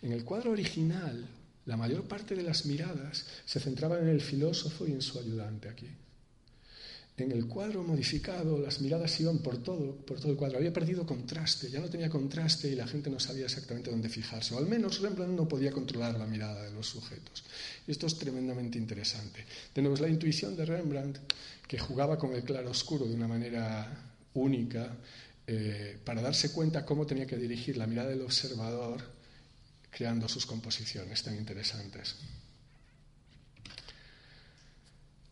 En 0.02 0.14
el 0.14 0.24
cuadro 0.24 0.52
original, 0.52 1.28
la 1.66 1.78
mayor 1.78 2.04
parte 2.04 2.36
de 2.36 2.44
las 2.44 2.66
miradas 2.66 3.26
se 3.46 3.60
centraban 3.60 4.02
en 4.02 4.10
el 4.10 4.22
filósofo 4.22 4.88
y 4.88 4.92
en 4.92 5.02
su 5.02 5.20
ayudante 5.20 5.70
aquí. 5.70 5.88
En 7.18 7.32
el 7.32 7.46
cuadro 7.46 7.84
modificado, 7.84 8.58
las 8.58 8.82
miradas 8.82 9.20
iban 9.20 9.40
por 9.40 9.62
todo, 9.62 9.96
por 9.98 10.20
todo 10.20 10.32
el 10.32 10.38
cuadro. 10.38 10.58
Había 10.58 10.74
perdido 10.74 11.06
contraste, 11.06 11.70
ya 11.70 11.80
no 11.80 11.90
tenía 11.90 12.10
contraste 12.10 12.70
y 12.70 12.76
la 12.76 12.88
gente 12.88 13.12
no 13.12 13.20
sabía 13.20 13.46
exactamente 13.46 13.92
dónde 13.92 14.10
fijarse. 14.10 14.56
O 14.56 14.58
al 14.58 14.66
menos 14.66 15.02
Rembrandt 15.02 15.38
no 15.38 15.48
podía 15.48 15.72
controlar 15.72 16.18
la 16.18 16.26
mirada 16.26 16.64
de 16.64 16.72
los 16.72 16.88
sujetos. 16.88 17.44
Esto 17.86 18.08
es 18.08 18.18
tremendamente 18.18 18.80
interesante. 18.80 19.46
Tenemos 19.72 20.00
la 20.00 20.10
intuición 20.10 20.56
de 20.56 20.66
Rembrandt, 20.66 21.20
que 21.68 21.78
jugaba 21.78 22.18
con 22.18 22.34
el 22.34 22.44
claro 22.44 22.72
oscuro 22.72 23.06
de 23.06 23.14
una 23.14 23.28
manera 23.28 23.88
única, 24.34 24.98
eh, 25.46 26.00
para 26.04 26.22
darse 26.22 26.52
cuenta 26.52 26.86
cómo 26.86 27.06
tenía 27.06 27.28
que 27.28 27.38
dirigir 27.38 27.78
la 27.78 27.86
mirada 27.86 28.10
del 28.10 28.22
observador 28.22 29.21
creando 29.92 30.28
sus 30.28 30.46
composiciones 30.46 31.22
tan 31.22 31.36
interesantes. 31.36 32.16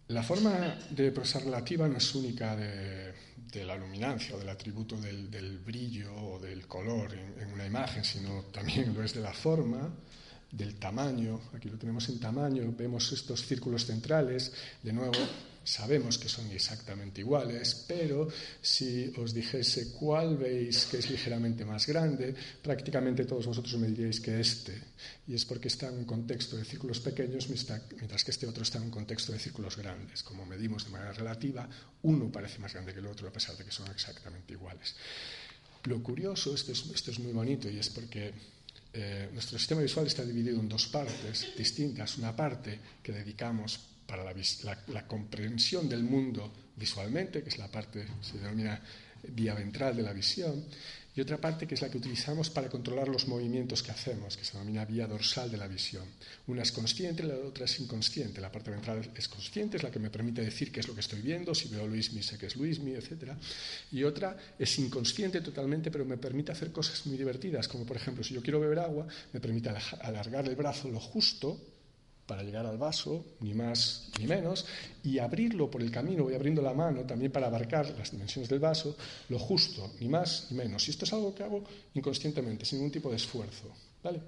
La 0.10 0.24
forma 0.24 0.76
de 0.90 1.12
prosa 1.12 1.40
relativa 1.40 1.88
no 1.88 1.98
es 1.98 2.16
única 2.16 2.56
de, 2.56 3.14
la 3.64 3.76
luminancia 3.78 4.36
o 4.36 4.40
del 4.40 4.50
atributo 4.50 4.98
del, 4.98 5.60
brillo 5.60 6.14
o 6.16 6.40
del 6.40 6.66
color 6.68 7.14
en, 7.14 7.54
una 7.54 7.66
imagen, 7.66 8.04
sino 8.04 8.44
también 8.46 8.94
lo 8.94 9.04
es 9.04 9.14
de 9.14 9.22
la 9.22 9.34
forma, 9.34 9.88
del 10.52 10.76
tamaño. 10.80 11.40
Aquí 11.54 11.70
lo 11.70 11.78
tenemos 11.78 12.10
en 12.10 12.20
tamaño, 12.20 12.74
vemos 12.76 13.12
estos 13.12 13.46
círculos 13.46 13.86
centrales, 13.86 14.52
de 14.82 14.94
nuevo 14.94 15.14
Sabemos 15.70 16.18
que 16.18 16.28
son 16.28 16.50
exactamente 16.50 17.22
iguales, 17.22 17.86
pero 17.86 18.26
si 18.58 19.14
os 19.22 19.30
dijese 19.38 19.94
cuál 19.94 20.34
veis 20.34 20.90
que 20.90 20.98
es 20.98 21.14
ligeramente 21.14 21.62
más 21.62 21.86
grande, 21.86 22.34
prácticamente 22.58 23.30
todos 23.30 23.46
vosotros 23.46 23.78
me 23.78 23.86
diríais 23.86 24.18
que 24.18 24.42
este. 24.42 24.74
Y 25.30 25.38
es 25.38 25.46
porque 25.46 25.70
está 25.70 25.94
en 25.94 26.02
un 26.02 26.06
contexto 26.10 26.58
de 26.58 26.66
círculos 26.66 27.00
pequeños, 27.06 27.54
mientras 27.54 28.24
que 28.26 28.32
este 28.32 28.50
otro 28.50 28.64
está 28.66 28.80
en 28.80 28.90
un 28.90 28.98
contexto 28.98 29.30
de 29.32 29.38
círculos 29.38 29.78
grandes. 29.78 30.24
Como 30.24 30.44
medimos 30.44 30.86
de 30.86 30.90
manera 30.90 31.14
relativa, 31.14 31.70
uno 32.02 32.32
parece 32.32 32.58
más 32.58 32.74
grande 32.74 32.92
que 32.92 33.06
el 33.06 33.06
otro, 33.06 33.28
a 33.30 33.32
pesar 33.32 33.56
de 33.56 33.64
que 33.64 33.72
son 33.72 33.86
exactamente 33.92 34.54
iguales. 34.54 34.96
Lo 35.84 36.02
curioso, 36.02 36.56
esto 36.56 36.72
es, 36.72 36.84
esto 36.96 37.12
es 37.12 37.20
muy 37.20 37.32
bonito, 37.32 37.70
y 37.70 37.78
es 37.78 37.90
porque 37.90 38.34
eh, 38.92 39.30
nuestro 39.34 39.60
sistema 39.60 39.82
visual 39.82 40.08
está 40.08 40.26
dividido 40.26 40.60
en 40.60 40.68
dos 40.68 40.88
partes 40.88 41.54
distintas. 41.56 42.18
Una 42.18 42.36
parte 42.36 42.80
que 43.04 43.12
dedicamos 43.12 43.89
para 44.10 44.24
la, 44.24 45.08
comprensión 45.08 45.88
del 45.88 46.04
mundo 46.04 46.52
visualmente, 46.76 47.44
que 47.44 47.50
es 47.50 47.60
la 47.60 47.68
parte, 47.68 48.08
se 48.22 48.40
denomina 48.40 48.82
vía 49.22 49.54
ventral 49.54 49.96
de 49.96 50.02
la 50.02 50.14
visión, 50.14 50.66
y 51.16 51.22
otra 51.22 51.38
parte 51.38 51.68
que 51.68 51.76
es 51.76 51.82
la 51.82 51.92
que 51.92 51.98
utilizamos 51.98 52.50
para 52.50 52.70
controlar 52.70 53.08
los 53.08 53.28
movimientos 53.28 53.84
que 53.84 53.92
hacemos, 53.92 54.36
que 54.36 54.44
se 54.44 54.54
denomina 54.54 54.86
vía 54.86 55.06
dorsal 55.06 55.52
de 55.52 55.58
la 55.58 55.68
visión. 55.68 56.06
Una 56.48 56.64
es 56.64 56.72
consciente, 56.72 57.22
la 57.22 57.36
otra 57.36 57.66
es 57.66 57.80
inconsciente. 57.80 58.42
La 58.42 58.52
parte 58.52 58.72
ventral 58.72 59.12
es 59.14 59.28
consciente, 59.28 59.78
es 59.78 59.84
la 59.84 59.92
que 59.92 60.00
me 60.00 60.10
permite 60.10 60.42
decir 60.42 60.72
qué 60.72 60.80
es 60.80 60.88
lo 60.88 60.96
que 60.96 61.02
estoy 61.02 61.22
viendo, 61.22 61.54
si 61.54 61.68
veo 61.68 61.86
Luismi 61.86 62.24
sé 62.24 62.38
que 62.38 62.48
es 62.48 62.56
Luismi, 62.56 62.94
etc. 62.94 63.34
Y 63.92 64.04
otra 64.04 64.38
es 64.58 64.80
inconsciente 64.80 65.42
totalmente, 65.42 65.92
pero 65.92 66.06
me 66.06 66.18
permite 66.18 66.52
hacer 66.52 66.72
cosas 66.72 67.06
muy 67.06 67.18
divertidas, 67.18 67.68
como 67.68 67.86
por 67.86 67.98
ejemplo, 67.98 68.24
si 68.24 68.34
yo 68.34 68.42
quiero 68.42 68.60
beber 68.60 68.80
agua, 68.80 69.06
me 69.34 69.40
permite 69.40 69.70
alargar 70.02 70.48
el 70.48 70.56
brazo 70.56 70.90
lo 70.90 71.00
justo 71.00 71.79
para 72.30 72.44
llegar 72.44 72.68
al 72.68 72.78
vaso, 72.78 73.26
ni 73.40 73.56
más 73.56 74.10
ni 74.20 74.28
menos, 74.28 74.68
y 75.04 75.18
abrirlo 75.18 75.72
por 75.72 75.82
el 75.82 75.90
camino, 75.90 76.26
voy 76.26 76.36
abriendo 76.36 76.62
la 76.62 76.76
mano 76.76 77.02
también 77.02 77.32
para 77.32 77.48
abarcar 77.48 77.90
las 77.98 78.12
dimensiones 78.12 78.48
del 78.48 78.60
vaso, 78.60 78.96
lo 79.30 79.40
justo, 79.40 79.96
ni 80.00 80.08
más 80.08 80.46
ni 80.52 80.58
menos. 80.58 80.88
Y 80.88 80.92
esto 80.92 81.06
es 81.06 81.14
algo 81.14 81.34
que 81.34 81.42
hago 81.42 81.64
inconscientemente, 81.96 82.66
sin 82.66 82.78
ningún 82.78 82.92
tipo 82.92 83.10
de 83.10 83.16
esfuerzo. 83.16 83.74
¿Vale? 84.04 84.22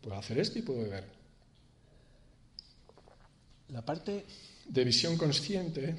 Puedo 0.00 0.16
hacer 0.16 0.38
esto 0.38 0.60
y 0.60 0.62
puedo 0.62 0.82
beber. 0.82 1.02
La 3.70 3.84
parte 3.84 4.24
de 4.68 4.84
visión 4.84 5.18
consciente 5.18 5.96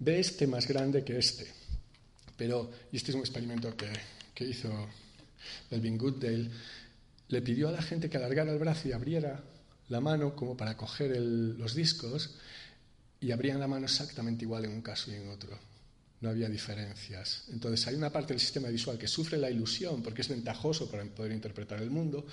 ve 0.00 0.18
este 0.18 0.48
más 0.48 0.66
grande 0.66 1.04
que 1.04 1.16
este. 1.16 1.46
Pero, 2.36 2.72
y 2.90 2.96
este 2.96 3.12
es 3.12 3.14
un 3.14 3.20
experimento 3.20 3.76
que, 3.76 3.86
que 4.34 4.46
hizo 4.46 4.68
Melvin 5.70 5.96
Goodale, 5.96 6.50
le 7.28 7.40
pidió 7.40 7.68
a 7.68 7.72
la 7.72 7.82
gente 7.82 8.10
que 8.10 8.16
alargara 8.16 8.50
el 8.50 8.58
brazo 8.58 8.88
y 8.88 8.92
abriera 8.92 9.44
la 9.88 10.00
mano 10.00 10.34
como 10.34 10.56
para 10.56 10.76
coger 10.76 11.16
los 11.20 11.74
discos 11.74 12.34
y 13.20 13.30
abrían 13.30 13.60
la 13.60 13.68
mano 13.68 13.86
exactamente 13.86 14.44
igual 14.44 14.64
en 14.64 14.72
un 14.72 14.82
caso 14.82 15.10
y 15.10 15.14
en 15.14 15.28
otro. 15.28 15.58
No 16.20 16.30
había 16.30 16.48
diferencias. 16.48 17.44
Entonces 17.52 17.86
hay 17.86 17.94
una 17.94 18.10
parte 18.10 18.32
del 18.32 18.40
sistema 18.40 18.68
visual 18.68 18.98
que 18.98 19.08
sufre 19.08 19.38
la 19.38 19.50
ilusión 19.50 20.02
porque 20.02 20.22
es 20.22 20.28
ventajoso 20.28 20.90
para 20.90 21.04
poder 21.04 21.32
interpretar 21.32 21.80
el 21.82 21.90
mundo 21.90 22.26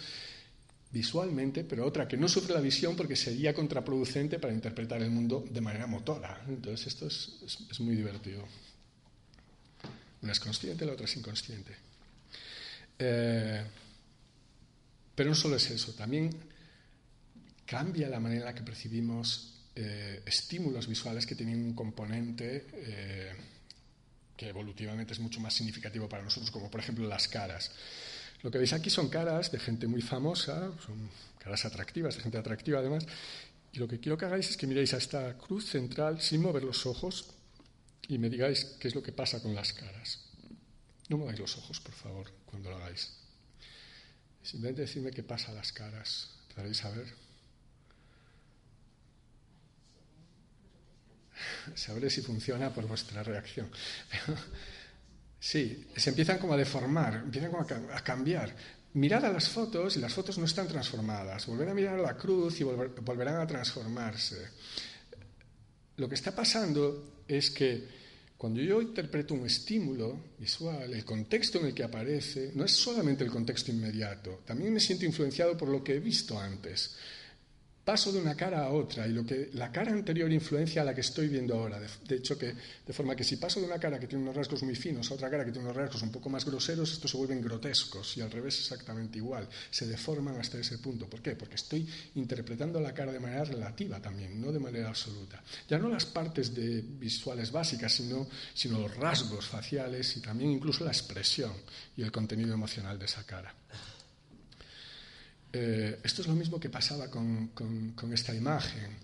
visualmente, 0.91 1.63
pero 1.63 1.85
otra 1.85 2.07
que 2.07 2.17
no 2.17 2.29
sufre 2.29 2.53
la 2.53 2.61
visión 2.61 2.95
porque 2.95 3.15
sería 3.15 3.53
contraproducente 3.53 4.39
para 4.39 4.53
interpretar 4.53 5.01
el 5.01 5.09
mundo 5.09 5.43
de 5.49 5.61
manera 5.61 5.87
motora. 5.87 6.43
Entonces 6.47 6.87
esto 6.87 7.07
es, 7.07 7.79
muy 7.79 7.95
divertido. 7.95 8.45
Una 10.21 10.31
es 10.31 10.39
consciente, 10.39 10.85
la 10.85 10.93
otra 10.93 11.05
es 11.05 11.17
inconsciente. 11.17 11.75
Eh, 12.99 13.63
pero 15.15 15.29
no 15.29 15.35
solo 15.35 15.55
es 15.57 15.69
eso, 15.69 15.93
también 15.93 16.29
cambia 17.73 18.07
la 18.07 18.19
manera 18.19 18.41
en 18.41 18.45
la 18.45 18.53
que 18.53 18.61
percibimos 18.61 19.49
eh, 19.75 20.21
estímulos 20.27 20.87
visuales 20.87 21.25
que 21.25 21.33
tienen 21.33 21.57
un 21.65 21.73
componente 21.73 22.67
eh, 22.71 23.33
que 24.37 24.49
evolutivamente 24.49 25.13
es 25.13 25.19
mucho 25.19 25.39
más 25.39 25.55
significativo 25.55 26.07
para 26.07 26.21
nosotros, 26.21 26.51
como 26.51 26.69
por 26.69 26.79
ejemplo 26.79 27.07
las 27.07 27.27
caras. 27.27 27.71
Lo 28.43 28.51
que 28.51 28.59
veis 28.59 28.73
aquí 28.73 28.91
son 28.91 29.09
caras 29.09 29.51
de 29.51 29.57
gente 29.57 29.87
muy 29.87 30.03
famosa, 30.03 30.71
son 30.85 31.09
caras 31.39 31.65
atractivas, 31.65 32.15
de 32.15 32.21
gente 32.21 32.37
atractiva 32.37 32.77
además, 32.77 33.07
y 33.71 33.79
lo 33.79 33.87
que 33.87 33.99
quiero 33.99 34.19
que 34.19 34.25
hagáis 34.25 34.51
es 34.51 34.57
que 34.57 34.67
miréis 34.67 34.93
a 34.93 34.97
esta 34.97 35.35
cruz 35.35 35.65
central 35.65 36.21
sin 36.21 36.43
mover 36.43 36.63
los 36.63 36.85
ojos 36.85 37.25
y 38.07 38.19
me 38.19 38.29
digáis 38.29 38.65
qué 38.79 38.87
es 38.87 38.93
lo 38.93 39.01
que 39.01 39.13
pasa 39.13 39.41
con 39.41 39.55
las 39.55 39.73
caras. 39.73 40.19
No 41.09 41.17
mováis 41.17 41.39
los 41.39 41.57
ojos, 41.57 41.79
por 41.79 41.95
favor, 41.95 42.31
cuando 42.45 42.69
lo 42.69 42.75
hagáis. 42.77 43.09
Simplemente 44.43 44.81
decidme 44.81 45.09
qué 45.09 45.23
pasa 45.23 45.51
a 45.51 45.55
las 45.55 45.71
caras. 45.71 46.29
Tratáis 46.53 46.85
a 46.85 46.91
ver. 46.91 47.22
Sabré 51.75 52.09
si 52.09 52.21
funciona 52.21 52.73
por 52.73 52.87
vuestra 52.87 53.23
reacción. 53.23 53.69
sí, 55.39 55.87
se 55.95 56.09
empiezan 56.09 56.39
como 56.39 56.53
a 56.53 56.57
deformar, 56.57 57.21
empiezan 57.25 57.51
como 57.51 57.63
a, 57.63 58.03
cambiar. 58.03 58.55
Mirad 58.93 59.25
a 59.25 59.31
las 59.31 59.49
fotos 59.49 59.97
y 59.97 59.99
las 59.99 60.13
fotos 60.13 60.37
no 60.37 60.45
están 60.45 60.67
transformadas. 60.67 61.47
Volver 61.47 61.69
a 61.69 61.73
mirar 61.73 61.99
a 61.99 62.01
la 62.01 62.17
cruz 62.17 62.59
y 62.59 62.63
volverán 62.63 63.41
a 63.41 63.47
transformarse. 63.47 64.49
Lo 65.97 66.07
que 66.09 66.15
está 66.15 66.35
pasando 66.35 67.23
es 67.27 67.51
que 67.51 68.03
cuando 68.43 68.61
yo 68.61 68.81
interpreto 68.81 69.33
un 69.33 69.45
estímulo 69.45 70.19
visual, 70.37 70.93
el 70.93 71.05
contexto 71.05 71.59
en 71.59 71.67
el 71.67 71.73
que 71.73 71.85
aparece 71.85 72.51
no 72.55 72.65
es 72.65 72.71
solamente 72.71 73.23
el 73.23 73.31
contexto 73.31 73.71
inmediato, 73.71 74.41
también 74.45 74.73
me 74.73 74.81
siento 74.81 75.05
influenciado 75.05 75.55
por 75.55 75.69
lo 75.69 75.81
que 75.81 75.95
he 75.95 75.99
visto 75.99 76.37
antes. 76.37 76.97
Paso 77.83 78.11
de 78.13 78.21
una 78.21 78.35
cara 78.35 78.63
a 78.63 78.69
otra 78.69 79.07
y 79.07 79.11
lo 79.11 79.25
que 79.25 79.49
la 79.53 79.71
cara 79.71 79.91
anterior 79.91 80.31
influencia 80.31 80.81
a 80.81 80.85
la 80.85 80.95
que 80.95 81.01
estoy 81.01 81.27
viendo 81.27 81.55
ahora. 81.55 81.79
De, 81.79 82.15
hecho, 82.15 82.37
que, 82.37 82.53
de 82.85 82.93
forma 82.93 83.15
que 83.15 83.23
si 83.23 83.35
paso 83.37 83.59
de 83.59 83.65
una 83.65 83.79
cara 83.79 83.99
que 83.99 84.07
tiene 84.07 84.23
unos 84.23 84.35
rasgos 84.35 84.63
muy 84.63 84.75
finos 84.75 85.11
a 85.11 85.15
otra 85.15 85.29
cara 85.29 85.43
que 85.43 85.51
tiene 85.51 85.67
unos 85.67 85.75
rasgos 85.75 86.01
un 86.01 86.11
poco 86.11 86.29
más 86.29 86.45
groseros, 86.45 86.93
estos 86.93 87.11
se 87.11 87.17
vuelven 87.17 87.41
grotescos 87.41 88.17
y 88.17 88.21
al 88.21 88.31
revés 88.31 88.57
exactamente 88.59 89.17
igual. 89.17 89.47
Se 89.69 89.85
deforman 89.85 90.39
hasta 90.39 90.57
ese 90.57 90.77
punto. 90.77 91.09
¿Por 91.09 91.21
qué? 91.21 91.35
Porque 91.35 91.55
estoy 91.55 91.87
interpretando 92.15 92.79
la 92.79 92.93
cara 92.93 93.11
de 93.11 93.19
manera 93.19 93.43
relativa 93.43 94.01
también, 94.01 94.39
no 94.39 94.51
de 94.51 94.59
manera 94.59 94.89
absoluta. 94.89 95.43
Ya 95.67 95.77
no 95.77 95.89
las 95.89 96.05
partes 96.05 96.53
de 96.53 96.81
visuales 96.81 97.51
básicas, 97.51 97.93
sino, 97.93 98.27
sino 98.53 98.79
los 98.79 98.95
rasgos 98.95 99.45
faciales 99.45 100.15
y 100.15 100.21
también 100.21 100.51
incluso 100.51 100.85
la 100.85 100.91
expresión 100.91 101.51
y 101.97 102.03
el 102.03 102.11
contenido 102.11 102.53
emocional 102.53 102.97
de 102.97 103.05
esa 103.05 103.25
cara. 103.25 103.53
Eh, 105.55 105.99
esto 106.03 106.23
es 106.23 106.27
lo 106.27 106.33
mismo 106.33 106.59
que 106.59 106.69
pasaba 106.69 107.11
con, 107.11 107.51
esta 108.11 108.33
imagen. 108.33 108.97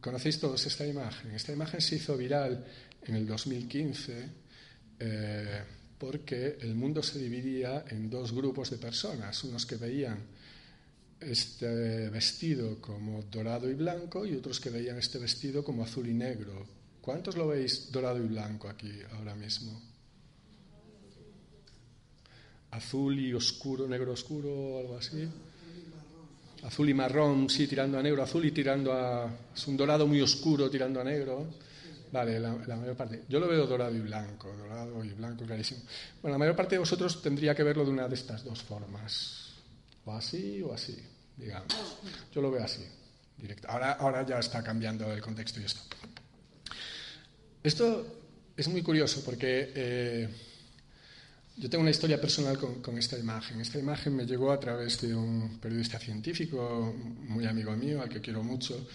¿Conocéis 0.00 0.38
todos 0.38 0.64
esta 0.64 0.86
imagen? 0.86 1.32
Esta 1.32 1.52
imagen 1.52 1.80
se 1.80 1.96
hizo 1.96 2.16
viral 2.16 2.64
en 3.02 3.16
el 3.16 3.26
2015 3.26 4.28
eh, 5.00 5.62
porque 5.98 6.56
el 6.60 6.76
mundo 6.76 7.02
se 7.02 7.18
dividía 7.18 7.84
en 7.88 8.08
dos 8.08 8.32
grupos 8.32 8.70
de 8.70 8.78
personas, 8.78 9.42
unos 9.42 9.66
que 9.66 9.74
veían 9.74 10.22
este 11.18 12.08
vestido 12.10 12.80
como 12.80 13.24
dorado 13.24 13.68
y 13.68 13.74
blanco 13.74 14.24
y 14.24 14.36
otros 14.36 14.60
que 14.60 14.70
veían 14.70 14.98
este 14.98 15.18
vestido 15.18 15.64
como 15.64 15.82
azul 15.82 16.06
y 16.08 16.14
negro. 16.14 16.64
¿Cuántos 17.00 17.36
lo 17.36 17.48
veis 17.48 17.90
dorado 17.90 18.22
y 18.22 18.28
blanco 18.28 18.68
aquí 18.68 19.00
ahora 19.14 19.34
mismo? 19.34 19.82
Azul 22.70 23.18
y 23.18 23.34
oscuro, 23.34 23.88
negro 23.88 24.12
oscuro 24.12 24.54
o 24.54 24.78
algo 24.78 24.96
así 24.96 25.28
azul 26.62 26.88
y 26.88 26.94
marrón, 26.94 27.48
sí, 27.48 27.66
tirando 27.66 27.98
a 27.98 28.02
negro, 28.02 28.22
azul 28.22 28.44
y 28.44 28.52
tirando 28.52 28.92
a... 28.92 29.30
Es 29.54 29.66
un 29.66 29.76
dorado 29.76 30.06
muy 30.06 30.20
oscuro 30.20 30.70
tirando 30.70 31.00
a 31.00 31.04
negro. 31.04 31.46
Vale, 32.10 32.40
la, 32.40 32.52
mayor 32.52 32.96
parte. 32.96 33.24
Yo 33.28 33.38
lo 33.38 33.48
veo 33.48 33.66
dorado 33.66 33.94
y 33.94 34.00
blanco, 34.00 34.54
dorado 34.56 35.04
y 35.04 35.10
blanco, 35.10 35.44
clarísimo. 35.44 35.82
Bueno, 36.22 36.34
la 36.34 36.38
mayor 36.38 36.56
parte 36.56 36.74
de 36.74 36.80
vosotros 36.80 37.20
tendría 37.20 37.54
que 37.54 37.62
verlo 37.62 37.84
de 37.84 37.90
una 37.90 38.08
de 38.08 38.14
estas 38.14 38.44
dos 38.44 38.62
formas. 38.62 39.54
O 40.04 40.12
así 40.12 40.62
o 40.62 40.72
así, 40.72 40.96
digamos. 41.36 41.74
Yo 42.34 42.40
lo 42.40 42.50
veo 42.50 42.64
así, 42.64 42.84
directo. 43.36 43.68
Ahora, 43.68 43.92
ahora 43.92 44.26
ya 44.26 44.38
está 44.38 44.62
cambiando 44.62 45.12
el 45.12 45.20
contexto 45.20 45.60
y 45.60 45.64
esto. 45.64 45.80
Esto 47.62 48.06
es 48.56 48.68
muy 48.68 48.82
curioso 48.82 49.22
porque... 49.24 49.72
Eh, 49.74 50.28
yo 51.58 51.68
tengo 51.68 51.82
una 51.82 51.90
historia 51.90 52.20
personal 52.20 52.56
con, 52.56 52.98
esta 52.98 53.18
imagen. 53.18 53.60
Esta 53.60 53.78
imagen 53.78 54.14
me 54.14 54.24
llegó 54.24 54.52
a 54.52 54.60
través 54.60 55.00
de 55.00 55.14
un 55.14 55.58
periodista 55.60 55.98
científico, 55.98 56.94
muy 57.28 57.46
amigo 57.46 57.74
mío, 57.76 58.00
al 58.00 58.08
que 58.08 58.20
quiero 58.20 58.42
mucho. 58.42 58.86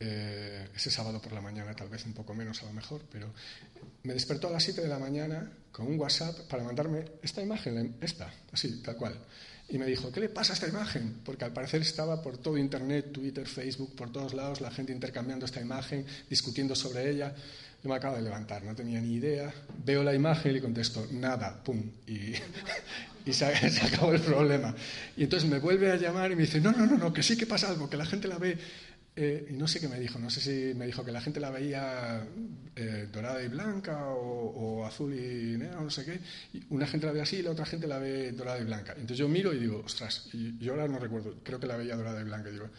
Eh, 0.00 0.68
ese 0.74 0.90
sábado 0.90 1.20
por 1.20 1.32
la 1.32 1.40
mañana, 1.40 1.74
tal 1.74 1.88
vez 1.88 2.04
un 2.06 2.12
poco 2.12 2.34
menos 2.34 2.62
a 2.62 2.66
lo 2.66 2.72
mejor, 2.72 3.02
pero 3.10 3.32
me 4.04 4.14
despertó 4.14 4.48
a 4.48 4.52
las 4.52 4.62
7 4.62 4.82
de 4.82 4.88
la 4.88 4.98
mañana 4.98 5.50
con 5.72 5.86
un 5.86 5.98
WhatsApp 5.98 6.48
para 6.48 6.62
mandarme 6.62 7.04
esta 7.22 7.42
imagen, 7.42 7.96
esta, 8.00 8.32
así, 8.52 8.80
tal 8.82 8.96
cual. 8.96 9.14
Y 9.70 9.78
me 9.78 9.84
dijo, 9.84 10.10
¿qué 10.10 10.20
le 10.20 10.28
pasa 10.30 10.52
a 10.52 10.54
esta 10.54 10.66
imagen? 10.66 11.20
Porque 11.24 11.44
al 11.44 11.52
parecer 11.52 11.82
estaba 11.82 12.22
por 12.22 12.38
todo 12.38 12.56
Internet, 12.56 13.12
Twitter, 13.12 13.46
Facebook, 13.46 13.94
por 13.94 14.10
todos 14.10 14.32
lados, 14.32 14.62
la 14.62 14.70
gente 14.70 14.92
intercambiando 14.92 15.44
esta 15.44 15.60
imagen, 15.60 16.06
discutiendo 16.30 16.74
sobre 16.74 17.10
ella. 17.10 17.34
Yo 17.82 17.90
me 17.90 17.96
acabo 17.96 18.16
de 18.16 18.22
levantar, 18.22 18.62
no 18.64 18.74
tenía 18.74 18.98
ni 19.00 19.14
idea. 19.14 19.52
Veo 19.84 20.02
la 20.02 20.14
imagen 20.14 20.52
y 20.52 20.54
le 20.54 20.60
contesto, 20.62 21.06
nada, 21.12 21.62
pum. 21.62 21.82
Y, 22.06 23.32
se, 23.32 23.44
acabó 23.44 24.14
el 24.14 24.22
problema. 24.22 24.74
Y 25.18 25.24
entonces 25.24 25.48
me 25.48 25.58
vuelve 25.58 25.92
a 25.92 25.96
llamar 25.96 26.32
y 26.32 26.36
me 26.36 26.42
dice, 26.42 26.62
no, 26.62 26.72
no, 26.72 26.86
no, 26.86 26.96
no, 26.96 27.12
que 27.12 27.22
sí 27.22 27.36
que 27.36 27.46
pasa 27.46 27.68
algo, 27.68 27.90
que 27.90 27.98
la 27.98 28.06
gente 28.06 28.26
la 28.26 28.38
ve. 28.38 28.56
Eh, 29.20 29.48
y 29.50 29.54
no 29.54 29.66
sé 29.66 29.80
qué 29.80 29.88
me 29.88 29.98
dijo, 29.98 30.20
no 30.20 30.30
sé 30.30 30.40
si 30.40 30.74
me 30.78 30.86
dijo 30.86 31.04
que 31.04 31.10
la 31.10 31.20
gente 31.20 31.40
la 31.40 31.50
veía 31.50 32.24
eh, 32.76 33.08
dorada 33.12 33.42
y 33.42 33.48
blanca 33.48 34.06
o, 34.10 34.86
azul 34.86 35.12
y 35.12 35.58
negra, 35.58 35.80
no 35.80 35.90
sé 35.90 36.04
qué. 36.04 36.20
Y 36.56 36.62
una 36.70 36.86
gente 36.86 37.04
la 37.04 37.10
ve 37.10 37.20
así 37.20 37.38
y 37.38 37.42
la 37.42 37.50
otra 37.50 37.66
gente 37.66 37.88
la 37.88 37.98
ve 37.98 38.30
dorada 38.30 38.60
y 38.60 38.64
blanca. 38.64 38.92
Entonces 38.92 39.18
yo 39.18 39.28
miro 39.28 39.52
y 39.52 39.58
digo, 39.58 39.82
ostras, 39.84 40.28
y 40.32 40.56
yo 40.58 40.70
ahora 40.70 40.86
no 40.86 41.00
recuerdo, 41.00 41.34
creo 41.42 41.58
que 41.58 41.66
la 41.66 41.76
veía 41.76 41.96
dorada 41.96 42.20
y 42.20 42.24
blanca. 42.24 42.48
Y 42.48 42.52
digo, 42.52 42.70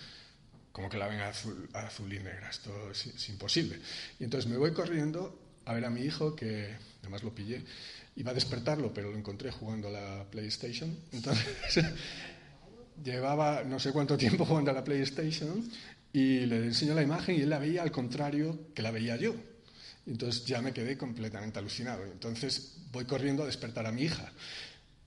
como 0.71 0.87
que 0.87 0.97
la 0.97 1.09
ven 1.09 1.19
azul, 1.19 1.67
azul 1.73 2.13
y 2.13 2.19
negra, 2.19 2.49
esto 2.49 2.89
es, 2.89 3.27
imposible. 3.27 3.77
Y 4.17 4.23
entonces 4.23 4.49
me 4.49 4.55
voy 4.55 4.71
corriendo 4.71 5.37
a 5.65 5.73
ver 5.73 5.83
a 5.83 5.89
mi 5.89 6.03
hijo, 6.03 6.37
que 6.37 6.73
además 7.01 7.21
lo 7.21 7.35
pillé, 7.35 7.65
iba 8.15 8.31
a 8.31 8.33
despertarlo, 8.33 8.93
pero 8.93 9.11
lo 9.11 9.17
encontré 9.17 9.51
jugando 9.51 9.89
a 9.89 9.91
la 9.91 10.23
PlayStation. 10.31 10.97
Entonces 11.11 11.83
llevaba 13.03 13.63
no 13.63 13.79
sé 13.79 13.91
cuánto 13.91 14.17
tiempo 14.17 14.45
jugando 14.45 14.71
a 14.71 14.73
la 14.73 14.83
PlayStation 14.83 15.69
y 16.11 16.45
le 16.45 16.65
enseño 16.65 16.93
la 16.93 17.03
imagen 17.03 17.35
y 17.35 17.41
él 17.41 17.49
la 17.49 17.59
veía 17.59 17.83
al 17.83 17.91
contrario 17.91 18.67
que 18.73 18.81
la 18.81 18.91
veía 18.91 19.15
yo. 19.15 19.35
Entonces 20.07 20.45
ya 20.45 20.61
me 20.61 20.73
quedé 20.73 20.97
completamente 20.97 21.59
alucinado. 21.59 22.03
Entonces 22.05 22.77
voy 22.91 23.05
corriendo 23.05 23.43
a 23.43 23.45
despertar 23.45 23.85
a 23.85 23.91
mi 23.91 24.03
hija 24.03 24.31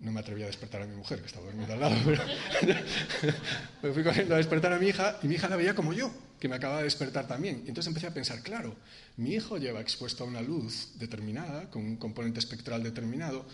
no 0.03 0.11
me 0.11 0.21
atreví 0.21 0.43
a 0.43 0.47
despertar 0.47 0.83
a 0.83 0.87
mi 0.87 0.97
mujer, 0.97 1.21
que 1.21 1.27
estaba 1.27 1.47
dormida 1.47 1.75
al 1.75 1.81
lado, 1.81 1.97
pero 2.05 2.23
me 3.83 3.93
fui 3.93 4.03
corriendo 4.03 4.35
a 4.35 4.39
despertar 4.39 4.73
a 4.73 4.79
mi 4.79 4.89
hija 4.89 5.19
y 5.23 5.29
mi 5.29 5.37
hija 5.37 5.49
la 5.49 5.57
veía 5.57 5.75
como 5.75 5.93
yo, 5.93 6.13
que 6.41 6.49
me 6.49 6.57
acababa 6.57 6.79
de 6.79 6.85
despertar 6.85 7.29
también. 7.29 7.65
Entonces 7.67 7.87
empecé 7.87 8.09
a 8.09 8.15
pensar, 8.15 8.43
claro, 8.43 8.75
mi 9.17 9.35
hijo 9.35 9.59
lleva 9.59 9.81
expuesto 9.81 10.25
a 10.25 10.27
una 10.27 10.43
luz 10.43 10.91
determinada, 10.99 11.71
con 11.71 11.85
un 11.85 11.97
componente 11.97 12.41
espectral 12.41 12.83
determinado, 12.83 13.47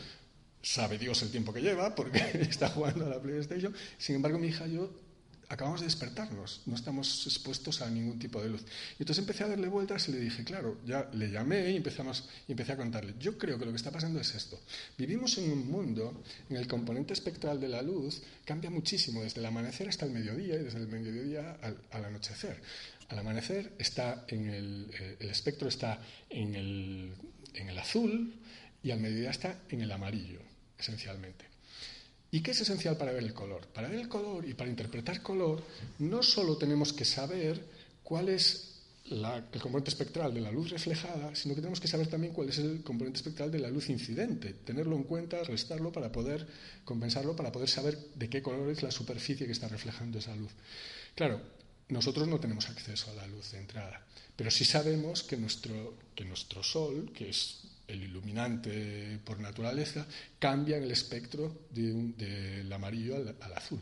sabe 0.63 0.99
Dios 0.99 1.23
el 1.23 1.31
tiempo 1.31 1.53
que 1.53 1.61
lleva, 1.61 1.95
porque 1.95 2.19
está 2.41 2.71
jugando 2.71 3.07
a 3.07 3.11
la 3.11 3.21
PlayStation, 3.21 3.75
sin 3.99 4.17
embargo 4.17 4.39
mi 4.39 4.49
hija 4.49 4.67
yo 4.67 4.91
acabamos 5.49 5.81
de 5.81 5.87
despertarnos, 5.87 6.61
no 6.67 6.75
estamos 6.75 7.27
expuestos 7.27 7.81
a 7.81 7.89
ningún 7.89 8.19
tipo 8.19 8.41
de 8.43 8.51
luz. 8.51 8.63
Y 8.99 9.03
entonces 9.03 9.23
empecé 9.23 9.45
a 9.45 9.49
darle 9.49 9.69
vueltas 9.69 10.09
y 10.09 10.13
le 10.13 10.21
dije, 10.21 10.45
claro, 10.45 10.79
ya 10.85 11.09
le 11.13 11.31
llamé 11.31 11.71
y, 11.71 11.77
empezamos, 11.77 12.29
y 12.47 12.53
empecé 12.53 12.73
a 12.73 12.77
contarle, 12.77 13.15
yo 13.19 13.39
creo 13.39 13.59
que 13.59 13.65
lo 13.65 13.71
que 13.71 13.77
está 13.77 13.91
pasando 13.91 14.21
es 14.21 14.35
esto. 14.35 14.61
Vivimos 14.99 15.39
en 15.39 15.51
un 15.51 15.71
mundo 15.71 16.23
en 16.51 16.57
el 16.57 16.67
componente 16.67 17.15
espectral 17.15 17.61
de 17.61 17.69
la 17.69 17.83
luz 17.83 18.23
cambia 18.45 18.71
muchísimo 18.71 19.23
desde 19.23 19.41
el 19.41 19.47
amanecer 19.47 19.89
hasta 19.89 20.05
el 20.05 20.13
mediodía 20.13 20.57
y 20.57 20.65
desde 20.65 20.79
el 20.79 20.89
mediodía 20.89 21.57
al, 21.63 22.05
anochecer. 22.05 22.61
Al 23.09 23.19
amanecer 23.19 23.73
está 23.79 24.27
en 24.29 24.51
el, 24.51 24.91
eh, 24.99 25.17
el 25.21 25.31
espectro 25.31 25.69
está 25.69 25.99
en 26.29 26.55
el, 26.55 27.15
en 27.55 27.69
el 27.71 27.79
azul 27.79 28.35
y 28.83 28.91
al 28.91 29.01
mediodía 29.01 29.31
está 29.31 29.63
en 29.71 29.81
el 29.81 29.91
amarillo, 29.91 30.41
esencialmente. 30.79 31.48
¿Y 32.31 32.41
qué 32.41 32.51
es 32.51 32.61
esencial 32.61 32.97
para 32.97 33.13
ver 33.13 33.25
el 33.25 33.33
color? 33.33 33.67
Para 33.69 33.89
ver 33.89 34.01
el 34.01 34.09
color 34.09 34.47
y 34.47 34.55
para 34.55 34.69
interpretar 34.71 35.23
color, 35.23 35.63
no 35.99 36.23
solo 36.23 36.57
tenemos 36.57 36.93
que 36.93 37.05
saber 37.05 37.63
cuál 38.03 38.29
es 38.29 38.69
el 39.11 39.61
componente 39.61 39.89
espectral 39.89 40.35
de 40.35 40.43
la 40.43 40.53
luz 40.53 40.71
reflejada, 40.71 41.35
sino 41.35 41.55
que 41.55 41.63
tenemos 41.63 41.81
que 41.81 41.89
saber 41.89 42.09
también 42.09 42.35
cuál 42.35 42.51
es 42.51 42.59
el 42.59 42.83
componente 42.83 43.19
espectral 43.19 43.51
de 43.51 43.59
la 43.59 43.71
luz 43.71 43.89
incidente, 43.89 44.53
tenerlo 44.65 44.97
en 44.97 45.05
cuenta, 45.05 45.43
restarlo 45.43 45.91
para 45.91 46.13
poder 46.13 46.47
compensarlo, 46.85 47.35
para 47.35 47.51
poder 47.51 47.71
saber 47.71 47.99
de 48.15 48.29
qué 48.29 48.43
color 48.43 48.69
es 48.69 48.83
la 48.83 48.91
superficie 48.91 49.47
que 49.47 49.53
está 49.53 49.69
reflejando 49.69 50.19
esa 50.19 50.37
luz. 50.37 50.53
Claro, 51.15 51.41
nosotros 51.89 52.29
no 52.29 52.39
tenemos 52.39 52.69
acceso 52.69 53.11
a 53.11 53.15
la 53.15 53.27
luz 53.27 53.53
de 53.53 53.59
entrada, 53.59 54.05
pero 54.37 54.51
sí 54.51 54.65
sabemos 54.65 55.23
que 55.23 55.39
nuestro, 55.39 55.95
que 56.15 56.25
nuestro 56.25 56.63
Sol, 56.63 57.11
que 57.15 57.31
es 57.31 57.61
el 57.89 58.03
iluminante 58.03 59.19
por 59.25 59.41
naturaleza, 59.41 60.07
cambia 60.39 60.77
el 60.77 60.91
espectro 60.91 61.63
del 61.71 62.73
amarillo 62.73 63.17
al, 63.17 63.53
azul. 63.55 63.81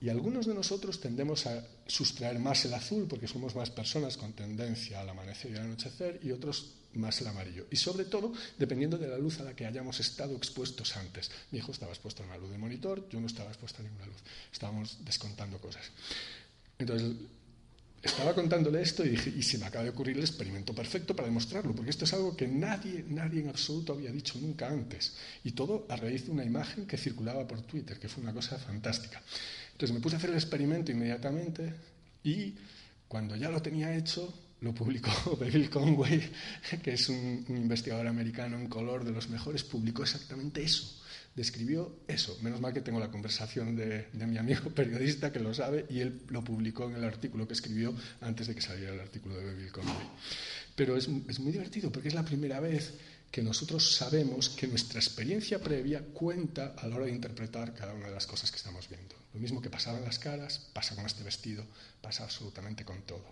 Y 0.00 0.08
algunos 0.08 0.46
de 0.46 0.54
nosotros 0.54 1.00
tendemos 1.00 1.46
a 1.46 1.64
sustraer 1.86 2.38
más 2.38 2.64
el 2.64 2.74
azul 2.74 3.06
porque 3.08 3.28
somos 3.28 3.54
más 3.54 3.70
personas 3.70 4.16
con 4.16 4.32
tendencia 4.32 5.00
al 5.00 5.08
amanecer 5.08 5.52
y 5.52 5.56
al 5.56 5.62
anochecer 5.62 6.20
y 6.22 6.32
otros 6.32 6.72
más 6.94 7.20
el 7.20 7.28
amarillo. 7.28 7.66
Y 7.70 7.76
sobre 7.76 8.04
todo, 8.04 8.32
dependiendo 8.58 8.98
de 8.98 9.08
la 9.08 9.18
luz 9.18 9.40
a 9.40 9.44
la 9.44 9.54
que 9.54 9.66
hayamos 9.66 10.00
estado 10.00 10.36
expuestos 10.36 10.96
antes. 10.96 11.30
Mi 11.50 11.58
hijo 11.58 11.72
estaba 11.72 11.92
expuesto 11.92 12.22
a 12.22 12.26
una 12.26 12.38
luz 12.38 12.50
de 12.50 12.58
monitor, 12.58 13.08
yo 13.08 13.20
no 13.20 13.26
estaba 13.26 13.50
expuesto 13.50 13.80
a 13.80 13.84
ninguna 13.84 14.06
luz. 14.06 14.22
Estábamos 14.52 15.04
descontando 15.04 15.58
cosas. 15.58 15.90
Entonces, 16.78 17.12
estaba 18.04 18.34
contándole 18.34 18.82
esto 18.82 19.04
y 19.04 19.10
dije, 19.10 19.32
y 19.34 19.42
se 19.42 19.58
me 19.58 19.66
acaba 19.66 19.84
de 19.84 19.90
ocurrir 19.90 20.16
el 20.16 20.22
experimento 20.22 20.74
perfecto 20.74 21.16
para 21.16 21.28
demostrarlo, 21.28 21.74
porque 21.74 21.90
esto 21.90 22.04
es 22.04 22.12
algo 22.12 22.36
que 22.36 22.46
nadie, 22.46 23.04
nadie 23.08 23.40
en 23.40 23.48
absoluto 23.48 23.94
había 23.94 24.12
dicho 24.12 24.38
nunca 24.40 24.68
antes. 24.68 25.14
Y 25.42 25.52
todo 25.52 25.86
a 25.88 25.96
raíz 25.96 26.26
de 26.26 26.32
una 26.32 26.44
imagen 26.44 26.86
que 26.86 26.98
circulaba 26.98 27.46
por 27.46 27.62
Twitter, 27.62 27.98
que 27.98 28.08
fue 28.08 28.22
una 28.22 28.32
cosa 28.32 28.58
fantástica. 28.58 29.22
Entonces 29.72 29.94
me 29.94 30.00
puse 30.00 30.16
a 30.16 30.18
hacer 30.18 30.30
el 30.30 30.36
experimento 30.36 30.92
inmediatamente 30.92 31.72
y 32.22 32.54
cuando 33.08 33.36
ya 33.36 33.48
lo 33.48 33.62
tenía 33.62 33.94
hecho, 33.96 34.32
lo 34.60 34.74
publicó 34.74 35.10
Bill 35.40 35.70
Conway, 35.70 36.30
que 36.82 36.92
es 36.92 37.08
un 37.08 37.44
investigador 37.48 38.06
americano 38.06 38.58
en 38.58 38.68
color 38.68 39.04
de 39.04 39.12
los 39.12 39.28
mejores, 39.28 39.64
publicó 39.64 40.02
exactamente 40.02 40.62
eso 40.62 41.03
describió 41.34 41.96
eso. 42.06 42.38
Menos 42.42 42.60
mal 42.60 42.72
que 42.72 42.80
tengo 42.80 43.00
la 43.00 43.10
conversación 43.10 43.76
de, 43.76 44.06
mi 44.12 44.38
amigo 44.38 44.70
periodista 44.74 45.32
que 45.32 45.40
lo 45.40 45.52
sabe 45.54 45.86
y 45.88 46.00
él 46.00 46.22
lo 46.28 46.44
publicó 46.44 46.88
en 46.88 46.96
el 46.96 47.04
artículo 47.04 47.46
que 47.46 47.54
escribió 47.54 47.94
antes 48.20 48.46
de 48.46 48.54
que 48.54 48.60
saliera 48.60 48.92
el 48.92 49.00
artículo 49.00 49.36
de 49.36 49.54
Bill 49.54 49.72
Conway. 49.72 50.08
Pero 50.76 50.96
es, 50.96 51.08
muy 51.08 51.52
divertido 51.52 51.90
porque 51.90 52.08
es 52.08 52.14
la 52.14 52.24
primera 52.24 52.60
vez 52.60 52.94
que 53.30 53.42
nosotros 53.42 53.94
sabemos 53.94 54.48
que 54.48 54.68
nuestra 54.68 55.00
experiencia 55.00 55.58
previa 55.58 56.02
cuenta 56.12 56.74
a 56.78 56.86
la 56.86 56.96
hora 56.96 57.06
de 57.06 57.12
interpretar 57.12 57.74
cada 57.74 57.92
una 57.92 58.06
de 58.06 58.14
las 58.14 58.26
cosas 58.26 58.50
que 58.50 58.58
estamos 58.58 58.88
viendo. 58.88 59.16
Lo 59.32 59.40
mismo 59.40 59.60
que 59.60 59.70
pasaba 59.70 59.98
en 59.98 60.04
las 60.04 60.20
caras, 60.20 60.60
pasa 60.72 60.94
con 60.94 61.04
este 61.04 61.24
vestido, 61.24 61.64
pasa 62.00 62.22
absolutamente 62.22 62.84
con 62.84 63.02
todo. 63.02 63.24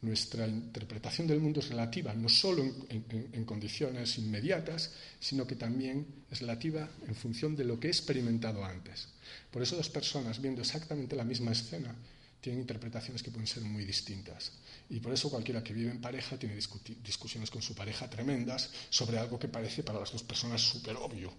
Nuestra 0.00 0.46
interpretación 0.46 1.26
del 1.26 1.40
mundo 1.40 1.58
es 1.58 1.70
relativa 1.70 2.14
no 2.14 2.28
solo 2.28 2.62
en, 2.88 3.44
condiciones 3.44 4.16
inmediatas, 4.18 4.92
sino 5.18 5.44
que 5.44 5.56
también 5.56 6.06
es 6.30 6.38
relativa 6.38 6.88
en 7.08 7.16
función 7.16 7.56
de 7.56 7.64
lo 7.64 7.80
que 7.80 7.88
he 7.88 7.90
experimentado 7.90 8.64
antes. 8.64 9.08
Por 9.50 9.62
eso 9.62 9.74
dos 9.74 9.90
personas 9.90 10.40
viendo 10.40 10.60
exactamente 10.60 11.16
la 11.16 11.24
misma 11.24 11.50
escena 11.50 11.96
tienen 12.40 12.60
interpretaciones 12.60 13.24
que 13.24 13.32
pueden 13.32 13.48
ser 13.48 13.64
muy 13.64 13.84
distintas. 13.84 14.52
Y 14.88 15.00
por 15.00 15.12
eso 15.12 15.30
cualquiera 15.30 15.64
que 15.64 15.74
vive 15.74 15.90
en 15.90 16.00
pareja 16.00 16.38
tiene 16.38 16.54
discusiones 16.54 17.50
con 17.50 17.60
su 17.60 17.74
pareja 17.74 18.08
tremendas 18.08 18.70
sobre 18.90 19.18
algo 19.18 19.36
que 19.36 19.48
parece 19.48 19.82
para 19.82 19.98
las 19.98 20.12
dos 20.12 20.22
personas 20.22 20.62
súper 20.62 20.94
obvio, 20.94 21.34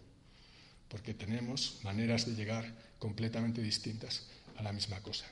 porque 0.90 1.14
tenemos 1.14 1.80
maneras 1.84 2.26
de 2.26 2.36
llegar 2.36 2.76
completamente 3.00 3.62
distintas 3.62 4.28
a 4.58 4.64
la 4.64 4.74
misma 4.74 5.02
cosa. 5.02 5.26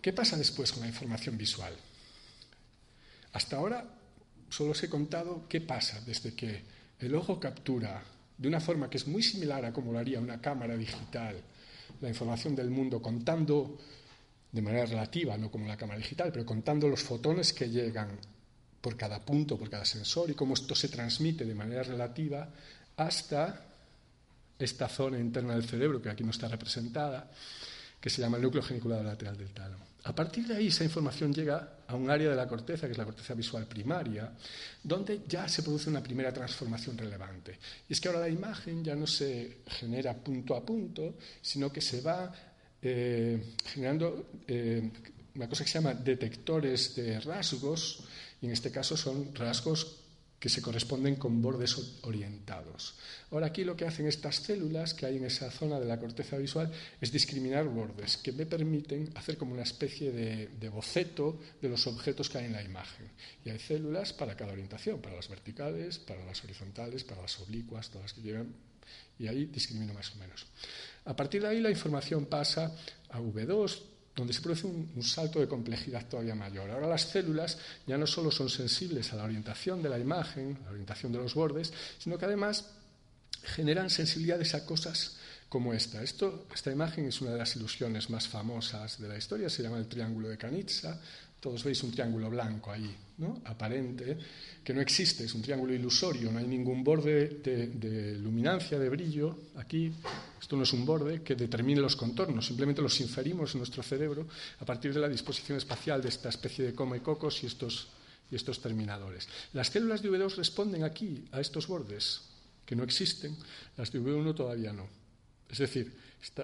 ¿Qué 0.00 0.12
pasa 0.12 0.36
después 0.36 0.72
con 0.72 0.82
la 0.82 0.88
información 0.88 1.36
visual? 1.36 1.74
Hasta 3.32 3.56
ahora 3.56 3.84
solo 4.48 4.70
os 4.72 4.82
he 4.82 4.88
contado 4.88 5.46
qué 5.48 5.60
pasa 5.60 6.00
desde 6.00 6.34
que 6.34 6.62
el 7.00 7.14
ojo 7.14 7.38
captura 7.38 8.02
de 8.36 8.48
una 8.48 8.60
forma 8.60 8.88
que 8.88 8.96
es 8.96 9.06
muy 9.06 9.22
similar 9.22 9.64
a 9.64 9.72
como 9.72 9.92
lo 9.92 9.98
haría 9.98 10.20
una 10.20 10.40
cámara 10.40 10.76
digital 10.76 11.36
la 12.00 12.08
información 12.08 12.54
del 12.54 12.70
mundo 12.70 13.02
contando 13.02 13.78
de 14.50 14.62
manera 14.62 14.86
relativa, 14.86 15.36
no 15.36 15.50
como 15.50 15.66
la 15.66 15.76
cámara 15.76 15.98
digital, 15.98 16.30
pero 16.32 16.46
contando 16.46 16.88
los 16.88 17.02
fotones 17.02 17.52
que 17.52 17.68
llegan 17.68 18.18
por 18.80 18.96
cada 18.96 19.24
punto, 19.24 19.58
por 19.58 19.68
cada 19.68 19.84
sensor 19.84 20.30
y 20.30 20.34
cómo 20.34 20.54
esto 20.54 20.74
se 20.74 20.88
transmite 20.88 21.44
de 21.44 21.54
manera 21.54 21.82
relativa 21.82 22.48
hasta 22.96 23.64
esta 24.58 24.88
zona 24.88 25.18
interna 25.18 25.54
del 25.54 25.64
cerebro 25.64 26.00
que 26.00 26.10
aquí 26.10 26.24
no 26.24 26.30
está 26.30 26.48
representada, 26.48 27.30
que 28.00 28.10
se 28.10 28.22
llama 28.22 28.36
el 28.36 28.44
núcleo 28.44 28.62
geniculado 28.62 29.02
lateral 29.02 29.36
del 29.36 29.50
tálamo. 29.50 29.87
A 30.04 30.14
partir 30.14 30.46
de 30.46 30.56
ahí 30.56 30.68
esa 30.68 30.84
información 30.84 31.34
llega 31.34 31.78
a 31.86 31.94
un 31.94 32.10
área 32.10 32.30
de 32.30 32.36
la 32.36 32.46
corteza, 32.46 32.86
que 32.86 32.92
es 32.92 32.98
la 32.98 33.04
corteza 33.04 33.34
visual 33.34 33.66
primaria, 33.66 34.32
donde 34.82 35.22
ya 35.26 35.48
se 35.48 35.62
produce 35.62 35.90
una 35.90 36.02
primera 36.02 36.32
transformación 36.32 36.96
relevante. 36.96 37.58
Y 37.88 37.92
es 37.92 38.00
que 38.00 38.08
ahora 38.08 38.20
la 38.20 38.28
imagen 38.28 38.84
ya 38.84 38.94
no 38.94 39.06
se 39.06 39.58
genera 39.66 40.14
punto 40.14 40.54
a 40.54 40.64
punto, 40.64 41.16
sino 41.42 41.72
que 41.72 41.80
se 41.80 42.00
va 42.00 42.32
eh, 42.80 43.54
generando 43.64 44.30
eh, 44.46 44.90
una 45.34 45.48
cosa 45.48 45.64
que 45.64 45.70
se 45.70 45.78
llama 45.78 45.94
detectores 45.94 46.94
de 46.94 47.20
rasgos, 47.20 48.04
y 48.40 48.46
en 48.46 48.52
este 48.52 48.70
caso 48.70 48.96
son 48.96 49.34
rasgos 49.34 49.97
que 50.38 50.48
se 50.48 50.62
corresponden 50.62 51.16
con 51.16 51.42
bordes 51.42 51.76
orientados. 52.02 52.94
Ahora 53.30 53.46
aquí 53.46 53.64
lo 53.64 53.76
que 53.76 53.86
hacen 53.86 54.06
estas 54.06 54.36
células 54.36 54.94
que 54.94 55.06
hay 55.06 55.16
en 55.16 55.24
esa 55.24 55.50
zona 55.50 55.80
de 55.80 55.86
la 55.86 55.98
corteza 55.98 56.36
visual 56.36 56.70
es 57.00 57.10
discriminar 57.10 57.66
bordes 57.66 58.16
que 58.16 58.32
me 58.32 58.46
permiten 58.46 59.10
hacer 59.16 59.36
como 59.36 59.52
una 59.52 59.64
especie 59.64 60.12
de, 60.12 60.68
boceto 60.68 61.40
de 61.60 61.68
los 61.68 61.86
objetos 61.86 62.30
que 62.30 62.38
hay 62.38 62.44
en 62.46 62.52
la 62.52 62.62
imagen. 62.62 63.10
Y 63.44 63.50
hay 63.50 63.58
células 63.58 64.12
para 64.12 64.36
cada 64.36 64.52
orientación, 64.52 65.00
para 65.00 65.16
las 65.16 65.28
verticales, 65.28 65.98
para 65.98 66.24
las 66.24 66.42
horizontales, 66.44 67.02
para 67.02 67.22
las 67.22 67.38
oblicuas, 67.40 67.88
todas 67.88 68.04
las 68.04 68.12
que 68.12 68.22
llegan. 68.22 68.54
Y 69.18 69.26
ahí 69.26 69.46
discrimino 69.46 69.92
más 69.92 70.12
o 70.14 70.16
menos. 70.16 70.46
A 71.04 71.16
partir 71.16 71.42
de 71.42 71.48
ahí 71.48 71.60
la 71.60 71.70
información 71.70 72.26
pasa 72.26 72.76
a 73.10 73.20
V2, 73.20 73.82
donde 74.18 74.32
se 74.32 74.40
produce 74.40 74.66
un, 74.66 75.02
salto 75.02 75.38
de 75.38 75.46
complejidad 75.46 76.06
todavía 76.08 76.34
mayor. 76.34 76.68
Ahora 76.70 76.88
las 76.88 77.02
células 77.02 77.56
ya 77.86 77.96
no 77.96 78.06
solo 78.06 78.32
son 78.32 78.48
sensibles 78.50 79.12
a 79.12 79.16
la 79.16 79.24
orientación 79.24 79.80
de 79.80 79.88
la 79.88 79.98
imagen, 79.98 80.58
a 80.62 80.64
la 80.64 80.70
orientación 80.70 81.12
de 81.12 81.18
los 81.18 81.34
bordes, 81.34 81.72
sino 81.98 82.18
que 82.18 82.24
además 82.24 82.64
generan 83.44 83.88
sensibilidades 83.90 84.54
a 84.54 84.66
cosas 84.66 85.16
como 85.48 85.72
esta. 85.72 86.02
esta 86.02 86.72
imagen 86.72 87.06
es 87.06 87.20
una 87.20 87.30
de 87.30 87.38
las 87.38 87.54
ilusiones 87.54 88.10
más 88.10 88.26
famosas 88.26 89.00
de 89.00 89.08
la 89.08 89.16
historia, 89.16 89.48
se 89.48 89.62
llama 89.62 89.78
el 89.78 89.86
triángulo 89.86 90.28
de 90.28 90.36
Kanitsa, 90.36 91.00
todos 91.40 91.62
veis 91.62 91.82
un 91.82 91.92
triángulo 91.92 92.30
blanco 92.30 92.70
ahí, 92.70 92.94
aparente, 93.44 94.18
que 94.62 94.74
no 94.74 94.80
existe, 94.80 95.24
es 95.24 95.34
un 95.34 95.42
triángulo 95.42 95.72
ilusorio, 95.72 96.30
no 96.30 96.38
hay 96.38 96.46
ningún 96.46 96.82
borde 96.82 97.40
de, 97.42 98.18
luminancia, 98.18 98.78
de 98.78 98.88
brillo. 98.88 99.50
Aquí, 99.56 99.92
esto 100.40 100.56
no 100.56 100.62
es 100.62 100.72
un 100.72 100.84
borde 100.84 101.22
que 101.22 101.34
determine 101.34 101.80
los 101.80 101.96
contornos, 101.96 102.46
simplemente 102.46 102.82
los 102.82 103.00
inferimos 103.00 103.54
en 103.54 103.58
nuestro 103.58 103.82
cerebro 103.82 104.26
a 104.60 104.64
partir 104.64 104.92
de 104.92 105.00
la 105.00 105.08
disposición 105.08 105.58
espacial 105.58 106.02
de 106.02 106.08
esta 106.08 106.28
especie 106.28 106.64
de 106.64 106.74
coma 106.74 106.96
y 106.96 107.00
cocos 107.00 107.42
y 107.42 107.46
estos, 107.46 107.88
y 108.30 108.36
estos 108.36 108.60
terminadores. 108.60 109.28
Las 109.52 109.68
células 109.68 110.02
de 110.02 110.10
V2 110.10 110.36
responden 110.36 110.84
aquí 110.84 111.24
a 111.32 111.40
estos 111.40 111.66
bordes 111.66 112.22
que 112.66 112.76
no 112.76 112.84
existen, 112.84 113.36
las 113.76 113.90
de 113.90 114.00
V1 114.00 114.34
todavía 114.34 114.72
no. 114.72 114.86
Es 115.48 115.58
decir, 115.58 115.90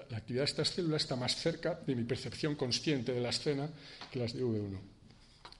la 0.09 0.17
actividad 0.17 0.43
de 0.43 0.51
estas 0.51 0.69
células 0.69 1.03
está 1.03 1.15
más 1.15 1.35
cerca 1.35 1.79
de 1.85 1.95
mi 1.95 2.03
percepción 2.03 2.55
consciente 2.55 3.13
de 3.13 3.21
la 3.21 3.29
escena 3.29 3.69
que 4.11 4.19
las 4.19 4.33
de 4.33 4.43
V1. 4.43 4.95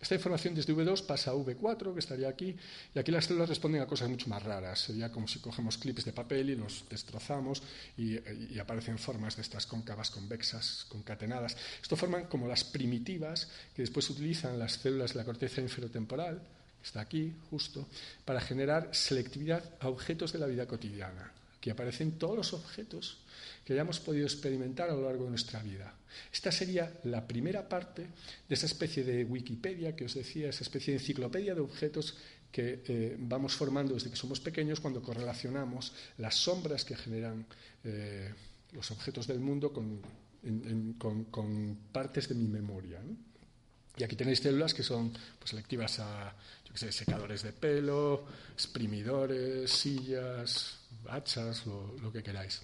Esta 0.05 0.16
información 0.16 0.53
desde 0.53 0.76
V2 0.76 1.05
pasa 1.05 1.32
a 1.32 1.34
V4, 1.34 1.93
que 1.93 1.99
estaría 1.99 2.28
aquí, 2.28 2.55
y 2.93 2.99
aquí 2.99 3.11
las 3.11 3.26
células 3.26 3.49
responden 3.49 3.82
a 3.82 3.88
cosas 3.88 4.09
mucho 4.09 4.30
más 4.30 4.43
raras. 4.43 4.80
Sería 4.80 5.11
como 5.11 5.28
si 5.28 5.39
cogemos 5.39 5.78
clips 5.78 6.05
de 6.05 6.13
papel 6.13 6.49
y 6.51 6.55
los 6.55 6.86
destrozamos 6.89 7.63
y, 7.97 8.20
y 8.53 8.59
aparecen 8.59 8.99
formas 8.99 9.36
de 9.36 9.41
estas 9.41 9.66
cóncavas, 9.66 10.11
convexas, 10.11 10.86
concatenadas. 10.89 11.57
Esto 11.82 11.95
forman 11.95 12.26
como 12.26 12.47
las 12.47 12.63
primitivas 12.63 13.49
que 13.74 13.82
después 13.82 14.09
utilizan 14.09 14.59
las 14.59 14.74
células 14.74 15.13
de 15.13 15.20
la 15.20 15.26
corteza 15.26 15.61
inferotemporal, 15.61 16.39
que 16.82 16.86
está 16.86 17.01
aquí 17.01 17.34
justo, 17.49 17.88
para 18.26 18.41
generar 18.41 18.89
selectividad 18.91 19.63
a 19.80 19.89
objetos 19.89 20.34
de 20.34 20.39
la 20.39 20.45
vida 20.45 20.68
cotidiana. 20.68 21.34
Aquí 21.66 21.72
aparecen 21.72 22.20
todos 22.20 22.38
los 22.38 22.53
objetos 22.53 23.18
que 23.66 23.74
hayamos 23.74 23.99
podido 23.99 24.28
experimentar 24.28 24.88
a 24.88 24.93
lo 24.93 25.01
largo 25.01 25.24
de 25.24 25.32
nuestra 25.32 25.63
vida. 25.63 25.95
Esta 26.32 26.51
sería 26.51 26.93
la 27.05 27.26
primera 27.26 27.68
parte 27.68 28.03
de 28.03 28.53
esa 28.53 28.68
especie 28.68 29.03
de 29.03 29.24
Wikipedia 29.24 29.95
que 29.95 30.05
os 30.05 30.13
decía, 30.13 30.47
esa 30.47 30.61
especie 30.61 30.93
de 30.93 30.99
enciclopedia 30.99 31.55
de 31.55 31.61
objetos 31.61 32.18
que 32.51 32.84
eh, 32.86 33.16
vamos 33.18 33.55
formando 33.55 33.95
desde 33.95 34.11
que 34.11 34.16
somos 34.16 34.39
pequeños 34.39 34.80
cuando 34.80 35.01
correlacionamos 35.01 35.91
las 36.20 36.36
sombras 36.36 36.86
que 36.86 36.95
generan 36.95 37.47
eh, 37.84 38.32
los 38.72 38.91
objetos 38.91 39.26
del 39.26 39.39
mundo 39.39 39.74
con, 39.74 40.01
partes 41.91 42.30
de 42.30 42.36
mi 42.36 42.47
memoria. 42.47 43.01
Y 43.97 44.03
aquí 44.03 44.16
tenéis 44.16 44.38
células 44.38 44.76
que 44.76 44.84
son 44.84 45.09
pues, 45.39 45.49
selectivas 45.49 45.97
a 45.97 46.36
secadores 46.76 47.43
de 47.43 47.53
pelo, 47.53 48.26
exprimidores, 48.53 49.72
sillas, 49.72 50.85
hachas, 51.10 51.66
lo 51.66 52.12
que 52.12 52.24
queráis. 52.24 52.62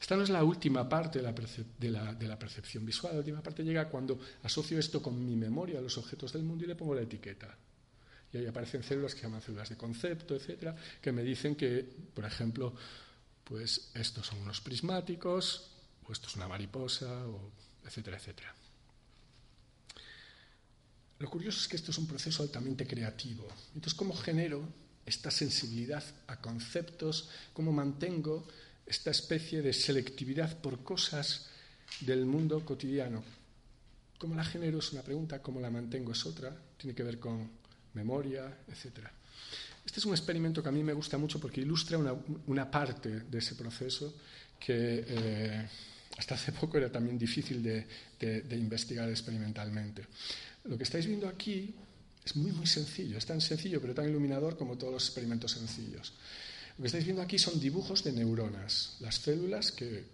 Esta 0.00 0.16
no 0.16 0.22
es 0.22 0.30
la 0.30 0.44
última 0.44 0.88
parte 0.88 1.20
de 1.20 1.90
la, 1.90 2.38
percepción 2.38 2.84
visual. 2.84 3.14
La 3.14 3.18
última 3.18 3.42
parte 3.42 3.64
llega 3.64 3.88
cuando 3.88 4.18
asocio 4.42 4.78
esto 4.78 5.02
con 5.02 5.24
mi 5.24 5.36
memoria, 5.36 5.80
los 5.80 5.98
objetos 5.98 6.32
del 6.32 6.42
mundo, 6.42 6.64
y 6.64 6.68
le 6.68 6.76
pongo 6.76 6.94
la 6.94 7.02
etiqueta. 7.02 7.56
Y 8.32 8.38
ahí 8.38 8.46
aparecen 8.46 8.82
células 8.82 9.14
que 9.14 9.20
se 9.20 9.26
llaman 9.26 9.42
células 9.42 9.68
de 9.68 9.76
concepto, 9.76 10.34
etcétera, 10.34 10.76
que 11.00 11.12
me 11.12 11.22
dicen 11.22 11.56
que, 11.56 11.84
por 12.14 12.24
ejemplo, 12.24 12.74
pues 13.44 13.90
estos 13.94 14.26
son 14.26 14.40
unos 14.40 14.60
prismáticos, 14.60 15.70
o 16.06 16.12
esto 16.12 16.28
es 16.28 16.36
una 16.36 16.48
mariposa, 16.48 17.24
etcétera, 17.84 18.16
etcétera. 18.18 18.54
Lo 21.18 21.30
curioso 21.30 21.60
es 21.60 21.68
que 21.68 21.76
esto 21.76 21.90
es 21.90 21.98
un 21.98 22.06
proceso 22.06 22.42
altamente 22.42 22.86
creativo. 22.86 23.48
Entonces, 23.68 23.94
¿cómo 23.94 24.14
genero 24.14 24.68
esta 25.06 25.30
sensibilidad 25.30 26.04
a 26.26 26.40
conceptos? 26.40 27.30
¿Cómo 27.54 27.72
mantengo 27.72 28.46
esta 28.86 29.10
especie 29.10 29.62
de 29.62 29.72
selectividad 29.72 30.58
por 30.58 30.82
cosas 30.84 31.46
del 32.00 32.24
mundo 32.24 32.64
cotidiano. 32.64 33.22
¿Cómo 34.18 34.34
la 34.34 34.44
genero? 34.44 34.78
Es 34.78 34.92
una 34.92 35.02
pregunta, 35.02 35.42
¿cómo 35.42 35.60
la 35.60 35.70
mantengo? 35.70 36.12
Es 36.12 36.24
otra, 36.24 36.56
tiene 36.76 36.94
que 36.94 37.02
ver 37.02 37.18
con 37.18 37.50
memoria, 37.94 38.58
etc. 38.68 39.06
Este 39.84 40.00
es 40.00 40.06
un 40.06 40.12
experimento 40.12 40.62
que 40.62 40.68
a 40.68 40.72
mí 40.72 40.82
me 40.82 40.92
gusta 40.92 41.18
mucho 41.18 41.40
porque 41.40 41.60
ilustra 41.60 41.98
una, 41.98 42.70
parte 42.70 43.20
de 43.20 43.38
ese 43.38 43.54
proceso 43.54 44.14
que 44.58 45.04
eh, 45.06 45.68
hasta 46.16 46.34
hace 46.34 46.52
poco 46.52 46.78
era 46.78 46.90
también 46.90 47.18
difícil 47.18 47.62
de, 47.62 47.86
de 48.18 48.56
investigar 48.56 49.08
experimentalmente. 49.10 50.06
Lo 50.64 50.76
que 50.76 50.84
estáis 50.84 51.06
viendo 51.06 51.28
aquí 51.28 51.74
es 52.26 52.34
muy, 52.34 52.50
muy 52.50 52.66
sencillo, 52.66 53.16
es 53.16 53.24
tan 53.24 53.40
sencillo 53.40 53.80
pero 53.80 53.94
tan 53.94 54.08
iluminador 54.08 54.58
como 54.58 54.76
todos 54.76 54.92
los 54.92 55.04
experimentos 55.04 55.52
sencillos. 55.52 56.12
Lo 56.76 56.82
que 56.82 56.88
estáis 56.88 57.04
viendo 57.04 57.22
aquí 57.22 57.38
son 57.38 57.58
dibujos 57.58 58.04
de 58.04 58.12
neuronas, 58.12 58.96
las 59.00 59.14
células 59.14 59.72
que, 59.72 60.04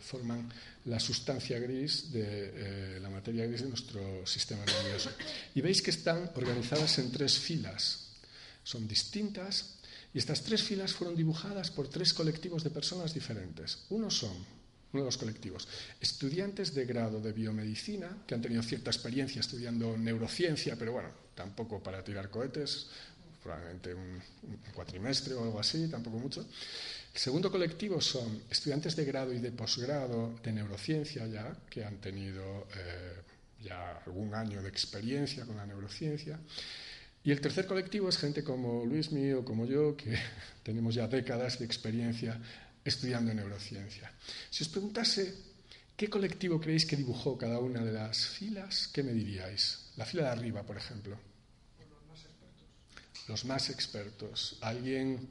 forman 0.00 0.48
la 0.84 1.00
sustancia 1.00 1.58
gris 1.58 2.12
de 2.12 2.22
eh, 2.22 3.00
la 3.00 3.08
materia 3.08 3.46
gris 3.46 3.62
de 3.62 3.68
nuestro 3.68 4.24
sistema 4.26 4.62
nervioso. 4.64 5.10
Y 5.54 5.60
veis 5.62 5.80
que 5.82 5.90
están 5.90 6.30
organizadas 6.36 6.98
en 6.98 7.10
tres 7.10 7.38
filas. 7.38 8.10
Son 8.62 8.86
distintas 8.86 9.80
y 10.12 10.18
estas 10.18 10.42
tres 10.42 10.62
filas 10.62 10.92
fueron 10.92 11.16
dibujadas 11.16 11.70
por 11.70 11.88
tres 11.88 12.12
colectivos 12.12 12.62
de 12.62 12.70
personas 12.70 13.14
diferentes. 13.14 13.78
Uno 13.88 14.10
son, 14.10 14.36
uno 14.92 15.02
de 15.02 15.08
los 15.08 15.18
colectivos, 15.18 15.66
estudiantes 16.00 16.74
de 16.74 16.84
grado 16.84 17.20
de 17.20 17.32
biomedicina 17.32 18.22
que 18.26 18.34
han 18.34 18.42
tenido 18.42 18.62
cierta 18.62 18.90
experiencia 18.90 19.40
estudiando 19.40 19.96
neurociencia, 19.96 20.76
pero 20.76 20.92
bueno, 20.92 21.23
tampoco 21.34 21.82
para 21.82 22.02
tirar 22.02 22.30
cohetes, 22.30 22.86
probablemente 23.42 23.94
un, 23.94 24.20
cuatrimestre 24.74 25.34
o 25.34 25.44
algo 25.44 25.60
así, 25.60 25.88
tampoco 25.88 26.18
mucho. 26.18 26.40
El 27.12 27.20
segundo 27.20 27.50
colectivo 27.50 28.00
son 28.00 28.42
estudiantes 28.50 28.96
de 28.96 29.04
grado 29.04 29.32
y 29.32 29.38
de 29.38 29.52
posgrado 29.52 30.34
de 30.42 30.52
neurociencia 30.52 31.26
ya, 31.26 31.54
que 31.70 31.84
han 31.84 31.98
tenido 31.98 32.66
eh, 32.74 33.22
ya 33.62 34.02
algún 34.06 34.34
año 34.34 34.62
de 34.62 34.68
experiencia 34.68 35.44
con 35.44 35.56
la 35.56 35.66
neurociencia. 35.66 36.40
Y 37.22 37.30
el 37.30 37.40
tercer 37.40 37.66
colectivo 37.66 38.08
es 38.08 38.18
gente 38.18 38.42
como 38.42 38.84
Luis 38.84 39.12
mío, 39.12 39.44
como 39.44 39.64
yo, 39.66 39.96
que 39.96 40.18
tenemos 40.62 40.94
ya 40.94 41.06
décadas 41.06 41.58
de 41.58 41.64
experiencia 41.64 42.40
estudiando 42.84 43.32
neurociencia. 43.32 44.12
Si 44.50 44.64
os 44.64 44.68
preguntase 44.68 45.32
qué 45.96 46.08
colectivo 46.08 46.60
creéis 46.60 46.84
que 46.84 46.96
dibujó 46.96 47.38
cada 47.38 47.58
una 47.60 47.84
de 47.84 47.92
las 47.92 48.26
filas, 48.26 48.88
¿qué 48.92 49.02
me 49.02 49.12
diríais? 49.12 49.83
La 49.96 50.04
fila 50.04 50.24
de 50.24 50.28
arriba, 50.30 50.62
por 50.62 50.76
ejemplo. 50.76 51.16
Los 51.78 52.02
más 52.06 52.20
expertos. 52.24 53.44
Más 53.44 53.70
expertos. 53.70 54.58
¿Alguien? 54.60 55.28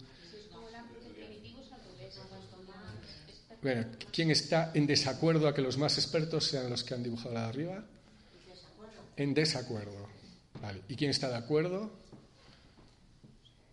Bueno, 3.62 3.86
¿quién 4.12 4.30
está 4.30 4.72
en 4.74 4.86
desacuerdo 4.86 5.48
a 5.48 5.56
que 5.56 5.62
los 5.62 5.78
más 5.78 5.98
expertos 5.98 6.46
sean 6.46 6.70
los 6.70 6.84
que 6.84 6.94
han 6.94 7.04
dibujado 7.04 7.34
la 7.34 7.44
de 7.44 7.48
arriba? 7.48 7.86
En 9.16 9.34
desacuerdo. 9.34 10.10
Vale. 10.62 10.82
¿Y 10.90 10.96
quién 10.96 11.12
está 11.12 11.30
de 11.30 11.38
acuerdo? 11.38 11.92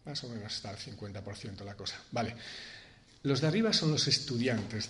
Más 0.05 0.23
o 0.25 0.29
menos 0.29 0.55
está 0.55 0.71
al 0.71 0.79
50% 0.79 1.65
la 1.65 1.77
cosa. 1.77 2.01
Vale. 2.13 2.37
Los 3.23 3.41
de 3.41 3.49
arriba 3.49 3.73
son 3.73 3.91
los 3.91 4.07
estudiantes 4.07 4.89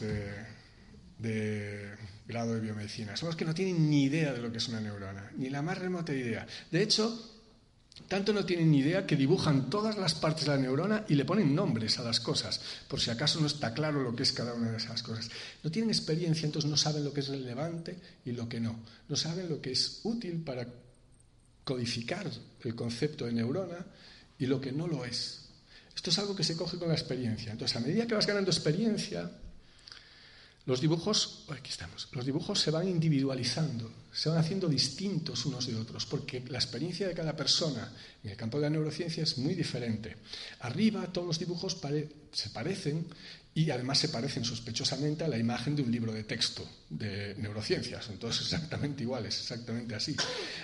de, 1.18 1.96
grado 2.30 2.54
de 2.54 2.60
biomedicina. 2.60 3.16
Son 3.16 3.28
los 3.28 3.36
que 3.36 3.44
no 3.44 3.54
tienen 3.54 3.90
ni 3.90 4.04
idea 4.04 4.32
de 4.32 4.40
lo 4.40 4.50
que 4.50 4.58
es 4.58 4.68
una 4.68 4.80
neurona, 4.80 5.30
ni 5.36 5.50
la 5.50 5.62
más 5.62 5.78
remota 5.78 6.14
idea. 6.14 6.46
De 6.70 6.82
hecho, 6.82 7.30
tanto 8.08 8.32
no 8.32 8.44
tienen 8.44 8.70
ni 8.70 8.78
idea 8.78 9.06
que 9.06 9.16
dibujan 9.16 9.68
todas 9.68 9.98
las 9.98 10.14
partes 10.14 10.44
de 10.44 10.52
la 10.52 10.58
neurona 10.58 11.04
y 11.08 11.14
le 11.14 11.24
ponen 11.24 11.54
nombres 11.54 11.98
a 11.98 12.02
las 12.02 12.20
cosas, 12.20 12.60
por 12.88 13.00
si 13.00 13.10
acaso 13.10 13.40
no 13.40 13.46
está 13.46 13.74
claro 13.74 14.02
lo 14.02 14.14
que 14.14 14.22
es 14.22 14.32
cada 14.32 14.54
una 14.54 14.70
de 14.70 14.76
esas 14.76 15.02
cosas. 15.02 15.30
No 15.62 15.70
tienen 15.70 15.90
experiencia, 15.90 16.46
entonces 16.46 16.70
no 16.70 16.76
saben 16.76 17.04
lo 17.04 17.12
que 17.12 17.20
es 17.20 17.28
relevante 17.28 17.98
y 18.24 18.32
lo 18.32 18.48
que 18.48 18.60
no. 18.60 18.80
No 19.08 19.16
saben 19.16 19.48
lo 19.48 19.60
que 19.60 19.72
es 19.72 20.00
útil 20.04 20.42
para 20.42 20.66
codificar 21.64 22.30
el 22.62 22.74
concepto 22.74 23.26
de 23.26 23.32
neurona 23.32 23.84
y 24.38 24.46
lo 24.46 24.60
que 24.60 24.72
no 24.72 24.86
lo 24.86 25.04
es. 25.04 25.40
Esto 25.94 26.10
es 26.10 26.18
algo 26.18 26.34
que 26.34 26.44
se 26.44 26.56
coge 26.56 26.78
con 26.78 26.88
la 26.88 26.94
experiencia. 26.94 27.52
Entonces, 27.52 27.76
a 27.76 27.80
medida 27.80 28.06
que 28.06 28.14
vas 28.14 28.26
ganando 28.26 28.50
experiencia, 28.50 29.30
los 30.66 30.80
dibujos, 30.80 31.44
aquí 31.48 31.70
estamos, 31.70 32.08
los 32.12 32.24
dibujos 32.24 32.60
se 32.60 32.70
van 32.70 32.86
individualizando, 32.86 33.90
se 34.12 34.28
van 34.28 34.38
haciendo 34.38 34.68
distintos 34.68 35.46
unos 35.46 35.66
de 35.66 35.76
otros, 35.76 36.06
porque 36.06 36.44
la 36.48 36.58
experiencia 36.58 37.08
de 37.08 37.14
cada 37.14 37.34
persona 37.34 37.92
en 38.22 38.30
el 38.30 38.36
campo 38.36 38.58
de 38.58 38.62
la 38.62 38.70
neurociencia 38.70 39.22
es 39.22 39.38
muy 39.38 39.54
diferente. 39.54 40.16
Arriba 40.60 41.06
todos 41.12 41.26
los 41.26 41.38
dibujos 41.38 41.78
se 42.32 42.50
parecen 42.50 43.06
y 43.52 43.70
además 43.70 43.98
se 43.98 44.08
parecen 44.08 44.44
sospechosamente 44.44 45.24
a 45.24 45.28
la 45.28 45.36
imagen 45.36 45.74
de 45.74 45.82
un 45.82 45.90
libro 45.90 46.12
de 46.12 46.22
texto 46.22 46.68
de 46.88 47.34
neurociencias. 47.36 48.04
Son 48.04 48.18
todos 48.18 48.40
exactamente 48.42 49.02
iguales, 49.02 49.38
exactamente 49.40 49.94
así. 49.94 50.14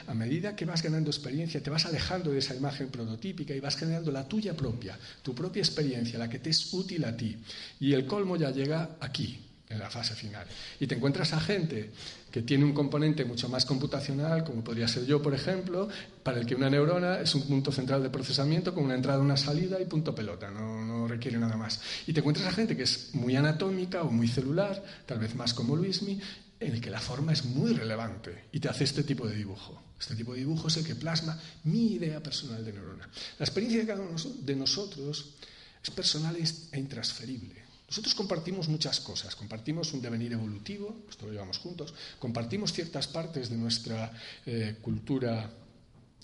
A 0.07 0.15
medida 0.15 0.55
que 0.55 0.65
vas 0.65 0.83
ganando 0.83 1.11
experiencia, 1.11 1.63
te 1.63 1.71
vas 1.71 1.87
alejando 1.87 2.31
de 2.31 2.39
esa 2.39 2.55
imagen 2.55 2.89
prototípica 2.89 3.55
y 3.55 3.61
vas 3.61 3.77
generando 3.77 4.13
la 4.13 4.29
tuya 4.29 4.57
propia, 4.57 4.99
tu 5.23 5.35
propia 5.35 5.61
experiencia, 5.61 6.19
la 6.19 6.31
que 6.31 6.39
te 6.39 6.51
es 6.51 6.73
útil 6.73 7.05
a 7.05 7.17
ti. 7.17 7.37
Y 7.81 7.93
el 7.93 8.07
colmo 8.07 8.37
ya 8.37 8.51
llega 8.51 8.97
aquí, 9.01 9.46
en 9.69 9.79
la 9.79 9.91
fase 9.91 10.15
final. 10.15 10.47
Y 10.81 10.87
te 10.87 10.95
encuentras 10.95 11.33
a 11.33 11.41
gente 11.41 11.91
que 12.31 12.43
tiene 12.43 12.65
un 12.65 12.73
componente 12.73 13.25
mucho 13.25 13.49
más 13.49 13.65
computacional, 13.65 14.45
como 14.45 14.63
podría 14.63 14.87
ser 14.89 15.07
yo, 15.07 15.23
por 15.23 15.35
ejemplo, 15.35 15.89
para 16.23 16.39
el 16.39 16.47
que 16.47 16.55
una 16.55 16.71
neurona 16.71 17.21
es 17.21 17.35
un 17.35 17.43
punto 17.43 17.73
central 17.73 18.03
de 18.03 18.11
procesamiento 18.11 18.75
con 18.75 18.85
una 18.85 18.95
entrada, 18.95 19.21
una 19.21 19.37
salida 19.37 19.81
y 19.81 19.87
punto 19.87 20.15
pelota, 20.15 20.51
no, 20.51 20.85
no 20.85 21.09
requiere 21.09 21.39
nada 21.39 21.57
más. 21.57 21.81
Y 22.07 22.13
te 22.13 22.21
encuentras 22.21 22.49
a 22.49 22.53
gente 22.53 22.77
que 22.77 22.85
es 22.85 23.15
muy 23.15 23.37
anatómica 23.37 24.03
o 24.03 24.11
muy 24.11 24.29
celular, 24.29 24.83
tal 25.07 25.19
vez 25.19 25.35
más 25.35 25.55
como 25.55 25.77
Luismi, 25.77 26.21
en 26.61 26.75
el 26.75 26.81
que 26.81 26.91
la 26.91 27.01
forma 27.01 27.33
es 27.33 27.45
muy 27.45 27.73
relevante 27.75 28.45
y 28.53 28.61
te 28.61 28.69
hace 28.69 28.85
este 28.85 29.03
tipo 29.03 29.27
de 29.27 29.37
dibujo. 29.37 29.83
Este 29.99 30.15
tipo 30.15 30.33
de 30.33 30.41
dibujo 30.41 30.69
es 30.69 30.77
el 30.77 30.85
que 30.85 30.95
plasma 30.95 31.39
mi 31.65 31.95
idea 31.95 32.23
personal 32.23 32.65
de 32.65 32.73
neurona. 32.73 33.09
La 33.39 33.45
experiencia 33.45 33.81
de 33.81 33.87
cada 33.87 34.03
uno 34.03 34.17
de 34.41 34.57
nosotros 34.57 35.35
es 35.83 35.91
personal 35.91 36.37
e 36.37 36.79
intransferible. 36.79 37.66
Nosotros 37.89 38.15
compartimos 38.15 38.69
muchas 38.69 38.99
cosas, 39.01 39.37
compartimos 39.37 39.93
un 39.93 40.03
devenir 40.03 40.33
evolutivo, 40.33 41.07
esto 41.09 41.27
lo 41.27 41.33
llevamos 41.33 41.59
juntos, 41.59 41.95
compartimos 42.19 42.73
ciertas 42.73 43.07
partes 43.07 43.49
de 43.49 43.57
nuestra 43.57 44.13
eh, 44.45 44.77
cultura 44.83 45.49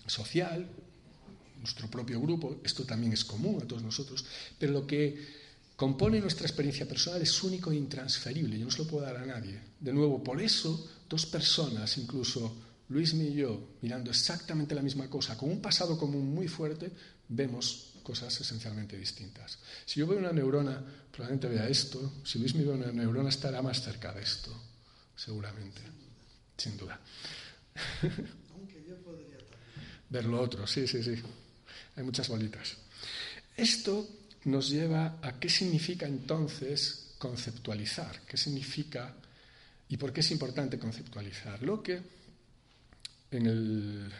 social, 0.06 0.68
nuestro 1.60 1.88
propio 1.88 2.20
grupo, 2.20 2.56
esto 2.64 2.84
también 2.84 3.12
es 3.12 3.24
común 3.24 3.62
a 3.62 3.66
todos 3.66 3.82
nosotros, 3.82 4.24
pero 4.58 4.72
lo 4.72 4.86
que 4.86 5.42
compone 5.76 6.20
nuestra 6.20 6.46
experiencia 6.46 6.86
personal 6.86 7.22
es 7.22 7.42
único 7.44 7.70
e 7.70 7.76
intransferible, 7.76 8.58
yo 8.58 8.64
no 8.64 8.70
se 8.70 8.78
lo 8.78 8.88
puedo 8.88 9.06
dar 9.06 9.16
a 9.16 9.26
nadie. 9.26 9.60
De 9.78 9.92
nuevo, 9.92 10.22
por 10.22 10.42
eso 10.42 10.90
dos 11.08 11.26
personas, 11.26 11.96
incluso 11.98 12.56
Luis 12.88 13.14
y 13.14 13.34
yo, 13.34 13.78
mirando 13.80 14.10
exactamente 14.10 14.74
la 14.74 14.82
misma 14.82 15.08
cosa, 15.08 15.36
con 15.36 15.48
un 15.48 15.62
pasado 15.62 15.96
común 15.96 16.34
muy 16.34 16.48
fuerte, 16.48 16.90
vemos 17.28 17.91
cosas 18.02 18.40
esencialmente 18.40 18.96
distintas. 18.96 19.58
Si 19.84 20.00
yo 20.00 20.06
veo 20.06 20.18
una 20.18 20.32
neurona, 20.32 20.82
probablemente 21.10 21.48
vea 21.48 21.68
esto. 21.68 22.20
Si 22.24 22.38
Luis 22.38 22.54
me 22.54 22.64
ve 22.64 22.70
una 22.70 22.92
neurona, 22.92 23.28
estará 23.28 23.62
más 23.62 23.82
cerca 23.82 24.12
de 24.12 24.22
esto, 24.22 24.54
seguramente, 25.16 25.80
sin 26.56 26.76
duda. 26.76 27.00
Aunque 28.54 28.84
yo 28.86 28.96
podría 29.02 29.38
Ver 30.10 30.26
lo 30.26 30.40
otro, 30.40 30.66
sí, 30.66 30.86
sí, 30.86 31.02
sí. 31.02 31.14
Hay 31.96 32.04
muchas 32.04 32.28
bolitas. 32.28 32.76
Esto 33.56 34.08
nos 34.44 34.68
lleva 34.68 35.18
a 35.22 35.38
qué 35.38 35.48
significa 35.48 36.06
entonces 36.06 37.14
conceptualizar, 37.18 38.22
qué 38.26 38.36
significa 38.36 39.14
y 39.88 39.96
por 39.96 40.12
qué 40.12 40.20
es 40.20 40.30
importante 40.30 40.78
conceptualizar. 40.78 41.62
Lo 41.62 41.82
que 41.82 42.02
en 43.30 43.46
el 43.46 44.12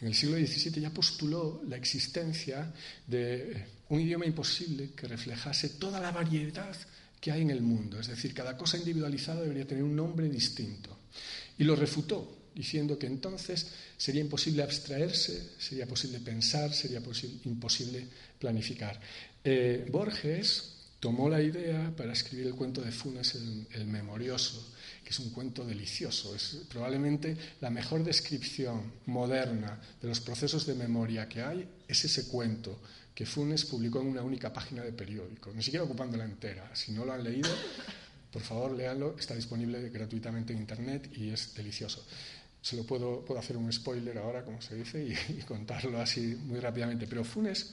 en 0.00 0.08
el 0.08 0.14
siglo 0.14 0.36
XVII 0.36 0.80
ya 0.80 0.90
postuló 0.90 1.62
la 1.68 1.76
existencia 1.76 2.72
de 3.06 3.66
un 3.88 4.00
idioma 4.00 4.26
imposible 4.26 4.90
que 4.94 5.08
reflejase 5.08 5.70
toda 5.70 6.00
la 6.00 6.12
variedad 6.12 6.76
que 7.20 7.32
hay 7.32 7.42
en 7.42 7.50
el 7.50 7.62
mundo. 7.62 7.98
Es 7.98 8.06
decir, 8.06 8.32
cada 8.32 8.56
cosa 8.56 8.78
individualizada 8.78 9.42
debería 9.42 9.66
tener 9.66 9.82
un 9.82 9.96
nombre 9.96 10.28
distinto. 10.28 10.96
Y 11.58 11.64
lo 11.64 11.74
refutó, 11.74 12.50
diciendo 12.54 12.98
que 12.98 13.06
entonces 13.06 13.66
sería 13.96 14.20
imposible 14.20 14.62
abstraerse, 14.62 15.50
sería 15.58 15.86
posible 15.86 16.20
pensar, 16.20 16.72
sería 16.72 17.02
imposible 17.44 18.06
planificar. 18.38 19.00
Eh, 19.42 19.86
Borges 19.90 20.77
tomó 21.00 21.28
la 21.28 21.42
idea 21.42 21.92
para 21.96 22.12
escribir 22.12 22.46
el 22.46 22.54
cuento 22.54 22.80
de 22.80 22.92
Funes 22.92 23.34
el 23.34 23.86
Memorioso 23.86 24.74
que 25.08 25.14
es 25.14 25.20
un 25.20 25.30
cuento 25.30 25.64
delicioso. 25.64 26.34
Es 26.34 26.58
probablemente 26.68 27.34
la 27.62 27.70
mejor 27.70 28.04
descripción 28.04 28.92
moderna 29.06 29.80
de 30.02 30.06
los 30.06 30.20
procesos 30.20 30.66
de 30.66 30.74
memoria 30.74 31.26
que 31.26 31.40
hay, 31.40 31.66
es 31.88 32.04
ese 32.04 32.28
cuento 32.28 32.78
que 33.14 33.24
Funes 33.24 33.64
publicó 33.64 34.02
en 34.02 34.08
una 34.08 34.20
única 34.20 34.52
página 34.52 34.82
de 34.82 34.92
periódico, 34.92 35.50
ni 35.54 35.62
siquiera 35.62 35.86
ocupándola 35.86 36.24
entera. 36.24 36.76
Si 36.76 36.92
no 36.92 37.06
lo 37.06 37.14
han 37.14 37.24
leído, 37.24 37.48
por 38.30 38.42
favor, 38.42 38.72
léanlo, 38.76 39.16
está 39.18 39.34
disponible 39.34 39.88
gratuitamente 39.88 40.52
en 40.52 40.58
Internet 40.58 41.10
y 41.16 41.30
es 41.30 41.54
delicioso. 41.54 42.04
Se 42.60 42.76
lo 42.76 42.84
puedo, 42.84 43.24
puedo 43.24 43.40
hacer 43.40 43.56
un 43.56 43.72
spoiler 43.72 44.18
ahora, 44.18 44.44
como 44.44 44.60
se 44.60 44.74
dice, 44.74 45.02
y, 45.02 45.40
contarlo 45.44 46.02
así 46.02 46.36
muy 46.44 46.60
rápidamente. 46.60 47.06
Pero 47.06 47.24
Funes, 47.24 47.72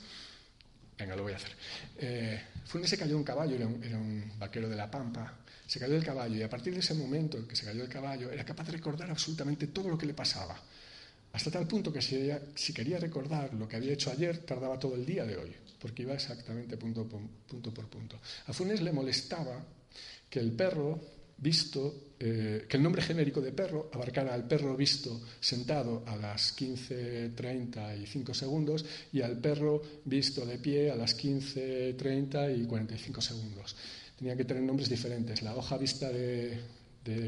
venga, 0.97 1.15
lo 1.15 1.23
voy 1.23 1.33
a 1.33 1.35
hacer. 1.37 1.51
Eh, 1.97 2.41
Funes 2.65 2.89
se 2.89 2.97
cayó 2.97 3.17
un 3.17 3.23
caballo, 3.23 3.55
era 3.55 3.67
un 3.97 4.33
vaquero 4.37 4.69
de 4.69 4.75
la 4.75 4.89
Pampa, 4.89 5.37
se 5.67 5.79
cayó 5.79 5.93
del 5.93 6.03
caballo 6.03 6.35
y 6.35 6.43
a 6.43 6.49
partir 6.49 6.73
de 6.73 6.79
ese 6.79 6.93
momento 6.93 7.37
en 7.37 7.47
que 7.47 7.55
se 7.55 7.65
cayó 7.65 7.81
del 7.81 7.91
caballo 7.91 8.31
era 8.31 8.45
capaz 8.45 8.65
de 8.65 8.73
recordar 8.73 9.09
absolutamente 9.09 9.67
todo 9.67 9.89
lo 9.89 9.97
que 9.97 10.05
le 10.05 10.13
pasaba. 10.13 10.59
Hasta 11.33 11.51
tal 11.51 11.67
punto 11.67 11.91
que 11.91 12.01
si, 12.01 12.73
quería 12.73 12.97
recordar 12.97 13.53
lo 13.53 13.67
que 13.67 13.75
había 13.75 13.93
hecho 13.93 14.09
ayer, 14.09 14.37
tardaba 14.39 14.79
todo 14.79 14.95
el 14.95 15.05
día 15.05 15.25
de 15.25 15.37
hoy, 15.37 15.53
porque 15.79 16.03
iba 16.03 16.13
exactamente 16.13 16.77
punto 16.77 17.05
por 17.07 17.87
punto. 17.87 18.19
A 18.47 18.53
Funes 18.53 18.81
le 18.81 18.93
molestaba 18.93 19.61
que 20.29 20.39
el 20.39 20.53
perro 20.53 21.14
visto, 21.37 22.13
eh, 22.19 22.65
que 22.67 22.77
el 22.77 22.83
nombre 22.83 23.01
genérico 23.01 23.41
de 23.41 23.51
perro 23.51 23.89
abarcara 23.93 24.33
al 24.33 24.47
perro 24.47 24.75
visto 24.75 25.21
sentado 25.39 26.03
a 26.07 26.15
las 26.15 26.55
15.35 26.57 28.33
segundos 28.33 28.85
y 29.11 29.21
al 29.21 29.39
perro 29.39 29.81
visto 30.05 30.45
de 30.45 30.57
pie 30.57 30.91
a 30.91 30.95
las 30.95 31.17
15.30 31.17 32.57
y 32.57 32.65
45 32.65 33.21
segundos 33.21 33.75
tenía 34.17 34.35
que 34.35 34.45
tener 34.45 34.63
nombres 34.63 34.89
diferentes. 34.89 35.41
La 35.41 35.55
hoja 35.55 35.77
vista 35.77 36.09
de, 36.09 36.61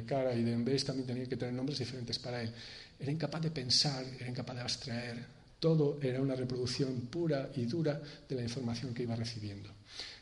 cara 0.05 0.33
y 0.33 0.43
de 0.43 0.55
vez 0.57 0.85
también 0.85 1.07
tenía 1.07 1.25
que 1.25 1.37
tener 1.37 1.53
nombres 1.53 1.79
diferentes 1.79 2.17
para 2.19 2.41
él. 2.41 2.51
Era 2.99 3.11
incapaz 3.11 3.41
de 3.41 3.51
pensar, 3.51 4.05
era 4.19 4.29
incapaz 4.29 4.55
de 4.55 4.61
abstraer. 4.61 5.25
Todo 5.59 5.99
era 6.01 6.21
una 6.21 6.35
reproducción 6.35 7.07
pura 7.07 7.49
y 7.55 7.65
dura 7.65 8.01
de 8.27 8.35
la 8.35 8.43
información 8.43 8.93
que 8.93 9.03
iba 9.03 9.15
recibiendo. 9.15 9.76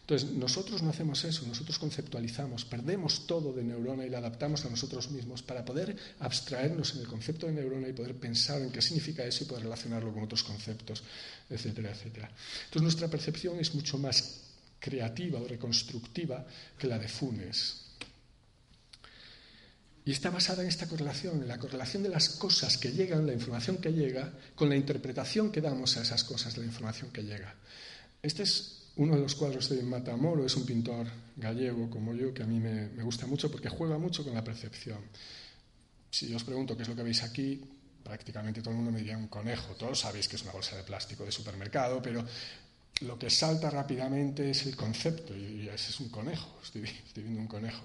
Entonces, 0.05 0.29
nosotros 0.37 0.83
no 0.83 0.91
hacemos 0.91 1.23
eso, 1.23 1.47
nosotros 1.47 1.79
conceptualizamos, 1.79 2.63
perdemos 2.63 3.25
todo 3.25 3.51
de 3.51 3.63
neurona 3.63 4.05
y 4.05 4.09
la 4.09 4.19
adaptamos 4.19 4.63
a 4.63 4.69
nosotros 4.69 5.09
mismos 5.09 5.41
para 5.41 5.65
poder 5.65 5.97
abstraernos 6.19 6.93
en 6.93 7.01
el 7.01 7.07
concepto 7.07 7.47
de 7.47 7.53
neurona 7.53 7.89
y 7.89 7.93
poder 7.93 8.13
pensar 8.15 8.61
en 8.61 8.69
qué 8.69 8.83
significa 8.83 9.25
eso 9.25 9.43
y 9.43 9.47
poder 9.47 9.63
relacionarlo 9.63 10.13
con 10.13 10.21
otros 10.21 10.43
conceptos, 10.43 11.01
etcétera, 11.49 11.89
etcétera. 11.89 12.29
Entonces, 12.65 12.83
nuestra 12.83 13.07
percepción 13.07 13.59
es 13.59 13.73
mucho 13.73 13.97
más 13.97 14.41
creativa 14.79 15.39
o 15.39 15.47
reconstructiva 15.47 16.45
que 16.77 16.85
la 16.85 16.99
de 16.99 17.07
Funes. 17.07 17.81
Y 20.05 20.11
está 20.11 20.29
basada 20.29 20.61
en 20.61 20.69
esta 20.69 20.87
correlación, 20.87 21.41
en 21.41 21.47
la 21.47 21.57
correlación 21.57 22.03
de 22.03 22.09
las 22.09 22.29
cosas 22.29 22.77
que 22.77 22.91
llegan, 22.91 23.25
la 23.25 23.33
información 23.33 23.77
que 23.77 23.91
llega, 23.91 24.31
con 24.53 24.69
la 24.69 24.75
interpretación 24.75 25.51
que 25.51 25.61
damos 25.61 25.97
a 25.97 26.03
esas 26.03 26.23
cosas 26.23 26.55
la 26.59 26.65
información 26.65 27.09
que 27.09 27.23
llega. 27.23 27.55
Este 28.21 28.43
es 28.43 28.84
uno 28.97 29.15
de 29.15 29.21
los 29.21 29.35
cuadros 29.35 29.69
de 29.69 29.83
Matamoro, 29.83 30.45
es 30.45 30.55
un 30.55 30.65
pintor 30.65 31.07
gallego 31.35 31.89
como 31.89 32.13
yo, 32.13 32.33
que 32.33 32.43
a 32.43 32.45
mí 32.45 32.59
me, 32.59 32.87
gusta 33.03 33.27
mucho 33.27 33.51
porque 33.51 33.69
juega 33.69 33.97
mucho 33.97 34.23
con 34.23 34.33
la 34.33 34.43
percepción. 34.43 34.99
Si 36.09 36.27
yo 36.27 36.37
os 36.37 36.43
pregunto 36.43 36.77
qué 36.77 36.83
es 36.83 36.89
lo 36.89 36.95
que 36.95 37.03
veis 37.03 37.23
aquí, 37.23 37.61
prácticamente 38.03 38.61
todo 38.61 38.71
el 38.71 38.77
mundo 38.77 38.91
me 38.91 38.99
diría 38.99 39.17
un 39.17 39.27
conejo. 39.27 39.73
Todos 39.75 39.99
sabéis 39.99 40.27
que 40.27 40.37
es 40.37 40.43
una 40.43 40.53
bolsa 40.53 40.77
de 40.77 40.83
plástico 40.83 41.25
de 41.25 41.31
supermercado, 41.31 42.01
pero 42.01 42.25
lo 43.01 43.19
que 43.19 43.29
salta 43.29 43.69
rápidamente 43.69 44.49
es 44.49 44.65
el 44.65 44.75
concepto, 44.77 45.35
y 45.35 45.67
es 45.67 45.99
un 45.99 46.09
conejo, 46.09 46.59
estoy, 46.63 46.83
estoy 46.83 47.23
viendo 47.23 47.41
un 47.41 47.47
conejo. 47.47 47.83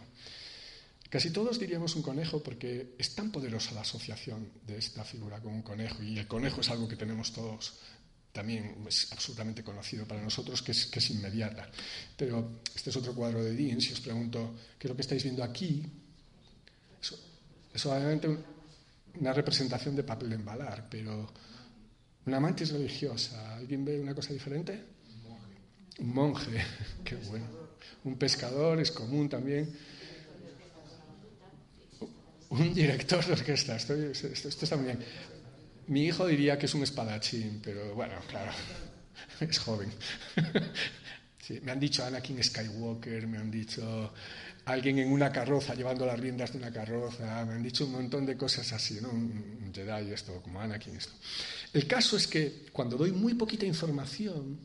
Casi 1.08 1.32
todos 1.32 1.58
diríamos 1.58 1.96
un 1.96 2.02
conejo 2.02 2.40
porque 2.40 2.94
es 2.96 3.16
tan 3.16 3.32
poderosa 3.32 3.74
la 3.74 3.80
asociación 3.80 4.48
de 4.64 4.78
esta 4.78 5.02
figura 5.02 5.40
con 5.40 5.52
un 5.54 5.62
conejo, 5.62 6.00
y 6.04 6.16
el 6.16 6.28
conejo 6.28 6.60
es 6.60 6.70
algo 6.70 6.86
que 6.86 6.94
tenemos 6.94 7.32
todos 7.32 7.74
también 8.32 8.84
es 8.86 9.10
absolutamente 9.12 9.62
conocido 9.62 10.06
para 10.06 10.22
nosotros, 10.22 10.62
que 10.62 10.72
es, 10.72 11.10
inmediata. 11.10 11.68
Pero 12.16 12.60
este 12.74 12.90
es 12.90 12.96
otro 12.96 13.14
cuadro 13.14 13.42
de 13.42 13.54
Dean, 13.54 13.80
si 13.80 13.92
os 13.92 14.00
pregunto, 14.00 14.54
¿qué 14.78 14.86
es 14.86 14.90
lo 14.90 14.96
que 14.96 15.02
estáis 15.02 15.22
viendo 15.22 15.42
aquí? 15.42 15.84
Es 17.72 17.86
obviamente 17.86 18.28
una 19.18 19.32
representación 19.32 19.96
de 19.96 20.02
papel 20.02 20.30
de 20.30 20.36
embalar, 20.36 20.88
pero 20.90 21.32
una 22.26 22.40
mantis 22.40 22.70
religiosa, 22.70 23.56
¿alguien 23.56 23.84
ve 23.84 24.00
una 24.00 24.14
cosa 24.14 24.32
diferente? 24.32 24.84
Un 25.98 26.14
monje, 26.14 26.60
qué 27.04 27.16
bueno. 27.16 27.46
Un 28.04 28.16
pescador 28.16 28.80
es 28.80 28.90
común 28.90 29.28
también. 29.28 29.70
Un 32.50 32.74
director 32.74 33.24
de 33.24 33.32
orquesta, 33.32 33.76
esto, 33.76 33.94
está 33.94 34.76
muy 34.76 34.86
bien. 34.86 34.98
Mi 35.90 36.04
hijo 36.04 36.24
diría 36.28 36.56
que 36.56 36.66
es 36.66 36.74
un 36.74 36.84
espadachín, 36.84 37.60
pero 37.64 37.96
bueno, 37.96 38.14
claro, 38.28 38.52
es 39.40 39.58
joven. 39.58 39.90
Me 41.64 41.72
han 41.72 41.80
dicho 41.80 42.04
Anakin 42.04 42.40
Skywalker, 42.44 43.26
me 43.26 43.36
han 43.36 43.50
dicho 43.50 44.14
alguien 44.66 45.00
en 45.00 45.10
una 45.10 45.32
carroza 45.32 45.74
llevando 45.74 46.06
las 46.06 46.20
riendas 46.20 46.52
de 46.52 46.58
una 46.58 46.72
carroza, 46.72 47.44
me 47.44 47.54
han 47.54 47.62
dicho 47.64 47.86
un 47.86 47.90
montón 47.90 48.24
de 48.24 48.36
cosas 48.36 48.72
así, 48.72 49.00
¿no? 49.00 49.10
Un 49.10 49.72
Jedi 49.74 50.12
esto, 50.12 50.40
como 50.42 50.60
Anakin 50.60 50.94
esto. 50.94 51.12
El 51.72 51.88
caso 51.88 52.16
es 52.16 52.28
que 52.28 52.66
cuando 52.72 52.96
doy 52.96 53.10
muy 53.10 53.34
poquita 53.34 53.66
información, 53.66 54.60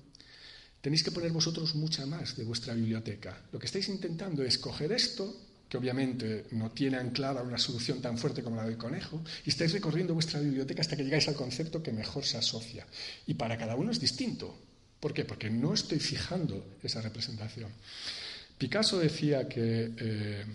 tenéis 0.79 1.01
que 1.01 1.09
poner 1.09 1.31
vosotros 1.31 1.73
mucha 1.73 2.05
más 2.05 2.37
de 2.37 2.43
vuestra 2.43 2.75
biblioteca. 2.75 3.35
Lo 3.51 3.57
que 3.57 3.65
estáis 3.65 3.89
intentando 3.89 4.43
es 4.43 4.59
coger 4.59 4.91
esto, 4.91 5.44
que 5.69 5.77
obviamente 5.77 6.45
no 6.51 6.71
tiene 6.71 6.97
anclada 6.97 7.41
una 7.41 7.57
solución 7.57 8.01
tan 8.01 8.17
fuerte 8.17 8.43
como 8.43 8.55
la 8.55 8.65
del 8.65 8.77
conejo, 8.77 9.23
y 9.45 9.49
estáis 9.49 9.73
recorriendo 9.73 10.13
vuestra 10.13 10.39
biblioteca 10.39 10.81
hasta 10.81 10.95
que 10.95 11.03
llegáis 11.03 11.27
al 11.27 11.35
concepto 11.35 11.81
que 11.81 11.91
mejor 11.91 12.23
se 12.25 12.37
asocia. 12.37 12.85
Y 13.27 13.33
para 13.33 13.57
cada 13.57 13.75
uno 13.75 13.91
es 13.91 13.99
distinto. 13.99 14.57
¿Por 14.99 15.13
qué? 15.13 15.25
Porque 15.25 15.49
no 15.49 15.73
estoy 15.73 15.99
fijando 15.99 16.77
esa 16.81 17.01
representación. 17.01 17.71
Picasso 18.57 18.99
decía 18.99 19.47
que 19.47 19.91
eh, 19.97 20.45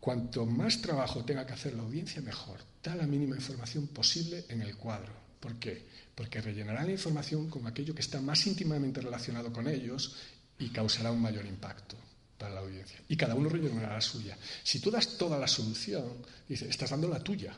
cuanto 0.00 0.46
más 0.46 0.80
trabajo 0.80 1.24
tenga 1.24 1.46
que 1.46 1.52
hacer 1.52 1.74
la 1.74 1.82
audiencia, 1.82 2.22
mejor. 2.22 2.60
Da 2.82 2.94
la 2.94 3.06
mínima 3.06 3.36
información 3.36 3.88
posible 3.88 4.44
en 4.48 4.62
el 4.62 4.76
cuadro. 4.76 5.12
¿Por 5.40 5.56
qué? 5.56 5.86
porque 6.18 6.40
rellenará 6.40 6.82
la 6.82 6.90
información 6.90 7.48
con 7.48 7.64
aquello 7.68 7.94
que 7.94 8.00
está 8.00 8.20
más 8.20 8.44
íntimamente 8.44 9.00
relacionado 9.00 9.52
con 9.52 9.68
ellos 9.68 10.16
y 10.58 10.70
causará 10.70 11.12
un 11.12 11.22
mayor 11.22 11.46
impacto 11.46 11.94
para 12.38 12.54
la 12.54 12.60
audiencia. 12.60 13.02
Y 13.08 13.16
cada 13.16 13.34
uno 13.34 13.48
rellenará 13.48 13.94
la 13.94 14.00
suya. 14.00 14.38
Si 14.62 14.78
tú 14.78 14.90
das 14.90 15.18
toda 15.18 15.38
la 15.38 15.48
solución, 15.48 16.24
dice, 16.48 16.68
estás 16.68 16.90
dando 16.90 17.08
la 17.08 17.22
tuya. 17.22 17.54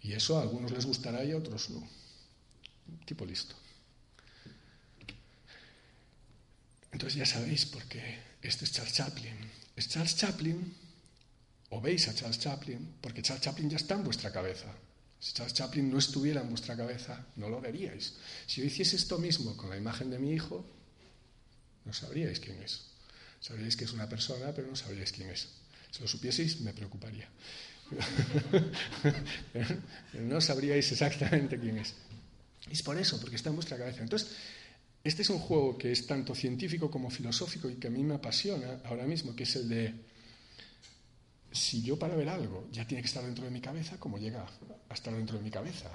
Y 0.00 0.12
eso 0.12 0.38
a 0.38 0.42
algunos 0.42 0.72
les 0.72 0.86
gustará 0.86 1.22
y 1.24 1.32
a 1.32 1.36
otros 1.36 1.70
no. 1.70 1.86
Tipo 3.04 3.24
listo. 3.24 3.54
Entonces 6.92 7.18
ya 7.18 7.26
sabéis 7.26 7.66
por 7.66 7.84
qué 7.84 8.18
este 8.40 8.64
es 8.64 8.72
Charles 8.72 8.94
Chaplin. 8.94 9.36
Es 9.76 9.88
Charles 9.88 10.16
Chaplin, 10.16 10.74
o 11.70 11.80
veis 11.80 12.06
a 12.08 12.14
Charles 12.14 12.38
Chaplin, 12.38 12.96
porque 13.00 13.22
Charles 13.22 13.42
Chaplin 13.42 13.68
ya 13.68 13.76
está 13.76 13.94
en 13.94 14.04
vuestra 14.04 14.30
cabeza. 14.30 14.72
Si 15.18 15.32
Charles 15.32 15.54
Chaplin 15.54 15.90
no 15.90 15.98
estuviera 15.98 16.42
en 16.42 16.50
vuestra 16.50 16.76
cabeza, 16.76 17.26
no 17.36 17.48
lo 17.48 17.60
veríais. 17.60 18.14
Si 18.46 18.60
yo 18.60 18.66
hiciese 18.66 18.96
esto 18.96 19.18
mismo 19.18 19.56
con 19.56 19.70
la 19.70 19.76
imagen 19.76 20.10
de 20.10 20.18
mi 20.18 20.32
hijo, 20.32 20.64
no 21.84 21.92
sabríais 21.92 22.38
quién 22.38 22.62
es. 22.62 22.93
Sabríais 23.44 23.76
que 23.76 23.84
es 23.84 23.92
una 23.92 24.08
persona, 24.08 24.54
pero 24.54 24.68
no 24.68 24.74
sabríais 24.74 25.12
quién 25.12 25.28
es. 25.28 25.48
Si 25.90 26.00
lo 26.00 26.08
supieseis, 26.08 26.62
me 26.62 26.72
preocuparía. 26.72 27.28
no 30.14 30.40
sabríais 30.40 30.90
exactamente 30.90 31.60
quién 31.60 31.76
es. 31.76 31.92
es 32.70 32.82
por 32.82 32.96
eso, 32.96 33.20
porque 33.20 33.36
está 33.36 33.50
en 33.50 33.56
vuestra 33.56 33.76
cabeza. 33.76 34.00
Entonces, 34.00 34.30
este 35.04 35.20
es 35.20 35.28
un 35.28 35.40
juego 35.40 35.76
que 35.76 35.92
es 35.92 36.06
tanto 36.06 36.34
científico 36.34 36.90
como 36.90 37.10
filosófico 37.10 37.68
y 37.68 37.74
que 37.74 37.88
a 37.88 37.90
mí 37.90 38.02
me 38.02 38.14
apasiona 38.14 38.80
ahora 38.86 39.04
mismo, 39.04 39.36
que 39.36 39.42
es 39.42 39.56
el 39.56 39.68
de 39.68 39.92
si 41.52 41.82
yo 41.82 41.98
para 41.98 42.16
ver 42.16 42.30
algo 42.30 42.66
ya 42.72 42.86
tiene 42.86 43.02
que 43.02 43.08
estar 43.08 43.22
dentro 43.22 43.44
de 43.44 43.50
mi 43.50 43.60
cabeza, 43.60 44.00
¿cómo 44.00 44.16
llega 44.16 44.46
a 44.88 44.94
estar 44.94 45.14
dentro 45.14 45.36
de 45.36 45.44
mi 45.44 45.50
cabeza? 45.50 45.90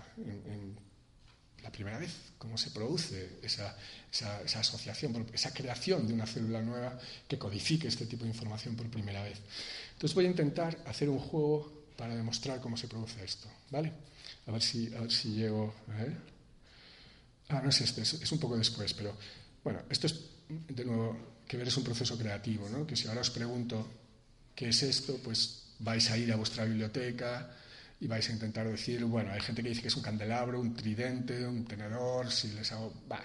La 1.64 1.72
primera 1.72 1.97
vez, 1.97 2.12
cómo 2.38 2.57
se 2.57 2.72
produce 2.72 3.39
esa, 3.41 3.76
asociación, 4.60 5.28
esa 5.34 5.53
creación 5.53 6.07
de 6.07 6.14
una 6.14 6.26
célula 6.26 6.62
nueva 6.62 6.97
que 7.28 7.38
codifique 7.38 7.88
este 7.88 8.05
tipo 8.05 8.24
de 8.24 8.30
información 8.30 8.76
por 8.76 8.89
primera 8.89 9.24
vez. 9.24 9.39
Entonces 9.93 10.16
voy 10.16 10.26
a 10.26 10.30
intentar 10.30 10.78
hacer 10.86 11.10
un 11.10 11.20
juego 11.20 11.86
para 11.97 12.16
demostrar 12.16 12.60
cómo 12.62 12.78
se 12.78 12.88
produce 12.88 13.24
esto, 13.24 13.47
¿vale? 13.72 13.91
A 14.47 14.51
ver 14.51 14.62
si, 14.62 14.89
si 15.10 15.34
llego... 15.34 15.74
Ah, 17.49 17.62
no 17.62 17.70
es 17.70 17.82
este, 17.82 18.01
es, 18.03 18.14
es 18.14 18.32
un 18.32 18.39
poco 18.39 18.57
después, 18.57 18.93
pero 18.93 19.16
bueno, 19.64 19.82
esto 19.89 20.07
es, 20.07 20.20
de 20.49 20.86
nuevo, 20.86 21.18
que 21.47 21.57
ver 21.57 21.68
es 21.68 21.78
un 21.78 21.84
proceso 21.84 22.18
creativo, 22.18 22.70
¿no? 22.70 22.86
Que 22.86 22.95
si 22.95 23.07
ahora 23.07 23.22
os 23.22 23.32
pregunto 23.32 23.88
¿qué 24.60 24.68
es 24.68 24.84
esto? 24.84 25.18
Pues 25.24 25.64
vais 25.80 26.12
a 26.12 26.18
ir 26.18 26.34
a 26.34 26.36
vuestra 26.36 26.66
biblioteca 26.66 27.49
y 28.01 28.07
vais 28.07 28.27
a 28.29 28.31
intentar 28.31 28.67
decir, 28.67 29.03
bueno, 29.03 29.31
hay 29.31 29.41
gente 29.41 29.61
que 29.61 29.69
dice 29.69 29.81
que 29.81 29.89
es 29.89 29.95
un 29.95 30.03
candelabro, 30.03 30.59
un 30.59 30.73
tridente, 30.73 31.45
un 31.45 31.65
tenedor, 31.65 32.31
si 32.31 32.49
les 32.49 32.71
hago... 32.71 32.93
Va. 33.11 33.21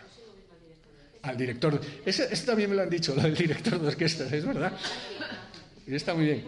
Al 1.22 1.36
director... 1.36 1.80
Ese, 2.04 2.26
también 2.44 2.70
me 2.70 2.76
lo 2.76 2.82
han 2.82 2.90
dicho, 2.90 3.14
lo 3.14 3.22
del 3.22 3.34
director 3.34 3.80
de 3.80 3.86
orquesta, 3.86 4.24
es 4.24 4.44
verdad. 4.44 4.72
Y 5.86 5.94
está 5.94 6.14
muy 6.14 6.24
bien. 6.24 6.44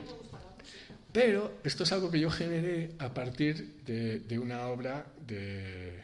Pero 1.12 1.60
esto 1.62 1.84
es 1.84 1.92
algo 1.92 2.10
que 2.10 2.20
yo 2.20 2.30
generé 2.30 2.92
a 2.98 3.14
partir 3.14 3.82
de, 3.86 4.18
de 4.20 4.38
una 4.38 4.66
obra 4.66 5.06
de, 5.26 5.98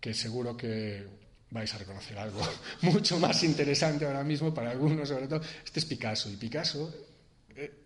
que 0.00 0.14
seguro 0.14 0.56
que 0.56 1.04
vais 1.50 1.72
a 1.74 1.78
reconocer 1.78 2.18
algo 2.18 2.40
mucho 2.82 3.18
más 3.18 3.42
interesante 3.42 4.04
ahora 4.04 4.22
mismo 4.22 4.52
para 4.52 4.70
algunos, 4.70 5.08
sobre 5.08 5.26
todo. 5.26 5.40
Este 5.64 5.80
es 5.80 5.86
Picasso. 5.86 6.30
Y 6.30 6.36
Picasso 6.36 7.05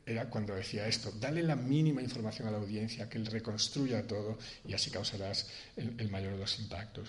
era 0.04 0.28
cuando 0.28 0.54
decía 0.54 0.86
esto, 0.86 1.12
dale 1.12 1.42
la 1.42 1.56
mínima 1.56 2.02
información 2.02 2.48
a 2.48 2.50
la 2.50 2.58
audiencia, 2.58 3.08
que 3.08 3.18
él 3.18 3.26
reconstruya 3.26 4.06
todo 4.06 4.38
y 4.66 4.74
así 4.74 4.90
causarás 4.90 5.48
el, 5.76 6.10
mayor 6.10 6.32
de 6.32 6.38
los 6.38 6.58
impactos. 6.58 7.08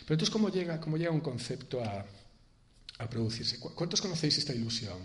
Pero 0.00 0.14
entonces, 0.14 0.30
¿cómo 0.30 0.48
llega, 0.48 0.80
cómo 0.80 0.96
llega 0.96 1.10
un 1.10 1.20
concepto 1.20 1.82
a, 1.82 2.06
producirse? 3.10 3.58
¿Cuántos 3.60 4.00
conocéis 4.00 4.38
esta 4.38 4.52
ilusión? 4.52 4.98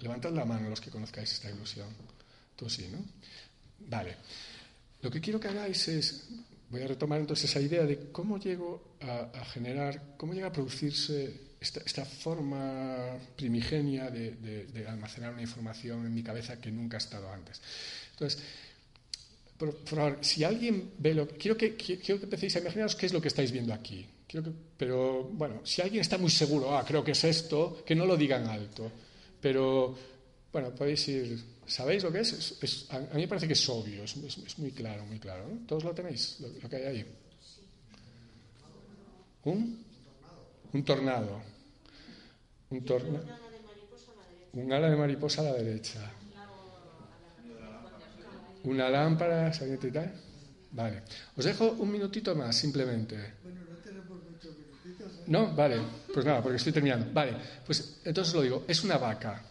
levantad 0.00 0.32
la 0.32 0.44
mano 0.44 0.68
los 0.68 0.80
que 0.80 0.90
conozcáis 0.90 1.32
esta 1.32 1.50
ilusión. 1.50 1.88
Tú 2.56 2.68
sí, 2.68 2.88
¿no? 2.90 2.98
Vale. 3.88 4.16
Lo 5.00 5.10
que 5.10 5.20
quiero 5.20 5.40
que 5.40 5.48
hagáis 5.48 5.88
es, 5.88 6.28
voy 6.68 6.82
a 6.82 6.86
retomar 6.86 7.20
entonces 7.20 7.50
esa 7.50 7.60
idea 7.60 7.84
de 7.84 8.10
cómo 8.12 8.38
llego 8.38 8.96
a 9.00 9.44
generar, 9.46 10.14
cómo 10.18 10.34
llega 10.34 10.48
a 10.48 10.52
producirse 10.52 11.49
esta, 11.60 12.04
forma 12.06 13.18
primigenia 13.36 14.10
de, 14.10 14.86
almacenar 14.88 15.32
una 15.32 15.42
información 15.42 16.06
en 16.06 16.14
mi 16.14 16.22
cabeza 16.22 16.58
que 16.60 16.70
nunca 16.70 16.96
ha 16.96 16.98
estado 16.98 17.30
antes. 17.30 17.60
Entonces, 18.12 18.42
por, 19.58 19.76
favor, 19.84 20.18
si 20.22 20.42
alguien 20.42 20.92
ve 20.96 21.12
lo 21.12 21.28
quiero 21.28 21.56
que 21.56 21.76
quiero 21.76 22.18
que 22.18 22.24
empecéis 22.24 22.56
a 22.56 22.60
imaginaros 22.60 22.96
qué 22.96 23.06
es 23.06 23.12
lo 23.12 23.20
que 23.20 23.28
estáis 23.28 23.52
viendo 23.52 23.74
aquí. 23.74 24.06
pero 24.78 25.24
bueno, 25.24 25.60
si 25.64 25.82
alguien 25.82 26.00
está 26.00 26.16
muy 26.16 26.30
seguro, 26.30 26.74
ah, 26.74 26.84
creo 26.86 27.04
que 27.04 27.12
es 27.12 27.24
esto, 27.24 27.82
que 27.84 27.94
no 27.94 28.06
lo 28.06 28.16
digan 28.16 28.46
alto. 28.46 28.90
Pero 29.40 29.94
bueno, 30.50 30.70
podéis 30.74 31.06
ir. 31.08 31.38
¿Sabéis 31.66 32.02
lo 32.02 32.10
que 32.10 32.20
es? 32.20 32.88
a 32.90 32.98
mí 32.98 33.20
me 33.20 33.28
parece 33.28 33.46
que 33.46 33.52
es 33.52 33.68
obvio, 33.68 34.02
es, 34.02 34.16
muy 34.58 34.72
claro, 34.72 35.04
muy 35.04 35.18
claro. 35.18 35.46
¿Todos 35.68 35.84
lo 35.84 35.92
tenéis? 35.92 36.38
Lo, 36.40 36.48
lo 36.48 36.68
que 36.68 36.76
hay 36.76 36.84
ahí. 36.84 37.06
¿Un? 39.44 39.89
Un 40.72 40.84
tornado. 40.84 41.40
Un 42.70 42.84
tornado. 42.84 43.26
Un 44.52 44.72
ala 44.72 44.90
de 44.90 44.96
mariposa 44.96 45.42
a 45.42 45.44
la 45.44 45.52
derecha. 45.54 46.00
Una 48.64 48.88
lámpara 48.88 49.52
saliente 49.52 49.88
y 49.88 49.92
tal. 49.92 50.12
Vale. 50.72 51.02
Os 51.36 51.44
dejo 51.44 51.72
un 51.72 51.90
minutito 51.90 52.34
más, 52.34 52.54
simplemente. 52.56 53.34
Bueno, 53.42 53.60
no 53.68 53.76
tenemos 53.76 54.22
muchos 54.22 54.56
minutitos. 54.56 55.12
¿eh? 55.18 55.24
No, 55.26 55.54
vale. 55.54 55.80
Pues 56.12 56.24
nada, 56.24 56.42
porque 56.42 56.56
estoy 56.56 56.72
terminando. 56.72 57.06
Vale. 57.12 57.36
Pues 57.66 58.00
entonces 58.04 58.34
lo 58.34 58.42
digo. 58.42 58.64
Es 58.68 58.84
una 58.84 58.98
vaca. 58.98 59.42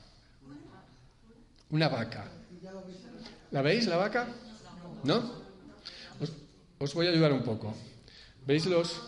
Una 1.71 1.89
vaca. 1.89 2.25
¿La 3.51 3.61
veis, 3.61 3.87
la 3.87 3.97
vaca? 3.97 4.27
¿No? 5.03 5.17
Os, 6.19 6.31
os 6.77 6.93
voy 6.93 7.07
a 7.07 7.09
ayudar 7.09 7.33
un 7.33 7.43
poco. 7.43 7.73
¿Veis 8.45 8.65
los, 8.67 9.01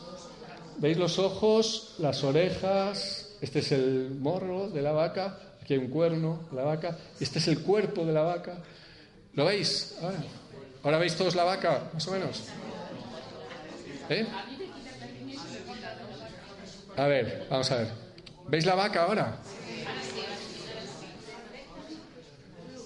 ¿Veis 0.77 0.97
los 0.97 1.19
ojos, 1.19 1.95
las 1.99 2.23
orejas? 2.23 3.35
Este 3.41 3.59
es 3.59 3.71
el 3.71 4.15
morro 4.19 4.69
de 4.69 4.81
la 4.81 4.91
vaca. 4.91 5.37
Aquí 5.61 5.73
hay 5.73 5.79
un 5.79 5.89
cuerno 5.89 6.47
la 6.53 6.63
vaca. 6.63 6.97
Este 7.19 7.39
es 7.39 7.47
el 7.47 7.61
cuerpo 7.61 8.05
de 8.05 8.13
la 8.13 8.21
vaca. 8.21 8.57
¿Lo 9.33 9.45
veis? 9.45 9.95
Ahora, 10.01 10.23
¿Ahora 10.83 10.97
veis 10.97 11.15
todos 11.15 11.35
la 11.35 11.43
vaca, 11.43 11.89
más 11.93 12.07
o 12.07 12.11
menos. 12.11 12.43
¿Eh? 14.09 14.25
A 16.97 17.07
ver, 17.07 17.47
vamos 17.49 17.71
a 17.71 17.77
ver. 17.77 17.87
¿Veis 18.47 18.65
la 18.65 18.75
vaca 18.75 19.03
ahora? 19.03 19.37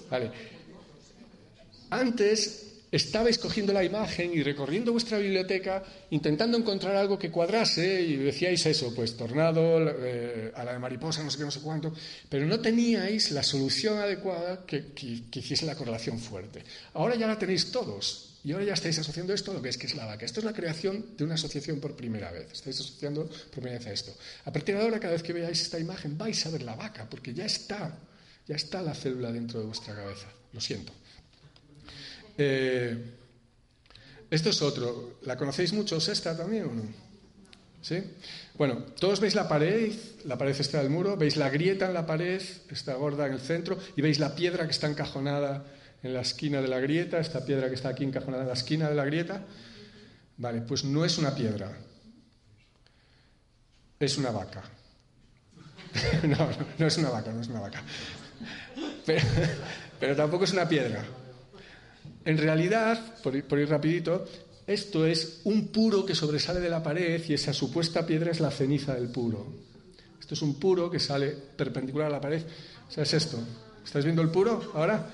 Vale. 0.10 0.32
Antes 1.90 2.65
estabais 2.96 3.38
cogiendo 3.38 3.74
la 3.74 3.84
imagen 3.84 4.32
y 4.34 4.42
recorriendo 4.42 4.92
vuestra 4.92 5.18
biblioteca 5.18 5.84
intentando 6.12 6.58
encontrar 6.58 6.96
algo 6.96 7.20
que 7.20 7.32
cuadrase 7.32 8.02
y 8.02 8.16
decíais 8.16 8.66
eso, 8.66 8.94
pues 8.96 9.18
tornado, 9.18 9.80
eh, 10.04 10.52
a 10.56 10.64
la 10.64 10.74
de 10.74 10.80
mariposa, 10.80 11.24
no 11.24 11.30
sé 11.30 11.38
qué, 11.38 11.44
no 11.44 11.52
sé 11.52 11.60
cuánto, 11.60 11.94
pero 12.30 12.46
no 12.46 12.60
teníais 12.60 13.32
la 13.32 13.44
solución 13.44 14.00
adecuada 14.00 14.66
que, 14.66 14.94
hiciese 15.34 15.66
la 15.66 15.76
correlación 15.76 16.20
fuerte. 16.20 16.64
Ahora 16.94 17.16
ya 17.16 17.28
la 17.28 17.38
tenéis 17.38 17.72
todos 17.72 18.40
y 18.44 18.52
ahora 18.52 18.66
ya 18.66 18.74
estáis 18.74 18.98
asociando 19.00 19.34
esto 19.34 19.52
a 19.52 19.56
lo 19.56 19.62
que 19.62 19.70
es 19.70 19.78
que 19.78 19.88
es 19.88 19.96
la 19.96 20.06
vaca. 20.06 20.26
Esto 20.26 20.40
es 20.40 20.46
la 20.46 20.54
creación 20.54 21.18
de 21.18 21.24
una 21.24 21.34
asociación 21.34 21.80
por 21.80 21.96
primera 21.96 22.32
vez. 22.32 22.52
Estáis 22.54 22.80
asociando 22.80 23.26
por 23.26 23.50
primera 23.50 23.78
vez 23.78 23.88
a 23.88 23.92
esto. 23.92 24.16
A 24.46 24.54
partir 24.54 24.76
de 24.76 24.82
ahora, 24.82 25.00
cada 25.00 25.14
vez 25.14 25.24
que 25.24 25.34
veáis 25.34 25.62
esta 25.62 25.80
imagen, 25.80 26.18
vais 26.18 26.46
a 26.46 26.50
ver 26.50 26.62
la 26.62 26.76
vaca, 26.76 27.08
porque 27.10 27.34
ya 27.34 27.46
está, 27.46 27.98
ya 28.48 28.56
está 28.56 28.82
la 28.82 28.94
célula 28.94 29.32
dentro 29.32 29.60
de 29.60 29.66
vuestra 29.66 29.96
cabeza. 29.96 30.28
Lo 30.54 30.62
siento. 30.62 30.94
Eh, 32.38 32.98
esto 34.30 34.50
es 34.50 34.62
otro. 34.62 35.20
¿La 35.24 35.38
conocéis 35.38 35.74
muchos 35.74 36.08
esta 36.08 36.36
también 36.36 36.66
o 36.66 36.74
no? 36.74 36.84
¿Sí? 37.82 38.04
Bueno, 38.58 38.78
todos 39.00 39.20
veis 39.20 39.36
la 39.36 39.48
pared, 39.48 39.94
la 40.26 40.38
pared 40.38 40.56
está 40.60 40.80
del 40.80 40.90
muro, 40.90 41.18
veis 41.18 41.38
la 41.38 41.50
grieta 41.50 41.86
en 41.86 41.94
la 41.94 42.06
pared, 42.06 42.42
está 42.70 42.96
gorda 42.96 43.28
en 43.28 43.34
el 43.34 43.40
centro, 43.40 43.78
y 43.96 44.02
veis 44.02 44.20
la 44.20 44.34
piedra 44.34 44.66
que 44.66 44.72
está 44.72 44.88
encajonada 44.88 45.66
en 46.02 46.14
la 46.14 46.22
esquina 46.22 46.62
de 46.62 46.68
la 46.68 46.80
grieta, 46.80 47.20
esta 47.20 47.46
piedra 47.46 47.70
que 47.70 47.76
está 47.76 47.90
aquí 47.90 48.04
encajonada 48.04 48.44
en 48.44 48.48
la 48.48 48.56
esquina 48.56 48.90
de 48.90 48.96
la 48.96 49.06
grieta. 49.06 49.44
Vale, 50.38 50.62
pues 50.62 50.84
no 50.84 51.06
es 51.06 51.18
una 51.18 51.36
piedra, 51.36 51.78
es 54.00 54.18
una 54.18 54.32
vaca. 54.32 54.64
no, 56.24 56.50
no, 56.78 56.88
es 56.88 56.98
una 56.98 57.10
vaca, 57.10 57.32
no 57.32 57.42
es 57.42 57.48
una 57.48 57.60
vaca. 57.60 57.84
Pero 60.00 60.16
tampoco 60.16 60.44
es 60.44 60.54
una 60.54 60.68
piedra. 60.68 61.06
En 62.26 62.38
realidad, 62.38 63.00
por 63.22 63.36
ir, 63.36 63.70
rapidito, 63.70 64.28
esto 64.66 65.06
es 65.06 65.42
un 65.44 65.68
puro 65.68 66.06
que 66.06 66.16
sobresale 66.16 66.60
de 66.60 66.70
la 66.70 66.82
pared 66.82 67.22
y 67.28 67.34
esa 67.34 67.54
supuesta 67.54 68.06
piedra 68.06 68.32
es 68.32 68.40
la 68.40 68.50
ceniza 68.50 68.96
del 68.96 69.10
puro. 69.10 69.46
Esto 70.20 70.34
es 70.34 70.42
un 70.42 70.56
puro 70.56 70.90
que 70.90 71.00
sale 71.00 71.30
perpendicular 71.30 72.08
a 72.08 72.12
la 72.14 72.22
pared. 72.22 72.42
O 72.90 72.92
sea, 72.92 73.04
es 73.04 73.14
esto. 73.14 73.38
¿Estáis 73.84 74.06
viendo 74.06 74.24
el 74.24 74.30
puro 74.30 74.72
ahora? 74.74 75.08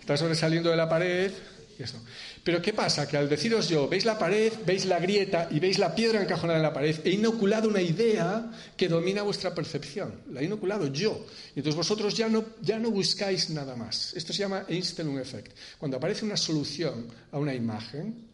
Está 0.00 0.16
sobresaliendo 0.16 0.70
de 0.70 0.76
la 0.76 0.88
pared. 0.88 1.30
Y 1.78 1.82
eso. 1.82 1.98
Pero 2.44 2.60
¿qué 2.60 2.74
pasa? 2.74 3.08
Que 3.08 3.16
al 3.16 3.26
deciros 3.26 3.70
yo, 3.70 3.88
veis 3.88 4.04
la 4.04 4.18
pared, 4.18 4.52
veis 4.66 4.84
la 4.84 5.00
grieta 5.00 5.48
y 5.50 5.60
veis 5.60 5.78
la 5.78 5.94
piedra 5.94 6.20
encajonada 6.20 6.58
en 6.58 6.62
la 6.62 6.74
pared, 6.74 7.00
he 7.02 7.10
inoculado 7.12 7.70
una 7.70 7.80
idea 7.80 8.52
que 8.76 8.86
domina 8.86 9.22
vuestra 9.22 9.54
percepción. 9.54 10.20
La 10.30 10.42
he 10.42 10.44
inoculado 10.44 10.88
yo. 10.88 11.24
Y 11.56 11.60
entonces 11.60 11.74
vosotros 11.74 12.14
ya 12.14 12.28
no, 12.28 12.44
ya 12.60 12.78
no 12.78 12.90
buscáis 12.90 13.48
nada 13.48 13.74
más. 13.74 14.12
Esto 14.12 14.34
se 14.34 14.40
llama 14.40 14.66
Einstein 14.68 15.18
Effect. 15.18 15.56
Cuando 15.78 15.96
aparece 15.96 16.26
una 16.26 16.36
solución 16.36 17.08
a 17.32 17.38
una 17.38 17.54
imagen, 17.54 18.28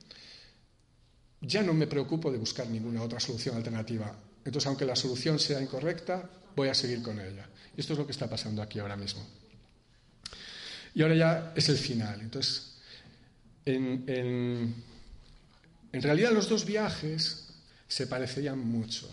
ya 1.40 1.62
no 1.62 1.72
me 1.72 1.86
preocupo 1.86 2.32
de 2.32 2.38
buscar 2.38 2.68
ninguna 2.68 3.04
otra 3.04 3.20
solución 3.20 3.56
alternativa. 3.56 4.12
Entonces, 4.44 4.66
aunque 4.66 4.84
la 4.84 4.96
solución 4.96 5.38
sea 5.38 5.62
incorrecta, 5.62 6.28
voy 6.56 6.68
a 6.68 6.74
seguir 6.74 7.00
con 7.00 7.20
ella. 7.20 7.48
Esto 7.76 7.92
es 7.92 7.98
lo 8.00 8.06
que 8.06 8.12
está 8.12 8.28
pasando 8.28 8.60
aquí 8.60 8.80
ahora 8.80 8.96
mismo. 8.96 9.24
Y 10.94 11.02
ahora 11.02 11.14
ya 11.14 11.52
es 11.54 11.68
el 11.68 11.78
final. 11.78 12.20
Entonces, 12.20 12.69
en, 13.64 14.04
en, 14.06 14.74
en, 15.92 16.02
realidad 16.02 16.32
los 16.32 16.48
dos 16.48 16.64
viajes 16.64 17.48
se 17.86 18.06
parecerían 18.06 18.58
mucho. 18.58 19.08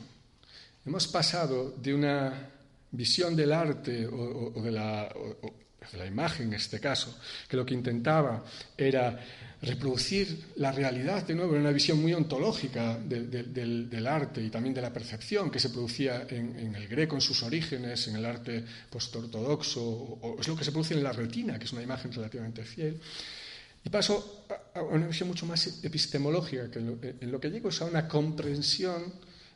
Hemos 0.85 1.07
pasado 1.07 1.71
de 1.71 1.93
una 1.93 2.49
visión 2.91 3.35
del 3.35 3.51
arte 3.51 4.07
o, 4.07 4.15
o, 4.15 4.59
o 4.59 4.61
de, 4.61 4.71
la, 4.71 5.09
o, 5.15 5.53
de, 5.91 5.97
la, 5.97 6.05
imagen, 6.05 6.47
en 6.47 6.53
este 6.53 6.79
caso, 6.79 7.19
que 7.47 7.57
lo 7.57 7.65
que 7.65 7.73
intentaba 7.73 8.43
era 8.77 9.19
reproducir 9.61 10.53
la 10.57 10.71
realidad 10.71 11.25
de 11.25 11.33
nuevo 11.33 11.53
una 11.53 11.71
visión 11.71 11.99
muy 11.99 12.13
ontológica 12.13 12.97
de, 12.97 13.23
de, 13.23 13.43
del, 13.43 13.89
del, 13.89 14.05
arte 14.05 14.41
y 14.41 14.49
también 14.49 14.75
de 14.75 14.81
la 14.81 14.93
percepción 14.93 15.49
que 15.49 15.59
se 15.59 15.71
producía 15.71 16.27
en, 16.29 16.57
en 16.59 16.75
el 16.75 16.87
greco 16.87 17.15
en 17.15 17.21
sus 17.21 17.41
orígenes, 17.41 18.07
en 18.07 18.17
el 18.17 18.25
arte 18.25 18.63
postortodoxo, 18.89 19.81
o 19.81 20.37
es 20.39 20.47
lo 20.47 20.55
que 20.55 20.63
se 20.63 20.71
produce 20.71 20.93
en 20.93 21.03
la 21.03 21.11
retina, 21.11 21.57
que 21.57 21.65
es 21.65 21.73
una 21.73 21.81
imagen 21.81 22.11
relativamente 22.13 22.63
fiel. 22.63 23.01
Y 23.87 23.89
paso 23.89 24.45
a 24.73 24.81
una 24.81 25.07
visión 25.07 25.29
mucho 25.29 25.45
más 25.45 25.81
epistemológica, 25.81 26.69
que 26.69 26.79
en 26.79 27.31
lo, 27.31 27.39
que 27.39 27.49
llego 27.49 27.69
es 27.69 27.81
a 27.81 27.85
una 27.85 28.05
comprensión 28.05 29.13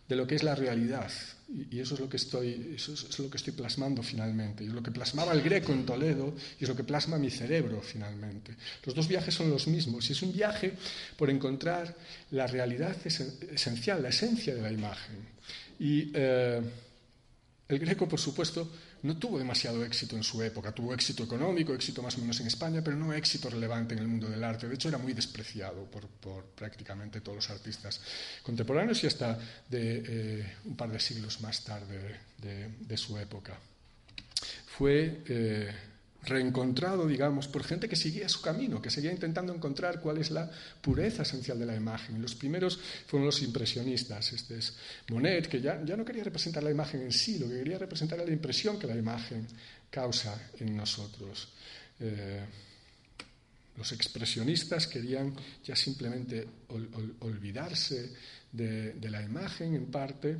de 0.07 0.15
lo 0.15 0.25
que 0.25 0.35
es 0.35 0.43
la 0.43 0.55
realidad. 0.55 1.11
Y, 1.49 1.75
y 1.75 1.79
eso, 1.81 1.95
es 1.95 1.99
lo 1.99 2.07
que 2.07 2.15
estoy, 2.15 2.71
eso 2.73 2.93
es 2.93 3.19
lo 3.19 3.29
que 3.29 3.35
estoy 3.35 3.51
plasmando 3.51 4.01
finalmente. 4.01 4.63
Y 4.63 4.67
es 4.67 4.73
lo 4.73 4.81
que 4.81 4.91
plasmaba 4.91 5.33
el 5.33 5.41
greco 5.41 5.73
en 5.73 5.85
Toledo 5.85 6.33
y 6.57 6.63
es 6.63 6.69
lo 6.69 6.77
que 6.77 6.85
plasma 6.85 7.17
mi 7.17 7.29
cerebro 7.29 7.81
finalmente. 7.81 8.55
Los 8.85 8.95
dos 8.95 9.09
viajes 9.09 9.33
son 9.35 9.49
los 9.49 9.67
mismos. 9.67 10.09
Y 10.09 10.13
es 10.13 10.21
un 10.21 10.31
viaje 10.31 10.75
por 11.17 11.29
encontrar 11.29 11.93
la 12.29 12.47
realidad 12.47 12.95
esencial, 13.05 14.01
la 14.01 14.09
esencia 14.09 14.55
de 14.55 14.61
la 14.61 14.71
imagen. 14.71 15.27
Y 15.77 16.09
eh, 16.13 16.61
el 17.67 17.79
greco, 17.79 18.07
por 18.07 18.21
supuesto, 18.21 18.71
no 19.03 19.17
tuvo 19.17 19.39
demasiado 19.39 19.83
éxito 19.83 20.15
en 20.15 20.23
su 20.23 20.41
época. 20.43 20.71
Tuvo 20.71 20.93
éxito 20.93 21.23
económico, 21.23 21.73
éxito 21.73 22.01
más 22.01 22.17
o 22.17 22.21
menos 22.21 22.39
en 22.39 22.47
España, 22.47 22.81
pero 22.83 22.95
no 22.97 23.13
éxito 23.13 23.49
relevante 23.49 23.93
en 23.93 23.99
el 23.99 24.07
mundo 24.07 24.29
del 24.29 24.43
arte. 24.43 24.67
De 24.67 24.75
hecho, 24.75 24.89
era 24.89 24.97
muy 24.97 25.13
despreciado 25.13 25.85
por, 25.85 26.07
por 26.07 26.45
prácticamente 26.45 27.21
todos 27.21 27.37
los 27.37 27.49
artistas 27.49 28.01
contemporáneos 28.43 29.03
y 29.03 29.07
hasta 29.07 29.39
de 29.69 30.03
eh, 30.05 30.55
un 30.65 30.75
par 30.75 30.91
de 30.91 30.99
siglos 30.99 31.41
más 31.41 31.63
tarde 31.63 32.19
de, 32.37 32.97
su 32.97 33.17
época. 33.17 33.57
Fue 34.67 35.23
eh, 35.27 35.73
reencontrado, 36.23 37.07
digamos, 37.07 37.47
por 37.47 37.63
gente 37.63 37.89
que 37.89 37.95
seguía 37.95 38.29
su 38.29 38.41
camino, 38.41 38.81
que 38.81 38.89
seguía 38.89 39.11
intentando 39.11 39.53
encontrar 39.53 39.99
cuál 39.99 40.17
es 40.17 40.29
la 40.31 40.49
pureza 40.81 41.23
esencial 41.23 41.59
de 41.59 41.65
la 41.65 41.75
imagen. 41.75 42.21
Los 42.21 42.35
primeros 42.35 42.79
fueron 43.07 43.25
los 43.25 43.41
impresionistas. 43.41 44.33
Este 44.33 44.59
es 44.59 44.75
Monet, 45.09 45.47
que 45.47 45.61
ya, 45.61 45.83
ya 45.83 45.97
no 45.97 46.05
quería 46.05 46.23
representar 46.23 46.63
la 46.63 46.71
imagen 46.71 47.01
en 47.01 47.11
sí, 47.11 47.39
lo 47.39 47.47
que 47.47 47.57
quería 47.57 47.79
representar 47.79 48.19
era 48.19 48.27
la 48.27 48.33
impresión 48.33 48.77
que 48.77 48.87
la 48.87 48.95
imagen 48.95 49.47
causa 49.89 50.49
en 50.59 50.77
nosotros. 50.77 51.49
Eh, 51.99 52.41
los 53.77 53.91
expresionistas 53.93 54.85
querían 54.87 55.33
ya 55.63 55.75
simplemente 55.75 56.47
ol, 56.69 56.89
ol, 56.93 57.15
olvidarse 57.21 58.13
de, 58.51 58.93
de, 58.93 59.09
la 59.09 59.23
imagen 59.23 59.75
en 59.75 59.85
parte 59.85 60.37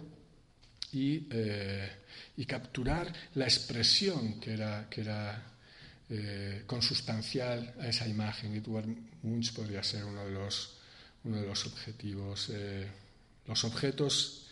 y, 0.92 1.28
eh, 1.32 1.90
y 2.38 2.46
capturar 2.46 3.12
la 3.36 3.46
expresión 3.46 4.40
que 4.40 4.54
era, 4.54 4.88
que 4.90 5.02
era 5.02 5.51
eh, 6.14 6.64
consustancial 6.68 7.74
a 7.80 7.88
esa 7.88 8.06
imagen. 8.06 8.54
Edward 8.54 8.88
Munch 9.24 9.54
podría 9.54 9.82
ser 9.82 10.04
uno 10.04 10.26
de 10.26 10.32
los, 10.32 10.76
uno 11.24 11.40
de 11.40 11.48
los 11.48 11.66
objetivos. 11.66 12.50
Eh, 12.52 12.86
los 13.48 13.64
objetos 13.64 14.48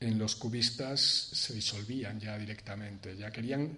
en 0.00 0.18
los 0.18 0.36
cubistas 0.36 1.00
se 1.00 1.52
disolvían 1.52 2.18
ya 2.18 2.38
directamente, 2.38 3.14
ya 3.14 3.30
querían 3.30 3.76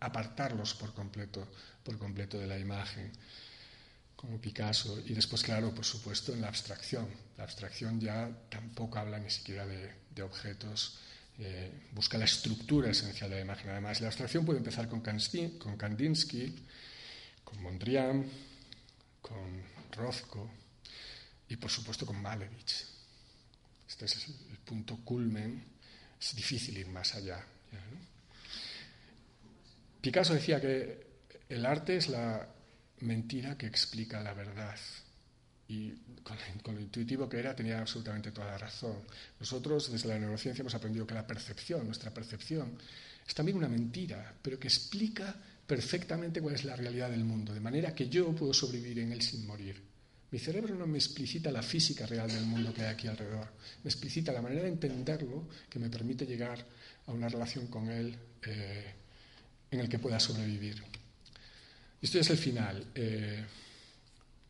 apartarlos 0.00 0.72
por 0.74 0.94
completo, 0.94 1.46
por 1.84 1.98
completo 1.98 2.38
de 2.38 2.46
la 2.46 2.58
imagen, 2.58 3.12
como 4.16 4.40
Picasso. 4.40 4.98
Y 5.04 5.12
después, 5.12 5.42
claro, 5.42 5.74
por 5.74 5.84
supuesto, 5.84 6.32
en 6.32 6.40
la 6.40 6.48
abstracción. 6.48 7.06
La 7.36 7.44
abstracción 7.44 8.00
ya 8.00 8.30
tampoco 8.48 8.98
habla 8.98 9.18
ni 9.18 9.28
siquiera 9.28 9.66
de, 9.66 9.92
de 10.14 10.22
objetos 10.22 10.98
eh, 11.38 11.88
busca 11.92 12.18
la 12.18 12.24
estructura 12.24 12.90
esencial 12.90 13.30
de 13.30 13.36
la 13.36 13.42
imagen. 13.42 13.70
Además, 13.70 14.00
la 14.00 14.08
abstracción 14.08 14.44
puede 14.44 14.58
empezar 14.58 14.88
con, 14.88 15.00
Kandinsky, 15.00 15.58
con 17.44 17.62
Mondrian, 17.62 18.26
con 19.20 19.62
Rothko 19.92 20.50
y, 21.48 21.56
por 21.56 21.70
supuesto, 21.70 22.06
con 22.06 22.20
Malevich. 22.20 22.86
Este 23.88 24.04
es 24.04 24.28
el 24.28 24.58
punto 24.64 24.98
culmen. 25.04 25.64
Es 26.20 26.34
difícil 26.36 26.78
ir 26.78 26.88
más 26.88 27.14
allá. 27.14 27.44
Picasso 30.00 30.34
decía 30.34 30.60
que 30.60 31.06
el 31.48 31.64
arte 31.64 31.96
es 31.96 32.08
la 32.08 32.48
mentira 33.00 33.56
que 33.56 33.66
explica 33.66 34.20
la 34.20 34.34
verdad. 34.34 34.76
Y 35.72 35.94
con, 36.62 36.74
lo 36.74 36.80
intuitivo 36.82 37.26
que 37.26 37.38
era, 37.38 37.56
tenía 37.56 37.80
absolutamente 37.80 38.30
toda 38.30 38.48
la 38.48 38.58
razón. 38.58 38.96
Nosotros, 39.40 39.90
desde 39.90 40.06
la 40.06 40.18
neurociencia, 40.18 40.60
hemos 40.60 40.74
aprendido 40.74 41.06
que 41.06 41.14
la 41.14 41.26
percepción, 41.26 41.86
nuestra 41.86 42.12
percepción, 42.12 42.76
es 43.26 43.34
también 43.34 43.56
una 43.56 43.68
mentira, 43.68 44.34
pero 44.42 44.58
que 44.58 44.68
explica 44.68 45.34
perfectamente 45.66 46.42
cuál 46.42 46.56
es 46.56 46.64
la 46.64 46.76
realidad 46.76 47.10
del 47.10 47.24
mundo, 47.24 47.54
de 47.54 47.60
manera 47.60 47.94
que 47.94 48.10
yo 48.10 48.34
puedo 48.34 48.52
sobrevivir 48.52 48.98
en 48.98 49.12
él 49.12 49.22
sin 49.22 49.46
morir. 49.46 49.80
Mi 50.30 50.38
cerebro 50.38 50.74
no 50.74 50.86
me 50.86 50.98
explicita 50.98 51.50
la 51.50 51.62
física 51.62 52.04
real 52.04 52.30
del 52.30 52.44
mundo 52.44 52.74
que 52.74 52.82
hay 52.82 52.92
aquí 52.92 53.08
alrededor, 53.08 53.48
me 53.82 53.88
explicita 53.90 54.30
la 54.30 54.42
manera 54.42 54.64
de 54.64 54.68
entenderlo 54.68 55.48
que 55.70 55.78
me 55.78 55.88
permite 55.88 56.26
llegar 56.26 56.62
a 57.06 57.12
una 57.12 57.28
relación 57.30 57.68
con 57.68 57.90
él 57.90 58.14
eh, 58.42 58.94
en 59.70 59.80
el 59.80 59.88
que 59.88 59.98
pueda 59.98 60.20
sobrevivir. 60.20 60.82
Esto 62.02 62.18
es 62.18 62.28
el 62.28 62.36
final. 62.36 62.88
Eh, 62.94 63.42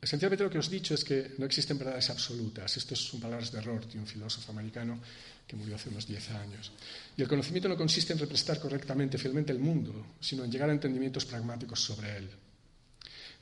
Esencialmente 0.02 0.42
lo 0.42 0.50
que 0.50 0.58
os 0.58 0.66
he 0.66 0.82
dicho 0.82 0.94
es 0.94 1.04
que 1.04 1.38
no 1.38 1.46
existen 1.46 1.78
verdades 1.78 2.10
absolutas. 2.10 2.76
Esto 2.76 2.96
son 2.96 3.20
palabras 3.20 3.52
de 3.52 3.60
Rorty, 3.60 3.98
un 3.98 4.06
filósofo 4.06 4.50
americano 4.50 4.98
que 5.46 5.54
murió 5.54 5.76
hace 5.76 5.90
unos 5.90 6.08
10 6.08 6.30
años. 6.30 6.72
Y 7.16 7.22
el 7.22 7.28
conocimiento 7.28 7.68
no 7.68 7.76
consiste 7.76 8.12
en 8.12 8.18
representar 8.18 8.58
correctamente, 8.58 9.16
fielmente 9.16 9.52
el 9.52 9.60
mundo, 9.60 10.18
sino 10.18 10.42
en 10.42 10.50
llegar 10.50 10.68
a 10.70 10.72
entendimientos 10.72 11.24
pragmáticos 11.24 11.80
sobre 11.80 12.16
él. 12.16 12.28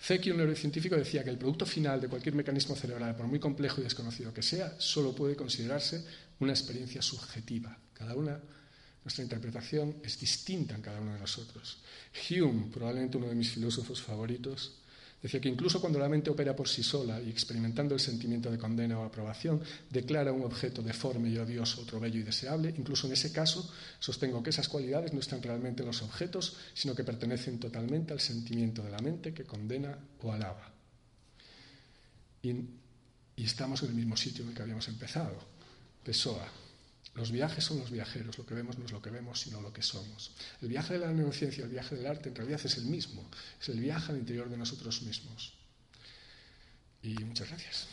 Zeki, 0.02 0.30
un 0.30 0.36
neurocientífico, 0.36 0.96
decía 0.96 1.24
que 1.24 1.30
el 1.30 1.38
producto 1.38 1.64
final 1.64 1.98
de 1.98 2.08
cualquier 2.08 2.34
mecanismo 2.34 2.76
cerebral, 2.76 3.16
por 3.16 3.26
muy 3.26 3.38
complejo 3.38 3.80
y 3.80 3.84
desconocido 3.84 4.32
que 4.32 4.42
sea, 4.42 4.76
solo 4.78 5.14
puede 5.14 5.36
considerarse 5.36 6.04
una 6.40 6.52
experiencia 6.52 7.00
subjetiva. 7.00 7.76
Cada 7.94 8.14
una, 8.14 8.38
nuestra 9.02 9.24
interpretación 9.24 9.96
es 10.02 10.18
distinta 10.20 10.74
en 10.74 10.82
cada 10.82 11.00
uno 11.00 11.14
de 11.14 11.20
nosotros. 11.20 11.78
Hume, 12.28 12.70
probablemente 12.70 13.16
uno 13.16 13.28
de 13.28 13.34
mis 13.34 13.50
filósofos 13.50 14.02
favoritos, 14.02 14.79
Decía 15.22 15.40
que 15.40 15.50
incluso 15.50 15.80
cuando 15.80 15.98
la 15.98 16.08
mente 16.08 16.30
opera 16.30 16.56
por 16.56 16.66
sí 16.66 16.82
sola 16.82 17.20
y 17.20 17.28
experimentando 17.28 17.94
el 17.94 18.00
sentimiento 18.00 18.50
de 18.50 18.56
condena 18.56 18.98
o 18.98 19.04
aprobación, 19.04 19.60
declara 19.90 20.32
un 20.32 20.44
objeto 20.44 20.80
deforme 20.82 21.28
y 21.28 21.36
odioso 21.36 21.82
otro 21.82 22.00
bello 22.00 22.20
y 22.20 22.22
deseable, 22.22 22.74
incluso 22.76 23.06
en 23.06 23.12
ese 23.12 23.30
caso 23.30 23.70
sostengo 23.98 24.42
que 24.42 24.48
esas 24.48 24.68
cualidades 24.68 25.12
no 25.12 25.20
están 25.20 25.42
realmente 25.42 25.82
en 25.82 25.88
los 25.88 26.00
objetos, 26.00 26.56
sino 26.72 26.94
que 26.94 27.04
pertenecen 27.04 27.60
totalmente 27.60 28.14
al 28.14 28.20
sentimiento 28.20 28.82
de 28.82 28.90
la 28.90 28.98
mente 28.98 29.34
que 29.34 29.44
condena 29.44 29.98
o 30.22 30.32
alaba. 30.32 30.72
Y, 32.42 32.50
y 33.36 33.44
estamos 33.44 33.82
en 33.82 33.90
el 33.90 33.94
mismo 33.96 34.16
sitio 34.16 34.42
en 34.42 34.50
el 34.50 34.56
que 34.56 34.62
habíamos 34.62 34.88
empezado. 34.88 35.36
Pessoa, 36.02 36.48
los 37.20 37.30
viajes 37.30 37.62
son 37.62 37.78
los 37.78 37.90
viajeros, 37.90 38.38
lo 38.38 38.46
que 38.46 38.54
vemos 38.54 38.78
no 38.78 38.86
es 38.86 38.92
lo 38.92 39.02
que 39.02 39.10
vemos, 39.10 39.40
sino 39.40 39.60
lo 39.60 39.74
que 39.74 39.82
somos. 39.82 40.32
El 40.62 40.68
viaje 40.68 40.94
de 40.94 41.00
la 41.00 41.12
neurociencia, 41.12 41.64
el 41.64 41.70
viaje 41.70 41.94
del 41.94 42.06
arte, 42.06 42.30
en 42.30 42.34
realidad 42.34 42.60
es 42.64 42.78
el 42.78 42.86
mismo, 42.86 43.30
es 43.60 43.68
el 43.68 43.78
viaje 43.78 44.12
al 44.12 44.18
interior 44.18 44.48
de 44.48 44.56
nosotros 44.56 45.02
mismos. 45.02 45.52
Y 47.02 47.12
muchas 47.24 47.48
gracias. 47.48 47.88